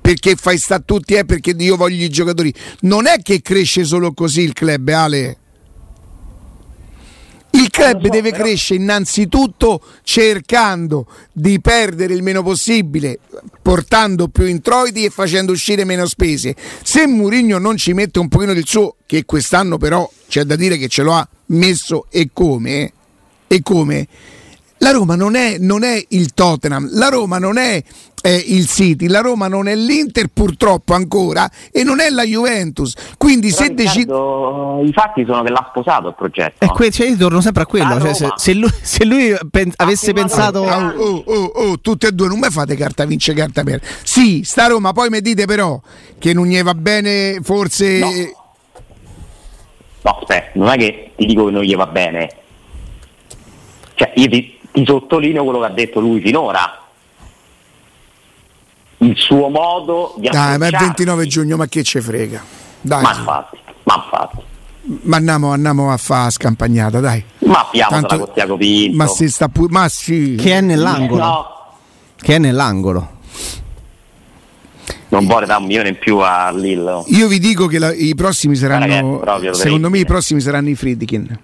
perché 0.00 0.34
fai 0.34 0.58
sta 0.58 0.80
tutti 0.80 1.14
eh, 1.14 1.24
perché 1.24 1.54
io 1.56 1.76
voglio 1.76 2.04
i 2.04 2.10
giocatori. 2.10 2.52
Non 2.80 3.06
è 3.06 3.22
che 3.22 3.40
cresce 3.40 3.84
solo 3.84 4.12
così 4.12 4.42
il 4.42 4.52
club 4.52 4.88
Ale 4.88 5.38
il 7.54 7.70
club 7.70 8.02
so, 8.02 8.08
deve 8.08 8.30
però... 8.30 8.44
crescere 8.44 8.80
innanzitutto 8.80 9.80
cercando 10.02 11.06
di 11.32 11.60
perdere 11.60 12.14
il 12.14 12.22
meno 12.22 12.42
possibile, 12.42 13.18
portando 13.62 14.28
più 14.28 14.46
introiti 14.46 15.04
e 15.04 15.10
facendo 15.10 15.52
uscire 15.52 15.84
meno 15.84 16.06
spese. 16.06 16.54
Se 16.82 17.06
Mourinho 17.06 17.58
non 17.58 17.76
ci 17.76 17.92
mette 17.92 18.18
un 18.18 18.28
pochino 18.28 18.54
del 18.54 18.66
suo, 18.66 18.96
che 19.06 19.24
quest'anno 19.24 19.78
però 19.78 20.08
c'è 20.28 20.44
da 20.44 20.56
dire 20.56 20.76
che 20.76 20.88
ce 20.88 21.02
lo 21.02 21.12
ha 21.12 21.28
messo 21.46 22.06
e 22.10 22.30
come, 22.32 22.92
e 23.46 23.62
come 23.62 24.08
la 24.84 24.90
Roma 24.90 25.16
non 25.16 25.34
è, 25.34 25.56
non 25.58 25.82
è 25.82 26.04
il 26.08 26.34
Tottenham, 26.34 26.90
la 26.92 27.08
Roma 27.08 27.38
non 27.38 27.56
è 27.56 27.82
eh, 28.22 28.44
il 28.48 28.66
City, 28.66 29.06
la 29.06 29.20
Roma 29.20 29.48
non 29.48 29.66
è 29.66 29.74
l'Inter 29.74 30.26
purtroppo 30.28 30.92
ancora 30.92 31.50
e 31.72 31.82
non 31.84 32.00
è 32.00 32.10
la 32.10 32.22
Juventus. 32.22 32.94
Quindi 33.16 33.48
Però 33.48 33.62
se 33.62 33.74
decidi... 33.74 34.12
I 34.12 34.92
fatti 34.92 35.24
sono 35.24 35.42
che 35.42 35.50
l'ha 35.50 35.66
sposato 35.70 36.08
il 36.08 36.14
progetto. 36.14 36.62
E 36.62 36.68
que- 36.68 36.90
cioè 36.90 37.08
io 37.08 37.16
torno 37.16 37.40
sempre 37.40 37.62
a 37.62 37.66
quello, 37.66 37.98
cioè, 37.98 38.12
se, 38.12 38.32
se, 38.36 38.52
lui, 38.52 38.70
se 38.82 39.06
lui 39.06 39.34
pen- 39.50 39.72
avesse 39.76 40.12
pensato... 40.12 40.60
Oh, 40.60 40.92
oh, 40.96 41.22
oh, 41.24 41.52
oh, 41.54 41.80
tutte 41.80 42.08
e 42.08 42.12
due, 42.12 42.28
non 42.28 42.38
mi 42.38 42.50
fate 42.50 42.76
carta 42.76 43.06
vince, 43.06 43.32
carta 43.32 43.62
perde. 43.62 43.86
Sì, 44.02 44.42
sta 44.44 44.66
Roma, 44.66 44.92
poi 44.92 45.08
mi 45.08 45.22
dite 45.22 45.46
però 45.46 45.80
che 46.18 46.34
non 46.34 46.44
gli 46.44 46.62
va 46.62 46.74
bene 46.74 47.38
forse... 47.42 47.98
No. 48.00 48.10
no, 50.02 50.18
aspetta, 50.20 50.50
non 50.58 50.68
è 50.68 50.76
che 50.76 51.12
ti 51.16 51.24
dico 51.24 51.46
che 51.46 51.52
non 51.52 51.62
gli 51.62 51.74
va 51.74 51.86
bene. 51.86 52.30
Cioè, 53.94 54.12
io 54.16 54.28
ti, 54.28 54.58
ti 54.74 54.84
sottolineo 54.84 55.44
quello 55.44 55.60
che 55.60 55.66
ha 55.66 55.70
detto 55.70 56.00
lui 56.00 56.20
finora. 56.20 56.80
Il 58.98 59.16
suo 59.16 59.48
modo 59.48 60.14
di 60.16 60.28
Dai, 60.28 60.58
ma 60.58 60.66
è 60.66 60.70
il 60.70 60.76
29 60.78 61.26
giugno, 61.26 61.56
ma 61.56 61.68
che 61.68 61.84
ce 61.84 62.00
frega? 62.00 62.42
Dai. 62.80 63.02
Ma 63.02 63.14
infatti, 63.16 63.58
ma 63.84 63.94
infatti. 63.94 64.42
Ma 65.02 65.16
andiamo, 65.16 65.52
andiamo 65.52 65.92
a 65.92 65.96
fare 65.96 66.30
scampagnata, 66.30 66.98
dai. 66.98 67.24
Ma 67.46 67.66
abbiamo 67.68 67.90
Tanto, 67.90 68.18
con 68.18 68.34
Tiago 68.34 68.56
Pinto. 68.56 68.96
Ma 68.96 69.06
si 69.06 69.30
sta 69.30 69.48
pure. 69.48 69.68
Ma 69.70 69.88
sì. 69.88 70.34
Che 70.34 70.52
è 70.52 70.60
nell'angolo. 70.60 71.22
No. 71.22 71.46
Che 72.20 72.34
è 72.34 72.38
nell'angolo. 72.38 73.12
Non 75.08 75.26
vuole 75.26 75.46
dare 75.46 75.60
un 75.60 75.66
milione 75.66 75.90
in 75.90 75.98
più 75.98 76.18
a 76.18 76.50
Lillo. 76.50 77.04
Io 77.08 77.28
vi 77.28 77.38
dico 77.38 77.66
che 77.66 77.78
la, 77.78 77.92
i 77.92 78.14
prossimi 78.16 78.56
saranno. 78.56 79.22
Ragazzi, 79.22 79.60
secondo 79.60 79.88
me 79.88 80.00
i 80.00 80.04
prossimi 80.04 80.40
saranno 80.40 80.68
i 80.68 80.74
Friedkin. 80.74 81.38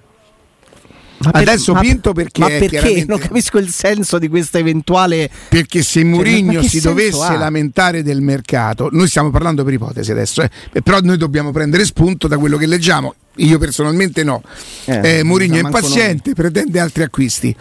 Ma 1.22 1.30
Adesso 1.32 1.74
per, 1.74 1.82
Pinto 1.82 2.12
perché... 2.12 2.40
Ma 2.40 2.48
perché? 2.48 3.04
Non 3.06 3.18
capisco 3.18 3.58
il 3.58 3.68
senso 3.68 4.18
di 4.18 4.28
questa 4.28 4.58
eventuale... 4.58 5.30
Perché 5.48 5.82
se 5.82 6.02
Mourinho 6.02 6.60
cioè, 6.60 6.68
si 6.68 6.80
dovesse 6.80 7.24
ha? 7.24 7.36
lamentare 7.36 8.02
del 8.02 8.22
mercato, 8.22 8.88
noi 8.90 9.06
stiamo 9.06 9.30
parlando 9.30 9.62
per 9.62 9.74
ipotesi 9.74 10.10
adesso, 10.12 10.42
eh, 10.42 10.80
però 10.82 11.00
noi 11.00 11.18
dobbiamo 11.18 11.52
prendere 11.52 11.84
spunto 11.84 12.26
da 12.26 12.38
quello 12.38 12.56
che 12.56 12.66
leggiamo. 12.66 13.14
Io 13.36 13.58
personalmente 13.58 14.24
no. 14.24 14.42
Eh, 14.86 15.18
eh, 15.18 15.22
Mourinho 15.22 15.56
è 15.56 15.60
impaziente, 15.60 16.32
pretende 16.32 16.80
altri 16.80 17.02
acquisti. 17.02 17.54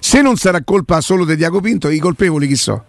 Se 0.00 0.20
non 0.20 0.36
sarà 0.36 0.62
colpa 0.64 1.00
solo 1.00 1.24
di 1.24 1.36
Diaco 1.36 1.60
Pinto, 1.60 1.90
i 1.90 1.98
colpevoli 1.98 2.48
chi 2.48 2.56
so? 2.56 2.84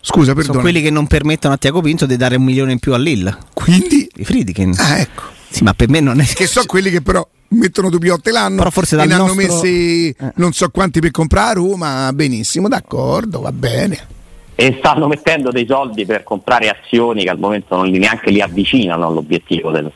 Scusa, 0.00 0.32
perdona. 0.32 0.52
Sono 0.52 0.60
quelli 0.60 0.80
che 0.80 0.90
non 0.90 1.06
permettono 1.06 1.52
a 1.52 1.56
Tiago 1.58 1.80
Pinto 1.82 2.06
di 2.06 2.16
dare 2.16 2.36
un 2.36 2.44
milione 2.44 2.72
in 2.72 2.78
più 2.78 2.94
a 2.94 2.98
Lille. 2.98 3.36
Quindi? 3.52 4.08
I 4.16 4.24
Friedkin. 4.24 4.72
Ah, 4.78 4.98
ecco. 4.98 5.22
Sì, 5.50 5.64
ma 5.64 5.74
per 5.74 5.88
me 5.88 6.00
non 6.00 6.20
è. 6.20 6.24
Che 6.24 6.46
sono 6.46 6.64
quelli 6.64 6.90
che 6.90 7.02
però 7.02 7.26
mettono 7.50 7.90
due 7.90 7.98
piotte 7.98 8.30
l'anno 8.30 8.58
Però 8.58 8.70
forse 8.70 8.96
e 8.96 8.98
ne 8.98 9.06
nostro... 9.06 9.24
hanno 9.24 9.34
messi 9.34 10.08
eh. 10.08 10.32
non 10.36 10.52
so 10.52 10.68
quanti 10.70 11.00
per 11.00 11.10
comprare 11.10 11.50
a 11.50 11.52
Roma, 11.54 12.12
benissimo, 12.12 12.68
d'accordo, 12.68 13.40
va 13.40 13.52
bene. 13.52 14.14
E 14.54 14.76
stanno 14.78 15.06
mettendo 15.06 15.50
dei 15.50 15.66
soldi 15.68 16.06
per 16.06 16.22
comprare 16.22 16.68
azioni 16.68 17.24
che 17.24 17.30
al 17.30 17.38
momento 17.38 17.76
non 17.76 17.86
li 17.86 17.98
neanche 17.98 18.30
li 18.30 18.40
avvicinano 18.40 19.06
all'obiettivo 19.06 19.70
del, 19.70 19.90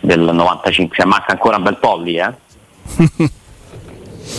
del 0.00 0.20
95, 0.20 0.96
cioè 0.96 1.06
manca 1.06 1.32
ancora 1.32 1.58
un 1.58 1.62
bel 1.62 1.78
po' 1.78 1.96
lì, 1.98 2.16
eh? 2.16 2.32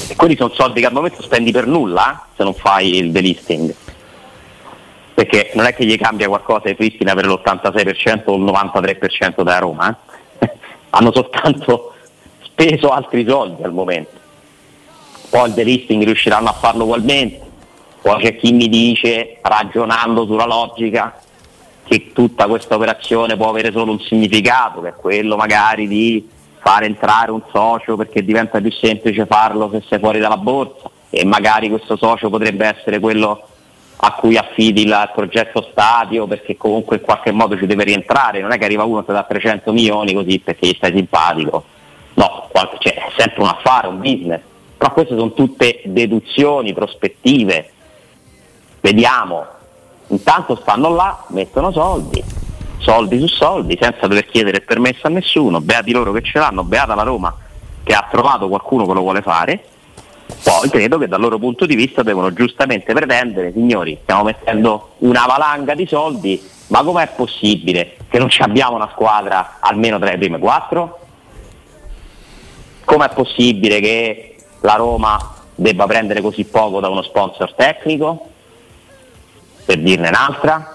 e 0.09 0.15
quelli 0.15 0.35
sono 0.35 0.53
soldi 0.53 0.79
che 0.81 0.87
al 0.87 0.93
momento 0.93 1.21
spendi 1.21 1.51
per 1.51 1.67
nulla 1.67 2.25
se 2.35 2.43
non 2.43 2.53
fai 2.53 2.97
il 2.97 3.11
delisting 3.11 3.73
perché 5.13 5.51
non 5.53 5.65
è 5.65 5.75
che 5.75 5.85
gli 5.85 5.97
cambia 5.97 6.27
qualcosa 6.27 6.67
ai 6.67 6.75
Pristina 6.75 7.13
per 7.13 7.27
l'86% 7.27 8.23
o 8.25 8.35
il 8.35 8.43
93% 8.43 9.43
della 9.43 9.59
Roma 9.59 9.95
eh? 10.39 10.51
hanno 10.91 11.11
soltanto 11.13 11.92
speso 12.53 12.89
altri 12.89 13.25
soldi 13.27 13.63
al 13.63 13.73
momento. 13.73 14.21
Poi 15.29 15.47
il 15.47 15.53
delisting 15.53 16.03
riusciranno 16.03 16.49
a 16.49 16.53
farlo 16.53 16.83
ugualmente. 16.83 17.41
Poi 18.01 18.21
c'è 18.21 18.37
chi 18.37 18.51
mi 18.51 18.69
dice 18.69 19.39
ragionando 19.41 20.25
sulla 20.25 20.45
logica 20.45 21.19
che 21.83 22.11
tutta 22.13 22.47
questa 22.47 22.75
operazione 22.75 23.35
può 23.35 23.49
avere 23.49 23.71
solo 23.71 23.91
un 23.91 23.99
significato 23.99 24.81
che 24.81 24.89
è 24.89 24.93
quello 24.93 25.35
magari 25.35 25.87
di 25.87 26.29
fare 26.59 26.85
entrare 26.85 27.31
un 27.31 27.41
socio 27.51 27.97
perché 27.97 28.23
diventa 28.23 28.61
più 28.61 28.71
semplice 28.71 29.25
farlo 29.25 29.69
se 29.71 29.83
sei 29.87 29.99
fuori 29.99 30.19
dalla 30.19 30.37
borsa. 30.37 30.89
E 31.09 31.25
magari 31.25 31.69
questo 31.69 31.95
socio 31.97 32.29
potrebbe 32.29 32.65
essere 32.65 32.99
quello 32.99 33.47
a 33.95 34.13
cui 34.13 34.35
affidi 34.37 34.83
il 34.83 35.11
progetto 35.13 35.65
stadio 35.71 36.27
perché 36.27 36.57
comunque 36.57 36.97
in 36.97 37.03
qualche 37.03 37.31
modo 37.31 37.57
ci 37.57 37.65
deve 37.65 37.85
rientrare, 37.85 38.41
non 38.41 38.51
è 38.51 38.57
che 38.57 38.65
arriva 38.65 38.83
uno 38.83 38.99
e 38.99 39.05
ti 39.05 39.11
dà 39.11 39.23
300 39.23 39.71
milioni 39.71 40.13
così 40.13 40.39
perché 40.39 40.67
gli 40.67 40.73
stai 40.75 40.93
simpatico, 40.93 41.63
no, 42.15 42.49
cioè, 42.79 42.93
è 42.93 43.11
sempre 43.17 43.41
un 43.41 43.47
affare, 43.49 43.87
un 43.87 43.99
business, 43.99 44.41
però 44.77 44.91
queste 44.91 45.15
sono 45.15 45.33
tutte 45.33 45.81
deduzioni, 45.85 46.73
prospettive, 46.73 47.71
vediamo, 48.81 49.45
intanto 50.07 50.55
stanno 50.55 50.89
là, 50.93 51.23
mettono 51.29 51.71
soldi, 51.71 52.23
soldi 52.79 53.19
su 53.19 53.27
soldi 53.27 53.77
senza 53.79 54.07
dover 54.07 54.25
chiedere 54.25 54.61
permesso 54.61 55.07
a 55.07 55.09
nessuno, 55.09 55.61
beati 55.61 55.91
loro 55.91 56.11
che 56.11 56.21
ce 56.21 56.39
l'hanno, 56.39 56.63
beata 56.63 56.95
la 56.95 57.03
Roma 57.03 57.35
che 57.83 57.93
ha 57.93 58.07
trovato 58.09 58.47
qualcuno 58.47 58.85
che 58.85 58.93
lo 58.93 59.01
vuole 59.01 59.21
fare, 59.21 59.63
poi 60.43 60.69
credo 60.69 60.97
che 60.97 61.07
dal 61.07 61.19
loro 61.19 61.37
punto 61.37 61.65
di 61.65 61.75
vista 61.75 62.01
devono 62.03 62.33
giustamente 62.33 62.93
pretendere, 62.93 63.51
signori, 63.51 63.99
stiamo 64.01 64.23
mettendo 64.23 64.95
una 64.99 65.25
valanga 65.25 65.75
di 65.75 65.85
soldi, 65.85 66.41
ma 66.67 66.81
com'è 66.83 67.09
possibile 67.15 67.97
che 68.09 68.17
non 68.19 68.29
abbiamo 68.39 68.75
una 68.75 68.89
squadra 68.91 69.57
almeno 69.59 69.99
tra 69.99 70.11
le 70.11 70.17
prime 70.17 70.39
quattro? 70.39 70.99
Com'è 72.85 73.09
possibile 73.09 73.79
che 73.79 74.35
la 74.61 74.75
Roma 74.75 75.35
debba 75.55 75.85
prendere 75.85 76.21
così 76.21 76.45
poco 76.45 76.79
da 76.79 76.89
uno 76.89 77.01
sponsor 77.03 77.53
tecnico? 77.53 78.29
Per 79.65 79.77
dirne 79.79 80.09
un'altra? 80.09 80.73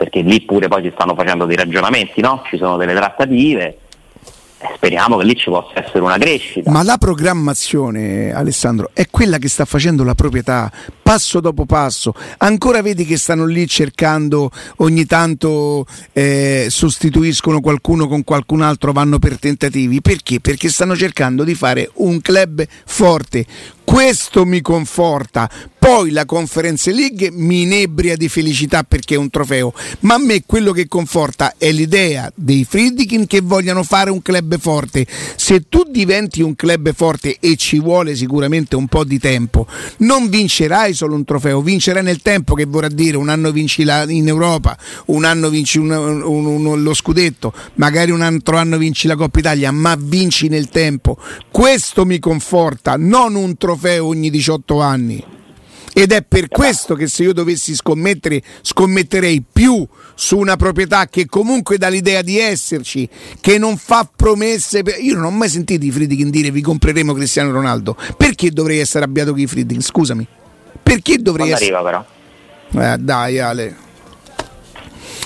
perché 0.00 0.22
lì 0.22 0.40
pure 0.40 0.66
poi 0.66 0.82
si 0.82 0.92
stanno 0.94 1.14
facendo 1.14 1.44
dei 1.44 1.56
ragionamenti, 1.56 2.22
no? 2.22 2.42
ci 2.46 2.56
sono 2.56 2.78
delle 2.78 2.94
trattative, 2.94 3.78
eh, 4.56 4.69
speriamo 4.80 5.18
che 5.18 5.24
lì 5.24 5.36
ci 5.36 5.50
possa 5.50 5.84
essere 5.84 5.98
una 6.00 6.16
crescita. 6.16 6.70
Ma 6.70 6.82
la 6.82 6.96
programmazione, 6.96 8.32
Alessandro, 8.32 8.90
è 8.94 9.08
quella 9.10 9.36
che 9.36 9.48
sta 9.48 9.66
facendo 9.66 10.04
la 10.04 10.14
proprietà, 10.14 10.72
passo 11.02 11.40
dopo 11.40 11.66
passo. 11.66 12.14
Ancora 12.38 12.80
vedi 12.80 13.04
che 13.04 13.18
stanno 13.18 13.44
lì 13.44 13.66
cercando, 13.66 14.50
ogni 14.76 15.04
tanto 15.04 15.84
eh, 16.14 16.68
sostituiscono 16.70 17.60
qualcuno 17.60 18.08
con 18.08 18.24
qualcun 18.24 18.62
altro, 18.62 18.92
vanno 18.92 19.18
per 19.18 19.38
tentativi. 19.38 20.00
Perché? 20.00 20.40
Perché 20.40 20.70
stanno 20.70 20.96
cercando 20.96 21.44
di 21.44 21.54
fare 21.54 21.90
un 21.96 22.18
club 22.22 22.64
forte. 22.86 23.44
Questo 23.84 24.46
mi 24.46 24.60
conforta. 24.62 25.50
Poi 25.76 26.10
la 26.10 26.24
Conference 26.24 26.92
League 26.92 27.30
mi 27.32 27.62
inebria 27.62 28.14
di 28.16 28.28
felicità 28.28 28.84
perché 28.84 29.14
è 29.14 29.18
un 29.18 29.30
trofeo, 29.30 29.72
ma 30.00 30.14
a 30.14 30.18
me 30.18 30.42
quello 30.46 30.72
che 30.72 30.86
conforta 30.86 31.54
è 31.58 31.72
l'idea 31.72 32.30
dei 32.34 32.64
Friedkin 32.68 33.26
che 33.26 33.40
vogliano 33.40 33.82
fare 33.82 34.10
un 34.10 34.22
club 34.22 34.58
forte. 34.58 34.69
Se 35.36 35.68
tu 35.68 35.84
diventi 35.88 36.42
un 36.42 36.54
club 36.54 36.92
forte 36.94 37.36
e 37.40 37.56
ci 37.56 37.80
vuole 37.80 38.14
sicuramente 38.14 38.76
un 38.76 38.86
po' 38.86 39.04
di 39.04 39.18
tempo, 39.18 39.66
non 39.98 40.28
vincerai 40.28 40.94
solo 40.94 41.14
un 41.14 41.24
trofeo, 41.24 41.60
vincerai 41.60 42.02
nel 42.02 42.22
tempo 42.22 42.54
che 42.54 42.66
vorrà 42.66 42.88
dire 42.88 43.16
un 43.16 43.28
anno 43.28 43.50
vinci 43.50 43.84
la, 43.84 44.08
in 44.08 44.28
Europa, 44.28 44.76
un 45.06 45.24
anno 45.24 45.48
vinci 45.48 45.78
un, 45.78 45.90
un, 45.90 46.46
un, 46.46 46.82
lo 46.82 46.94
scudetto, 46.94 47.52
magari 47.74 48.10
un 48.10 48.20
altro 48.20 48.56
anno 48.56 48.78
vinci 48.78 49.06
la 49.06 49.16
Coppa 49.16 49.38
Italia, 49.40 49.70
ma 49.72 49.96
vinci 49.98 50.48
nel 50.48 50.68
tempo. 50.68 51.16
Questo 51.50 52.04
mi 52.04 52.18
conforta, 52.18 52.96
non 52.96 53.34
un 53.34 53.56
trofeo 53.56 54.06
ogni 54.06 54.30
18 54.30 54.80
anni. 54.80 55.38
Ed 55.92 56.12
è 56.12 56.22
per 56.22 56.48
questo 56.48 56.94
che 56.94 57.08
se 57.08 57.24
io 57.24 57.32
dovessi 57.32 57.74
scommettere, 57.74 58.42
scommetterei 58.62 59.42
più 59.52 59.86
su 60.14 60.38
una 60.38 60.56
proprietà 60.56 61.06
che 61.06 61.26
comunque 61.26 61.78
dà 61.78 61.88
l'idea 61.88 62.22
di 62.22 62.38
esserci, 62.38 63.08
che 63.40 63.58
non 63.58 63.76
fa 63.76 64.08
promesse. 64.14 64.82
Per... 64.82 64.98
Io 65.00 65.16
non 65.16 65.24
ho 65.24 65.30
mai 65.30 65.48
sentito 65.48 65.84
i 65.84 65.90
Friedkin 65.90 66.30
dire 66.30 66.50
vi 66.50 66.60
compreremo 66.60 67.12
Cristiano 67.12 67.50
Ronaldo. 67.50 67.96
Perché 68.16 68.50
dovrei 68.50 68.78
essere 68.78 69.04
arrabbiato 69.04 69.32
con 69.32 69.40
i 69.40 69.46
Friedkin? 69.46 69.82
Scusami. 69.82 70.26
Perché 70.82 71.16
dovrei 71.18 71.48
Quando 71.48 71.64
essere... 71.64 71.76
arriva 71.76 72.04
però? 72.70 72.92
Eh, 72.92 72.98
dai 72.98 73.38
Ale. 73.40 73.76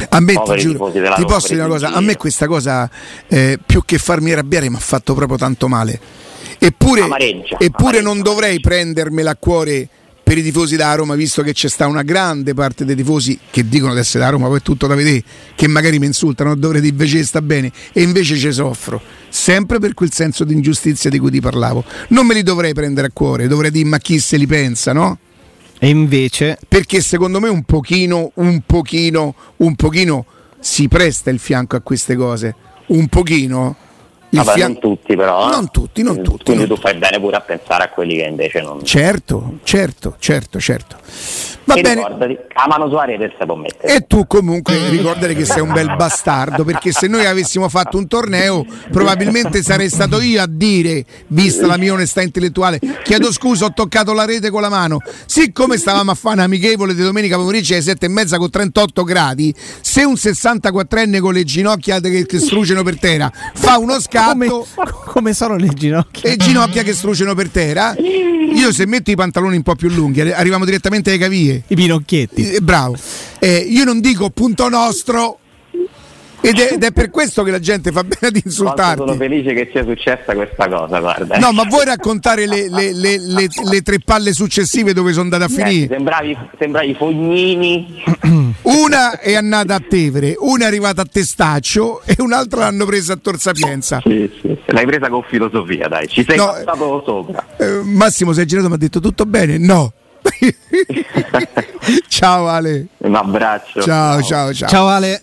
A 0.09 0.21
me 0.21 0.35
ti, 0.35 0.57
giuro, 0.57 0.91
ti 0.91 1.25
posso 1.25 1.49
dire 1.49 1.61
una 1.61 1.69
cosa, 1.69 1.93
a 1.93 2.01
me 2.01 2.17
questa 2.17 2.47
cosa 2.47 2.91
eh, 3.29 3.59
più 3.65 3.83
che 3.85 3.99
farmi 3.99 4.33
arrabbiare 4.33 4.69
mi 4.69 4.77
ha 4.77 4.81
fatto 4.81 5.15
proprio 5.15 5.39
tanto 5.39 5.69
male. 5.69 6.01
Eppure, 6.59 7.03
amareggia, 7.03 7.59
eppure 7.59 7.99
amareggia, 7.99 8.03
non 8.03 8.23
dovrei 8.23 8.61
prendermela 8.61 9.33
a 9.33 9.37
cuore 9.37 9.89
per 10.25 10.39
i 10.39 10.43
tifosi 10.43 10.75
da 10.75 10.95
Roma, 10.95 11.15
visto 11.15 11.43
che 11.43 11.53
c'è 11.53 11.69
sta 11.69 11.87
una 11.87 12.03
grande 12.03 12.55
parte 12.55 12.85
dei 12.85 12.97
tifosi 12.97 13.39
che 13.51 13.69
dicono 13.69 13.93
di 13.93 14.01
essere 14.01 14.25
da 14.25 14.31
Roma, 14.31 14.49
poi 14.49 14.59
è 14.59 14.63
tutto 14.63 14.87
da 14.87 14.95
vedere, 14.95 15.23
che 15.55 15.69
magari 15.69 15.99
mi 15.99 16.07
insultano, 16.07 16.57
dovrei 16.57 16.89
invece 16.89 17.23
sta 17.23 17.43
bene, 17.43 17.71
e 17.93 18.03
invece 18.03 18.37
ci 18.37 18.51
soffro, 18.51 19.01
sempre 19.29 19.79
per 19.79 19.93
quel 19.95 20.11
senso 20.11 20.45
di 20.45 20.55
ingiustizia 20.55 21.11
di 21.11 21.19
cui 21.19 21.31
ti 21.31 21.41
parlavo. 21.41 21.85
Non 22.09 22.27
me 22.27 22.35
li 22.35 22.43
dovrei 22.43 22.73
prendere 22.73 23.09
a 23.09 23.11
cuore, 23.13 23.47
dovrei 23.47 23.71
dire 23.71 23.87
ma 23.87 23.99
chi 23.99 24.19
se 24.19 24.39
li 24.39 24.47
pensa, 24.47 24.93
no? 24.93 25.19
E 25.79 25.89
invece... 25.89 26.59
Perché 26.67 27.03
secondo 27.03 27.41
me 27.41 27.49
un 27.49 27.63
pochino, 27.65 28.33
un 28.37 28.63
pochino, 28.65 29.35
un 29.59 29.75
pochino 29.77 30.25
si 30.59 30.89
presta 30.89 31.29
il 31.29 31.39
fianco 31.39 31.77
a 31.77 31.81
queste 31.81 32.17
cose. 32.17 32.55
Un 32.87 33.09
pochino. 33.09 33.77
Vabbè, 34.37 34.53
fian- 34.53 34.73
non 34.73 34.81
tutti 34.81 35.17
però. 35.17 35.49
Eh? 35.49 35.51
Non 35.51 35.71
tutti, 35.71 36.03
non 36.03 36.23
tutti. 36.23 36.45
Quindi 36.45 36.67
non 36.67 36.77
tu 36.77 36.83
fai 36.83 36.95
bene 36.95 37.19
pure 37.21 37.37
a 37.37 37.41
pensare 37.41 37.85
a 37.85 37.89
quelli 37.89 38.17
che 38.17 38.25
invece 38.25 38.61
non... 38.61 38.85
Certo, 38.85 39.59
certo, 39.63 40.17
certo, 40.19 40.61
certo. 40.61 40.97
Va 41.65 41.75
e 41.75 41.81
bene. 41.81 42.03
Ricordati, 42.03 42.39
a 42.53 42.67
mano 42.69 42.89
Suarez 42.89 43.31
si 43.39 43.47
può 43.47 43.55
mettere. 43.55 43.95
E 43.95 44.07
tu 44.07 44.27
comunque 44.27 44.91
ricordati 44.91 45.35
che 45.35 45.45
sei 45.45 45.63
un 45.63 45.73
bel 45.73 45.95
bastardo, 45.97 46.65
perché 46.65 46.93
se 46.93 47.07
noi 47.07 47.25
avessimo 47.25 47.69
fatto 47.69 47.97
un 47.97 48.07
torneo 48.07 48.67
probabilmente 48.91 49.63
sarei 49.63 49.89
stato 49.89 50.21
io 50.21 50.43
a 50.43 50.47
dire, 50.47 51.05
vista 51.29 51.67
la 51.67 51.79
mia 51.79 51.95
onestà 51.95 52.21
intellettuale, 52.21 52.81
chiedo 53.03 53.33
scusa, 53.33 53.67
ho 53.67 53.73
toccato 53.73 54.13
la 54.13 54.27
rete 54.27 54.51
con 54.51 54.61
la 54.61 54.69
mano. 54.69 54.99
Siccome 55.27 55.79
stavamo 55.79 56.11
a 56.11 56.15
fare 56.15 56.43
amichevole 56.43 56.95
di 56.95 57.03
domenica 57.03 57.37
pomeriggio 57.37 57.73
alle 57.73 57.83
7 57.83 58.07
e 58.07 58.09
mezza 58.09 58.37
con 58.37 58.51
38 58.51 59.03
gradi, 59.05 59.55
se 59.81 60.05
un 60.05 60.15
64enne 60.15 61.21
con 61.21 61.33
le 61.33 61.45
ginocchia 61.45 61.99
che, 62.01 62.27
che 62.27 62.39
struciano 62.39 62.83
per 62.83 62.99
terra 62.99 63.31
fa 63.55 63.79
uno 63.79 63.99
scatto... 64.01 64.24
Come, 64.33 64.49
come 65.07 65.33
sono 65.35 65.57
le 65.57 65.69
ginocchia? 65.69 66.31
Le 66.31 66.37
ginocchia 66.37 66.83
che 66.83 66.95
struciano 66.95 67.35
per 67.35 67.49
terra, 67.51 67.95
io 67.99 68.73
se 68.73 68.87
metto 68.87 69.11
i 69.11 69.17
pantaloni 69.17 69.57
un 69.57 69.63
po' 69.63 69.75
più 69.75 69.89
lunghi 69.89 70.21
arriviamo 70.21 70.65
direttamente 70.65 71.11
alle 71.11 71.19
caviglie. 71.19 71.63
I 71.67 71.75
pinocchietti. 71.75 72.53
Eh, 72.53 72.61
bravo. 72.61 72.97
Eh, 73.39 73.57
io 73.57 73.85
non 73.85 74.01
dico 74.01 74.31
punto 74.31 74.69
nostro. 74.69 75.39
Ed 76.49 76.59
è, 76.59 76.73
ed 76.75 76.85
è, 76.85 76.93
per 76.93 77.09
questo 77.11 77.43
che 77.43 77.51
la 77.51 77.59
gente 77.59 77.91
fa 77.91 78.05
bene 78.05 78.27
ad 78.29 78.41
insultarti. 78.45 78.97
Quanto 78.97 79.07
sono 79.07 79.17
felice 79.17 79.55
che 79.55 79.71
sia 79.73 79.83
successa 79.85 80.35
questa 80.35 80.69
cosa, 80.69 81.01
guarda. 81.01 81.39
No, 81.39 81.53
ma 81.53 81.65
vuoi 81.65 81.87
raccontare 81.87 82.47
le, 82.47 82.69
le, 82.69 82.93
le, 82.93 83.27
le 83.29 83.83
tre 83.83 83.99
palle 84.05 84.33
successive 84.35 84.93
dove 84.93 85.13
sono 85.13 85.25
andate 85.25 85.45
a 85.45 85.49
finire? 85.49 85.85
Eh, 85.85 85.97
sembravi, 85.97 86.37
sembravi 86.59 86.95
fognini. 86.95 88.03
Una 88.63 89.19
è 89.19 89.35
andata 89.35 89.75
a 89.75 89.81
Tevere, 89.87 90.35
una 90.39 90.65
è 90.65 90.67
arrivata 90.67 91.03
a 91.03 91.07
Testaccio 91.11 92.03
e 92.05 92.17
un'altra 92.19 92.61
l'hanno 92.61 92.87
presa 92.87 93.13
a 93.15 93.17
Tor 93.17 93.39
Sapienza. 93.39 94.01
Sì, 94.03 94.31
sì. 94.41 94.59
L'hai 94.67 94.87
presa 94.87 95.09
con 95.09 95.23
filosofia, 95.23 95.89
dai. 95.89 96.09
Ci 96.09 96.25
sei 96.27 96.37
no, 96.37 96.47
passato 96.47 97.03
sopra. 97.05 97.47
Eh, 97.59 97.83
Massimo 97.83 98.33
si 98.33 98.41
è 98.41 98.45
girato 98.45 98.67
e 98.67 98.69
mi 98.71 98.75
ha 98.77 98.79
detto 98.79 99.01
tutto 99.01 99.27
bene? 99.27 99.59
No. 99.59 99.93
ciao 102.09 102.49
Ale. 102.49 102.87
Un 102.99 103.15
abbraccio. 103.15 103.83
Ciao, 103.83 104.23
ciao, 104.23 104.53
ciao. 104.53 104.69
Ciao 104.69 104.87
Ale. 104.87 105.23